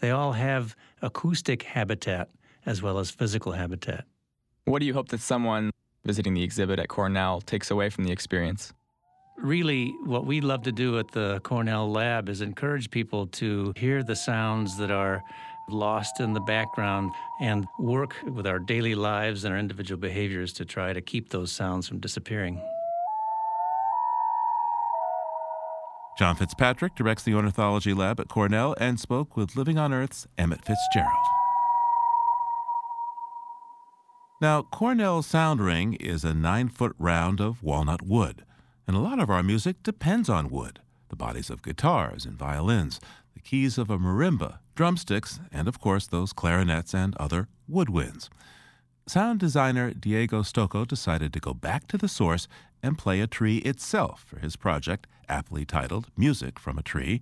They 0.00 0.10
all 0.10 0.32
have 0.32 0.74
acoustic 1.02 1.62
habitat 1.62 2.30
as 2.66 2.82
well 2.82 2.98
as 2.98 3.10
physical 3.10 3.52
habitat. 3.52 4.04
What 4.64 4.80
do 4.80 4.86
you 4.86 4.94
hope 4.94 5.08
that 5.08 5.20
someone 5.20 5.70
visiting 6.04 6.34
the 6.34 6.42
exhibit 6.42 6.78
at 6.78 6.88
Cornell 6.88 7.40
takes 7.40 7.70
away 7.70 7.90
from 7.90 8.04
the 8.04 8.12
experience? 8.12 8.72
Really 9.36 9.96
what 10.04 10.24
we 10.26 10.40
love 10.40 10.62
to 10.62 10.72
do 10.72 10.98
at 10.98 11.10
the 11.12 11.40
Cornell 11.42 11.90
lab 11.90 12.28
is 12.28 12.40
encourage 12.40 12.90
people 12.90 13.26
to 13.28 13.72
hear 13.76 14.02
the 14.02 14.16
sounds 14.16 14.76
that 14.78 14.90
are 14.90 15.22
lost 15.68 16.20
in 16.20 16.34
the 16.34 16.40
background 16.40 17.12
and 17.40 17.66
work 17.78 18.16
with 18.26 18.46
our 18.46 18.58
daily 18.58 18.94
lives 18.94 19.44
and 19.44 19.52
our 19.52 19.58
individual 19.58 19.98
behaviors 19.98 20.52
to 20.52 20.64
try 20.64 20.92
to 20.92 21.00
keep 21.00 21.30
those 21.30 21.50
sounds 21.50 21.88
from 21.88 22.00
disappearing. 22.00 22.60
John 26.18 26.36
Fitzpatrick 26.36 26.94
directs 26.94 27.24
the 27.24 27.34
Ornithology 27.34 27.92
Lab 27.92 28.20
at 28.20 28.28
Cornell 28.28 28.76
and 28.78 29.00
spoke 29.00 29.36
with 29.36 29.56
Living 29.56 29.78
on 29.78 29.92
Earth's 29.92 30.28
Emmett 30.38 30.64
Fitzgerald. 30.64 31.26
Now, 34.40 34.62
Cornell's 34.62 35.26
sound 35.26 35.60
ring 35.60 35.94
is 35.94 36.22
a 36.22 36.34
nine 36.34 36.68
foot 36.68 36.94
round 36.98 37.40
of 37.40 37.62
walnut 37.62 38.02
wood. 38.02 38.44
And 38.86 38.96
a 38.96 39.00
lot 39.00 39.18
of 39.18 39.30
our 39.30 39.42
music 39.42 39.82
depends 39.82 40.28
on 40.28 40.50
wood 40.50 40.80
the 41.10 41.16
bodies 41.16 41.50
of 41.50 41.62
guitars 41.62 42.24
and 42.24 42.36
violins, 42.36 42.98
the 43.34 43.40
keys 43.40 43.78
of 43.78 43.88
a 43.88 43.98
marimba, 43.98 44.58
drumsticks, 44.74 45.38
and 45.52 45.68
of 45.68 45.78
course 45.78 46.08
those 46.08 46.32
clarinets 46.32 46.92
and 46.92 47.14
other 47.18 47.46
woodwinds. 47.70 48.28
Sound 49.06 49.38
designer 49.38 49.92
Diego 49.92 50.42
Stocco 50.42 50.84
decided 50.84 51.32
to 51.32 51.38
go 51.38 51.54
back 51.54 51.86
to 51.88 51.98
the 51.98 52.08
source 52.08 52.48
and 52.82 52.98
play 52.98 53.20
a 53.20 53.26
tree 53.26 53.58
itself 53.58 54.24
for 54.26 54.38
his 54.40 54.56
project, 54.56 55.06
aptly 55.28 55.64
titled 55.64 56.08
Music 56.16 56.58
from 56.58 56.78
a 56.78 56.82
Tree. 56.82 57.20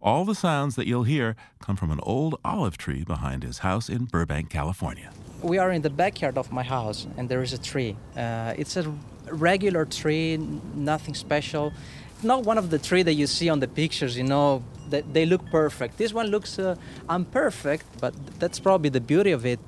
All 0.00 0.24
the 0.24 0.34
sounds 0.34 0.76
that 0.76 0.86
you'll 0.86 1.02
hear 1.02 1.34
come 1.60 1.76
from 1.76 1.90
an 1.90 2.00
old 2.04 2.38
olive 2.44 2.78
tree 2.78 3.04
behind 3.04 3.42
his 3.42 3.58
house 3.58 3.88
in 3.88 4.04
Burbank, 4.04 4.48
California. 4.48 5.10
We 5.42 5.58
are 5.58 5.72
in 5.72 5.82
the 5.82 5.90
backyard 5.90 6.38
of 6.38 6.52
my 6.52 6.62
house, 6.62 7.06
and 7.16 7.28
there 7.28 7.42
is 7.42 7.52
a 7.52 7.58
tree. 7.58 7.96
Uh, 8.16 8.54
it's 8.56 8.76
a 8.76 8.94
regular 9.32 9.84
tree, 9.84 10.36
nothing 10.74 11.14
special. 11.14 11.72
Not 12.22 12.44
one 12.44 12.58
of 12.58 12.70
the 12.70 12.78
tree 12.78 13.02
that 13.02 13.14
you 13.14 13.26
see 13.26 13.48
on 13.48 13.60
the 13.60 13.68
pictures, 13.68 14.16
you 14.16 14.24
know, 14.24 14.62
that 14.90 15.12
they 15.14 15.26
look 15.26 15.48
perfect. 15.50 15.98
This 15.98 16.12
one 16.12 16.28
looks 16.28 16.58
uh, 16.58 16.76
imperfect, 17.08 17.84
but 18.00 18.14
that's 18.38 18.58
probably 18.58 18.90
the 18.90 19.00
beauty 19.00 19.32
of 19.32 19.46
it. 19.46 19.60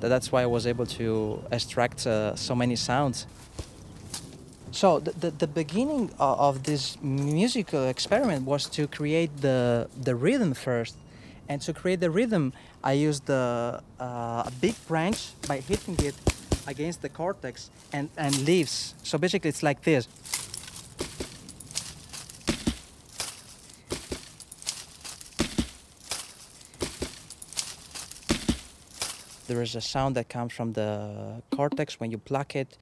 That's 0.00 0.32
why 0.32 0.42
I 0.42 0.46
was 0.46 0.66
able 0.66 0.86
to 0.86 1.42
extract 1.52 2.06
uh, 2.06 2.34
so 2.34 2.54
many 2.54 2.76
sounds. 2.76 3.26
So 4.72 5.00
the, 5.00 5.10
the, 5.12 5.30
the, 5.32 5.46
beginning 5.46 6.10
of 6.18 6.62
this 6.62 6.96
musical 7.02 7.86
experiment 7.88 8.46
was 8.46 8.66
to 8.70 8.86
create 8.86 9.36
the, 9.40 9.88
the 10.00 10.14
rhythm 10.14 10.54
first. 10.54 10.96
And 11.48 11.60
to 11.62 11.72
create 11.72 11.98
the 11.98 12.10
rhythm, 12.10 12.52
I 12.84 12.92
used 12.92 13.28
uh, 13.28 13.80
a 13.98 14.52
big 14.60 14.76
branch 14.86 15.32
by 15.48 15.58
hitting 15.58 15.96
it 15.98 16.14
against 16.70 17.02
the 17.02 17.08
cortex 17.08 17.70
and, 17.92 18.08
and 18.16 18.32
leaves. 18.46 18.94
So 19.02 19.18
basically 19.18 19.50
it's 19.50 19.62
like 19.62 19.82
this. 19.82 20.06
There 29.48 29.62
is 29.62 29.74
a 29.74 29.80
sound 29.80 30.14
that 30.14 30.28
comes 30.28 30.52
from 30.52 30.74
the 30.74 31.42
cortex 31.50 31.98
when 31.98 32.12
you 32.12 32.18
pluck 32.18 32.54
it. 32.54 32.78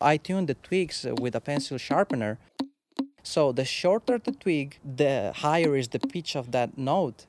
I 0.00 0.16
tune 0.16 0.46
the 0.46 0.54
twigs 0.54 1.04
with 1.20 1.34
a 1.34 1.40
pencil 1.40 1.76
sharpener. 1.76 2.38
So 3.22 3.52
the 3.52 3.66
shorter 3.66 4.16
the 4.18 4.32
twig, 4.32 4.78
the 4.82 5.32
higher 5.36 5.76
is 5.76 5.88
the 5.88 5.98
pitch 5.98 6.34
of 6.34 6.52
that 6.52 6.78
note 6.78 7.26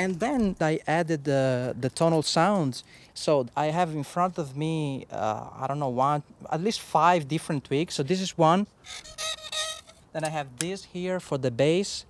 and 0.00 0.18
then 0.18 0.56
I 0.62 0.80
added 0.86 1.24
the, 1.24 1.76
the 1.78 1.90
tonal 1.90 2.22
sounds. 2.22 2.84
So 3.12 3.46
I 3.54 3.66
have 3.66 3.90
in 3.90 4.02
front 4.02 4.38
of 4.38 4.56
me, 4.56 5.06
uh, 5.12 5.48
I 5.54 5.66
don't 5.66 5.78
know, 5.78 5.90
one, 5.90 6.22
at 6.50 6.62
least 6.62 6.80
five 6.80 7.28
different 7.28 7.64
twigs. 7.64 7.92
So 7.94 8.02
this 8.02 8.18
is 8.22 8.38
one. 8.38 8.66
Then 10.14 10.24
I 10.24 10.30
have 10.30 10.58
this 10.58 10.84
here 10.84 11.20
for 11.20 11.36
the 11.36 11.50
bass. 11.50 12.06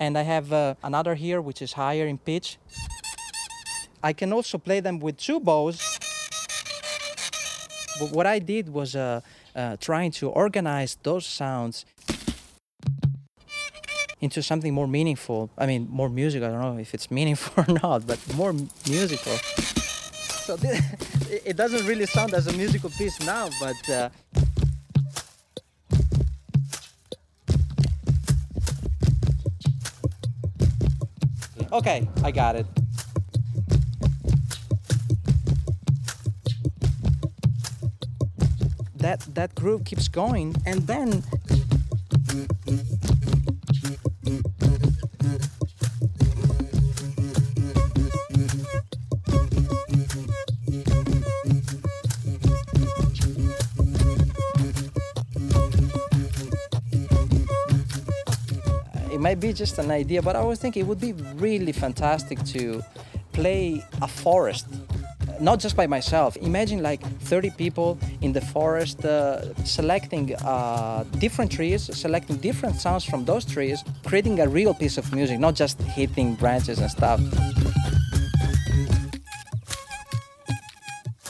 And 0.00 0.18
I 0.18 0.22
have 0.22 0.52
uh, 0.52 0.74
another 0.82 1.14
here, 1.14 1.40
which 1.40 1.62
is 1.62 1.74
higher 1.74 2.06
in 2.06 2.18
pitch. 2.18 2.58
I 4.02 4.12
can 4.12 4.32
also 4.32 4.58
play 4.58 4.80
them 4.80 4.98
with 4.98 5.16
two 5.16 5.38
bows. 5.38 5.80
But 8.00 8.10
what 8.10 8.26
I 8.26 8.40
did 8.40 8.68
was 8.68 8.96
uh, 8.96 9.20
uh 9.54 9.76
trying 9.76 10.10
to 10.10 10.28
organize 10.30 10.98
those 11.04 11.24
sounds 11.24 11.86
into 14.24 14.42
something 14.42 14.72
more 14.72 14.88
meaningful. 14.88 15.50
I 15.58 15.66
mean, 15.66 15.86
more 15.90 16.08
music. 16.08 16.42
I 16.42 16.48
don't 16.48 16.60
know 16.62 16.78
if 16.78 16.94
it's 16.94 17.10
meaningful 17.10 17.62
or 17.68 17.74
not, 17.82 18.06
but 18.06 18.18
more 18.34 18.54
musical. 18.88 19.36
So 20.46 20.56
this, 20.56 20.80
it 21.44 21.56
doesn't 21.56 21.86
really 21.86 22.06
sound 22.06 22.32
as 22.32 22.46
a 22.46 22.52
musical 22.54 22.88
piece 22.88 23.20
now, 23.20 23.50
but. 23.60 23.90
Uh, 23.90 24.08
okay, 31.72 32.08
I 32.22 32.30
got 32.30 32.56
it. 32.56 32.66
That 38.96 39.20
that 39.34 39.54
groove 39.54 39.84
keeps 39.84 40.08
going, 40.08 40.56
and 40.64 40.86
then 40.86 41.22
might 59.34 59.40
be 59.40 59.52
just 59.52 59.78
an 59.78 59.90
idea, 59.90 60.22
but 60.22 60.36
I 60.36 60.44
was 60.44 60.60
thinking 60.60 60.82
it 60.82 60.86
would 60.86 61.00
be 61.00 61.12
really 61.46 61.72
fantastic 61.72 62.38
to 62.54 62.82
play 63.32 63.82
a 64.00 64.06
forest 64.06 64.66
not 65.40 65.58
just 65.58 65.74
by 65.74 65.88
myself. 65.88 66.36
Imagine 66.36 66.80
like 66.80 67.00
30 67.22 67.50
people 67.50 67.98
in 68.20 68.32
the 68.32 68.40
forest 68.40 69.04
uh, 69.04 69.52
selecting 69.64 70.36
uh, 70.36 71.02
different 71.18 71.50
trees, 71.50 71.82
selecting 71.92 72.36
different 72.36 72.76
sounds 72.76 73.04
from 73.04 73.24
those 73.24 73.44
trees, 73.44 73.82
creating 74.04 74.38
a 74.38 74.46
real 74.46 74.72
piece 74.72 74.96
of 74.96 75.12
music, 75.12 75.40
not 75.40 75.56
just 75.56 75.82
hitting 75.82 76.36
branches 76.36 76.78
and 76.78 76.88
stuff. 76.88 77.18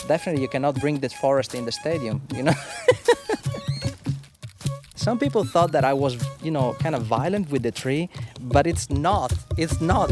Definitely, 0.06 0.42
you 0.42 0.48
cannot 0.48 0.74
bring 0.78 1.00
this 1.00 1.14
forest 1.14 1.54
in 1.54 1.64
the 1.64 1.72
stadium, 1.72 2.20
you 2.34 2.42
know. 2.42 2.52
Some 5.04 5.18
people 5.18 5.44
thought 5.44 5.70
that 5.72 5.84
I 5.84 5.92
was, 5.92 6.16
you 6.42 6.50
know, 6.50 6.72
kind 6.80 6.94
of 6.94 7.02
violent 7.02 7.50
with 7.50 7.62
the 7.62 7.70
tree, 7.70 8.08
but 8.40 8.66
it's 8.66 8.88
not. 8.88 9.34
It's 9.58 9.78
not. 9.82 10.10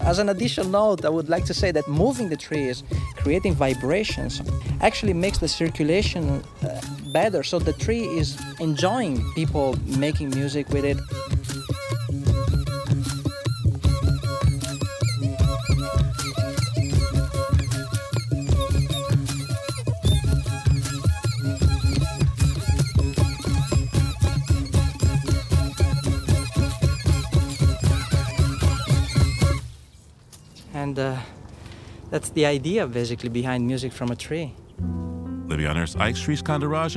As 0.00 0.18
an 0.18 0.30
additional 0.30 0.70
note, 0.70 1.04
I 1.04 1.10
would 1.10 1.28
like 1.28 1.44
to 1.44 1.52
say 1.52 1.70
that 1.70 1.86
moving 1.86 2.30
the 2.30 2.36
trees, 2.38 2.82
creating 3.16 3.52
vibrations, 3.52 4.40
actually 4.80 5.12
makes 5.12 5.36
the 5.36 5.48
circulation 5.48 6.42
uh, 6.62 6.80
better. 7.12 7.42
So 7.42 7.58
the 7.58 7.74
tree 7.74 8.04
is 8.04 8.40
enjoying 8.58 9.22
people 9.34 9.76
making 9.84 10.30
music 10.30 10.70
with 10.70 10.86
it. 10.86 10.96
That's 32.10 32.30
the 32.30 32.46
idea 32.46 32.86
basically 32.86 33.28
behind 33.28 33.66
music 33.66 33.92
from 33.92 34.10
a 34.10 34.16
tree. 34.16 34.54
Living 35.46 35.66
on 35.66 35.76
Earth's 35.78 35.96
Ike 35.96 36.16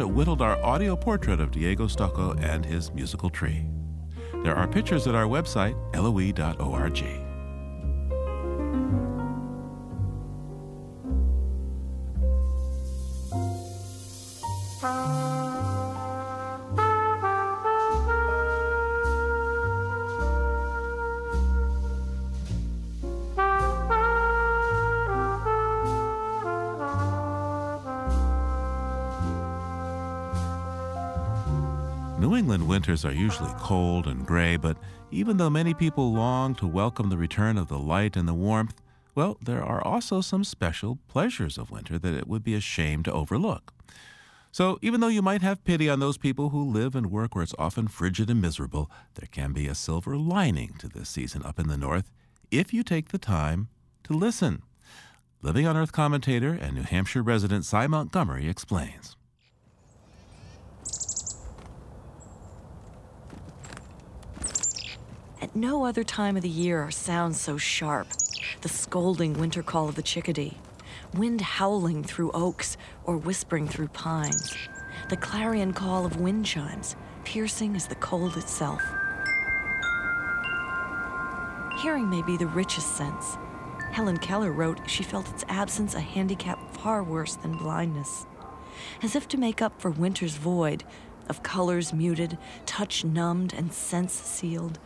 whittled 0.07 0.41
our 0.41 0.64
audio 0.64 0.95
portrait 0.95 1.39
of 1.39 1.51
Diego 1.51 1.88
Stocco 1.88 2.34
and 2.39 2.66
his 2.66 2.91
musical 2.93 3.30
tree. 3.30 3.66
There 4.43 4.55
are 4.55 4.68
pictures 4.68 5.07
at 5.07 5.16
our 5.16 5.26
website, 5.26 5.74
loe.org. 5.95 7.22
Are 33.05 33.11
usually 33.11 33.51
cold 33.57 34.07
and 34.07 34.25
gray, 34.25 34.55
but 34.55 34.77
even 35.11 35.35
though 35.35 35.49
many 35.49 35.73
people 35.73 36.13
long 36.13 36.55
to 36.55 36.65
welcome 36.65 37.09
the 37.09 37.17
return 37.17 37.57
of 37.57 37.67
the 37.67 37.77
light 37.77 38.15
and 38.15 38.27
the 38.27 38.33
warmth, 38.33 38.81
well, 39.13 39.37
there 39.41 39.61
are 39.61 39.85
also 39.85 40.21
some 40.21 40.45
special 40.45 40.99
pleasures 41.09 41.57
of 41.57 41.69
winter 41.69 41.99
that 41.99 42.13
it 42.13 42.27
would 42.27 42.43
be 42.43 42.55
a 42.55 42.61
shame 42.61 43.03
to 43.03 43.11
overlook. 43.11 43.73
So, 44.51 44.79
even 44.81 45.01
though 45.01 45.09
you 45.09 45.21
might 45.21 45.41
have 45.41 45.65
pity 45.65 45.89
on 45.89 45.99
those 45.99 46.17
people 46.17 46.49
who 46.49 46.63
live 46.63 46.95
and 46.95 47.11
work 47.11 47.35
where 47.35 47.43
it's 47.43 47.55
often 47.59 47.89
frigid 47.89 48.29
and 48.29 48.41
miserable, 48.41 48.89
there 49.15 49.27
can 49.29 49.51
be 49.51 49.67
a 49.67 49.75
silver 49.75 50.15
lining 50.15 50.75
to 50.79 50.87
this 50.87 51.09
season 51.09 51.43
up 51.43 51.59
in 51.59 51.67
the 51.67 51.77
north 51.77 52.09
if 52.51 52.73
you 52.73 52.83
take 52.83 53.09
the 53.09 53.17
time 53.17 53.67
to 54.03 54.13
listen. 54.13 54.61
Living 55.41 55.67
on 55.67 55.75
Earth 55.75 55.91
commentator 55.91 56.53
and 56.53 56.75
New 56.75 56.83
Hampshire 56.83 57.23
resident 57.23 57.65
Sy 57.65 57.85
Montgomery 57.87 58.47
explains. 58.47 59.17
At 65.43 65.57
no 65.57 65.83
other 65.83 66.05
time 66.05 66.37
of 66.37 66.41
the 66.41 66.47
year 66.47 66.81
are 66.81 66.89
sounds 66.89 67.37
so 67.37 67.57
sharp. 67.57 68.07
The 68.61 68.69
scolding 68.69 69.33
winter 69.33 69.61
call 69.61 69.89
of 69.89 69.95
the 69.95 70.01
chickadee, 70.01 70.57
wind 71.13 71.41
howling 71.41 72.05
through 72.05 72.31
oaks 72.31 72.77
or 73.03 73.17
whispering 73.17 73.67
through 73.67 73.89
pines, 73.89 74.55
the 75.09 75.17
clarion 75.17 75.73
call 75.73 76.05
of 76.05 76.15
wind 76.15 76.45
chimes, 76.45 76.95
piercing 77.25 77.75
as 77.75 77.87
the 77.87 77.95
cold 77.95 78.37
itself. 78.37 78.81
Hearing 81.81 82.09
may 82.09 82.21
be 82.21 82.37
the 82.37 82.47
richest 82.47 82.95
sense. 82.95 83.37
Helen 83.91 84.19
Keller 84.19 84.53
wrote 84.53 84.89
she 84.89 85.03
felt 85.03 85.29
its 85.29 85.43
absence 85.49 85.93
a 85.93 85.99
handicap 85.99 86.73
far 86.77 87.03
worse 87.03 87.35
than 87.35 87.57
blindness. 87.57 88.25
As 89.01 89.13
if 89.13 89.27
to 89.27 89.37
make 89.37 89.61
up 89.61 89.81
for 89.81 89.91
winter's 89.91 90.35
void, 90.35 90.85
of 91.27 91.43
colors 91.43 91.91
muted, 91.91 92.37
touch 92.65 93.03
numbed, 93.03 93.53
and 93.53 93.73
sense 93.73 94.13
sealed, 94.13 94.79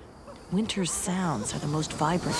winter's 0.51 0.91
sounds 0.91 1.53
are 1.53 1.59
the 1.59 1.67
most 1.67 1.93
vibrant. 1.93 2.35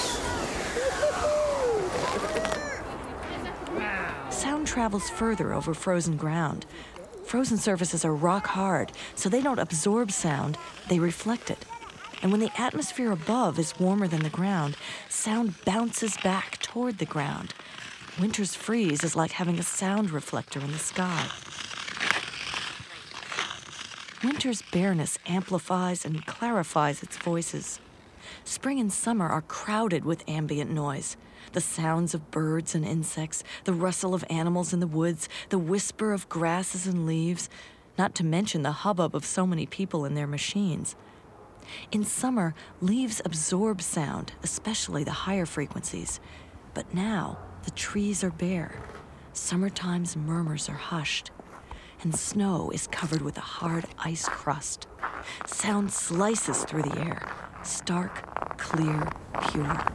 Sound 4.32 4.68
travels 4.68 5.10
further 5.10 5.54
over 5.54 5.74
frozen 5.74 6.16
ground. 6.16 6.66
Frozen 7.26 7.58
surfaces 7.58 8.06
are 8.06 8.16
rock 8.16 8.48
hard, 8.48 8.92
so 9.16 9.28
they 9.28 9.42
don't 9.42 9.60
absorb 9.60 10.12
sound, 10.12 10.58
they 10.88 11.00
reflect 11.00 11.52
it. 11.52 11.66
And 12.22 12.32
when 12.32 12.40
the 12.40 12.52
atmosphere 12.60 13.12
above 13.12 13.60
is 13.60 13.78
warmer 13.80 14.08
than 14.08 14.24
the 14.24 14.30
ground, 14.30 14.78
sound 15.10 15.54
bounces 15.66 16.18
back 16.18 16.60
toward 16.62 16.98
the 16.98 17.06
ground. 17.06 17.54
Winter's 18.20 18.56
freeze 18.56 19.04
is 19.04 19.16
like 19.16 19.32
having 19.32 19.60
a 19.60 19.64
sound 19.64 20.12
reflector 20.12 20.60
in 20.60 20.72
the 20.72 20.80
sky. 20.80 21.28
Winter's 24.24 24.64
bareness 24.72 25.20
amplifies 25.28 26.06
and 26.06 26.26
clarifies 26.26 27.04
its 27.04 27.18
voices. 27.18 27.80
Spring 28.44 28.80
and 28.80 28.92
summer 28.92 29.28
are 29.28 29.42
crowded 29.42 30.06
with 30.06 30.28
ambient 30.28 30.72
noise. 30.72 31.18
The 31.54 31.62
sounds 31.62 32.14
of 32.14 32.32
birds 32.32 32.76
and 32.76 32.86
insects, 32.86 33.44
the 33.64 33.74
rustle 33.74 34.14
of 34.14 34.26
animals 34.30 34.74
in 34.74 34.80
the 34.80 34.88
woods, 34.88 35.30
the 35.50 35.58
whisper 35.58 36.14
of 36.14 36.30
grasses 36.30 36.88
and 36.88 37.06
leaves, 37.06 37.50
not 37.98 38.14
to 38.16 38.26
mention 38.26 38.62
the 38.62 38.72
hubbub 38.72 39.16
of 39.16 39.26
so 39.26 39.48
many 39.48 39.66
people 39.66 40.06
and 40.06 40.16
their 40.16 40.28
machines. 40.28 40.96
In 41.92 42.04
summer, 42.04 42.54
leaves 42.82 43.22
absorb 43.26 43.82
sound, 43.82 44.34
especially 44.44 45.04
the 45.04 45.12
higher 45.12 45.46
frequencies. 45.46 46.20
But 46.74 46.94
now, 46.94 47.40
the 47.64 47.72
trees 47.72 48.24
are 48.24 48.32
bare. 48.32 48.82
Summertime's 49.34 50.16
murmurs 50.16 50.70
are 50.70 50.74
hushed, 50.74 51.32
and 52.02 52.16
snow 52.16 52.72
is 52.72 52.88
covered 52.88 53.22
with 53.22 53.38
a 53.38 53.42
hard 53.42 53.86
ice 54.00 54.28
crust. 54.28 54.88
Sound 55.46 55.92
slices 55.92 56.64
through 56.64 56.84
the 56.84 57.00
air, 57.00 57.32
stark, 57.68 58.58
clear, 58.58 59.12
pure. 59.50 59.86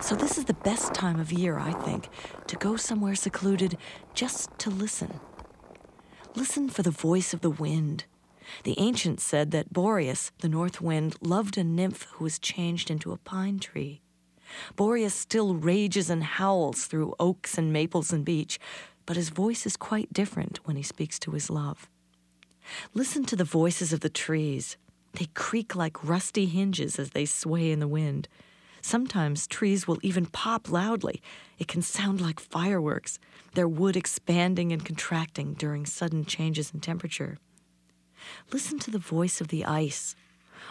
So, 0.00 0.16
this 0.16 0.38
is 0.38 0.46
the 0.46 0.56
best 0.64 0.94
time 0.94 1.20
of 1.20 1.30
year, 1.30 1.58
I 1.58 1.72
think, 1.72 2.08
to 2.46 2.56
go 2.56 2.76
somewhere 2.76 3.14
secluded 3.14 3.76
just 4.14 4.50
to 4.58 4.70
listen. 4.70 5.20
Listen 6.34 6.68
for 6.68 6.82
the 6.82 6.90
voice 6.90 7.34
of 7.34 7.42
the 7.42 7.50
wind. 7.50 8.04
The 8.64 8.78
ancients 8.78 9.22
said 9.22 9.50
that 9.50 9.72
Boreas, 9.72 10.32
the 10.40 10.48
north 10.48 10.80
wind, 10.80 11.16
loved 11.20 11.58
a 11.58 11.64
nymph 11.64 12.04
who 12.12 12.24
was 12.24 12.38
changed 12.38 12.90
into 12.90 13.12
a 13.12 13.18
pine 13.18 13.58
tree. 13.58 14.00
Boreas 14.74 15.14
still 15.14 15.54
rages 15.54 16.10
and 16.10 16.24
howls 16.24 16.86
through 16.86 17.14
oaks 17.20 17.56
and 17.58 17.72
maples 17.72 18.12
and 18.12 18.24
beech, 18.24 18.58
but 19.06 19.16
his 19.16 19.28
voice 19.28 19.66
is 19.66 19.76
quite 19.76 20.12
different 20.12 20.60
when 20.64 20.76
he 20.76 20.82
speaks 20.82 21.18
to 21.20 21.32
his 21.32 21.50
love. 21.50 21.88
Listen 22.94 23.24
to 23.24 23.36
the 23.36 23.44
voices 23.44 23.92
of 23.92 24.00
the 24.00 24.08
trees. 24.08 24.76
They 25.14 25.26
creak 25.34 25.74
like 25.74 26.04
rusty 26.04 26.46
hinges 26.46 26.98
as 26.98 27.10
they 27.10 27.26
sway 27.26 27.70
in 27.70 27.80
the 27.80 27.88
wind. 27.88 28.28
Sometimes 28.82 29.46
trees 29.46 29.86
will 29.86 29.98
even 30.02 30.26
pop 30.26 30.70
loudly. 30.70 31.22
It 31.58 31.68
can 31.68 31.82
sound 31.82 32.20
like 32.20 32.40
fireworks, 32.40 33.18
their 33.54 33.68
wood 33.68 33.96
expanding 33.96 34.72
and 34.72 34.84
contracting 34.84 35.54
during 35.54 35.84
sudden 35.84 36.24
changes 36.24 36.72
in 36.72 36.80
temperature. 36.80 37.38
Listen 38.52 38.78
to 38.80 38.90
the 38.90 38.98
voice 38.98 39.40
of 39.40 39.48
the 39.48 39.64
ice. 39.64 40.14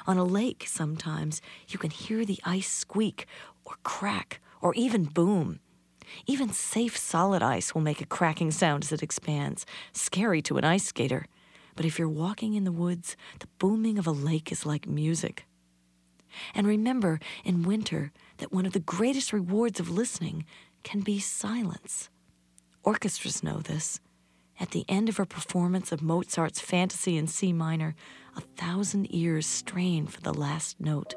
On 0.07 0.17
a 0.17 0.23
lake, 0.23 0.65
sometimes, 0.67 1.41
you 1.67 1.77
can 1.77 1.91
hear 1.91 2.25
the 2.25 2.39
ice 2.43 2.71
squeak 2.71 3.27
or 3.65 3.75
crack 3.83 4.41
or 4.61 4.73
even 4.75 5.03
boom. 5.03 5.59
Even 6.25 6.51
safe 6.51 6.97
solid 6.97 7.43
ice 7.43 7.73
will 7.73 7.81
make 7.81 8.01
a 8.01 8.05
cracking 8.05 8.51
sound 8.51 8.83
as 8.83 8.91
it 8.91 9.03
expands, 9.03 9.65
scary 9.93 10.41
to 10.41 10.57
an 10.57 10.63
ice 10.63 10.85
skater. 10.85 11.25
But 11.75 11.85
if 11.85 11.97
you're 11.97 12.09
walking 12.09 12.53
in 12.53 12.63
the 12.63 12.71
woods, 12.71 13.15
the 13.39 13.47
booming 13.57 13.97
of 13.97 14.07
a 14.07 14.11
lake 14.11 14.51
is 14.51 14.65
like 14.65 14.87
music. 14.87 15.45
And 16.53 16.67
remember 16.67 17.19
in 17.43 17.63
winter 17.63 18.11
that 18.37 18.51
one 18.51 18.65
of 18.65 18.73
the 18.73 18.79
greatest 18.79 19.33
rewards 19.33 19.79
of 19.79 19.89
listening 19.89 20.45
can 20.83 21.01
be 21.01 21.19
silence. 21.19 22.09
Orchestras 22.83 23.43
know 23.43 23.59
this. 23.59 23.99
At 24.59 24.71
the 24.71 24.85
end 24.89 25.09
of 25.09 25.19
a 25.19 25.25
performance 25.25 25.91
of 25.91 26.01
Mozart's 26.01 26.59
Fantasy 26.59 27.17
in 27.17 27.27
C 27.27 27.53
minor, 27.53 27.95
a 28.35 28.41
thousand 28.41 29.07
ears 29.13 29.45
strain 29.45 30.05
for 30.05 30.21
the 30.21 30.33
last 30.33 30.79
note. 30.79 31.15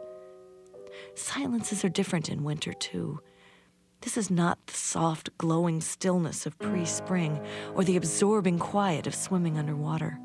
Silences 1.14 1.84
are 1.84 1.88
different 1.88 2.28
in 2.28 2.44
winter, 2.44 2.72
too. 2.72 3.20
This 4.02 4.16
is 4.16 4.30
not 4.30 4.64
the 4.66 4.74
soft, 4.74 5.36
glowing 5.38 5.80
stillness 5.80 6.46
of 6.46 6.58
pre 6.58 6.84
spring 6.84 7.40
or 7.74 7.84
the 7.84 7.96
absorbing 7.96 8.58
quiet 8.58 9.06
of 9.06 9.14
swimming 9.14 9.58
underwater. 9.58 10.18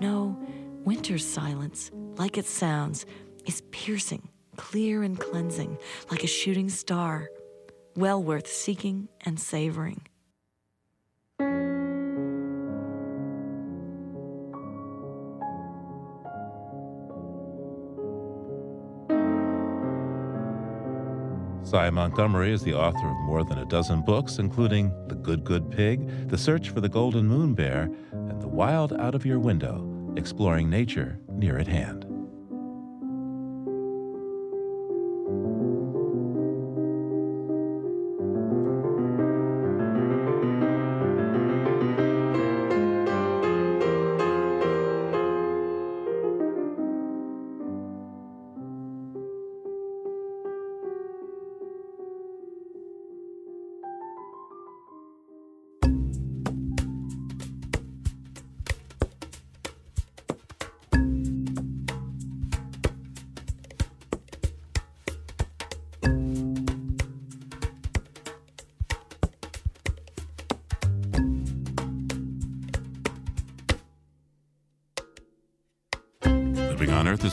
No, 0.00 0.38
winter's 0.84 1.26
silence, 1.26 1.90
like 2.16 2.38
it 2.38 2.46
sounds, 2.46 3.04
is 3.46 3.62
piercing, 3.72 4.28
clear, 4.56 5.02
and 5.02 5.18
cleansing, 5.18 5.76
like 6.10 6.22
a 6.22 6.28
shooting 6.28 6.68
star, 6.68 7.28
well 7.96 8.22
worth 8.22 8.46
seeking 8.46 9.08
and 9.24 9.40
savoring. 9.40 10.02
Sy 21.68 21.90
Montgomery 21.90 22.50
is 22.50 22.62
the 22.62 22.72
author 22.72 23.10
of 23.10 23.16
more 23.18 23.44
than 23.44 23.58
a 23.58 23.66
dozen 23.66 24.00
books, 24.00 24.38
including 24.38 24.90
The 25.08 25.16
Good 25.16 25.44
Good 25.44 25.70
Pig, 25.70 26.30
The 26.30 26.38
Search 26.38 26.70
for 26.70 26.80
the 26.80 26.88
Golden 26.88 27.28
Moon 27.28 27.52
Bear, 27.52 27.90
and 28.10 28.40
The 28.40 28.48
Wild 28.48 28.94
Out 28.94 29.14
of 29.14 29.26
Your 29.26 29.38
Window, 29.38 30.14
exploring 30.16 30.70
nature 30.70 31.20
near 31.28 31.58
at 31.58 31.66
hand. 31.66 32.07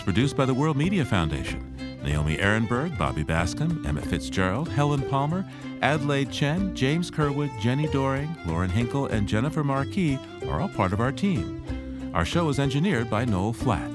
Produced 0.06 0.38
by 0.38 0.46
the 0.46 0.54
World 0.54 0.78
Media 0.78 1.04
Foundation. 1.04 2.00
Naomi 2.04 2.38
Arenberg, 2.38 2.96
Bobby 2.96 3.24
Bascomb, 3.24 3.84
Emmett 3.88 4.06
Fitzgerald, 4.06 4.70
Helen 4.70 5.02
Palmer, 5.10 5.44
Adelaide 5.82 6.32
Chen, 6.32 6.76
James 6.76 7.10
Curwood, 7.10 7.50
Jenni 7.60 7.92
Doering, 7.92 8.38
Lauren 8.46 8.70
Hinkel, 8.70 9.10
and 9.10 9.28
Jennifer 9.28 9.64
Marquis 9.64 10.20
are 10.48 10.62
all 10.62 10.70
part 10.70 10.94
of 10.94 11.02
our 11.02 11.12
team. 11.12 12.12
Our 12.14 12.24
show 12.24 12.50
is 12.50 12.60
engineered 12.60 13.10
by 13.10 13.26
Noel 13.26 13.52
Flatt. 13.52 13.90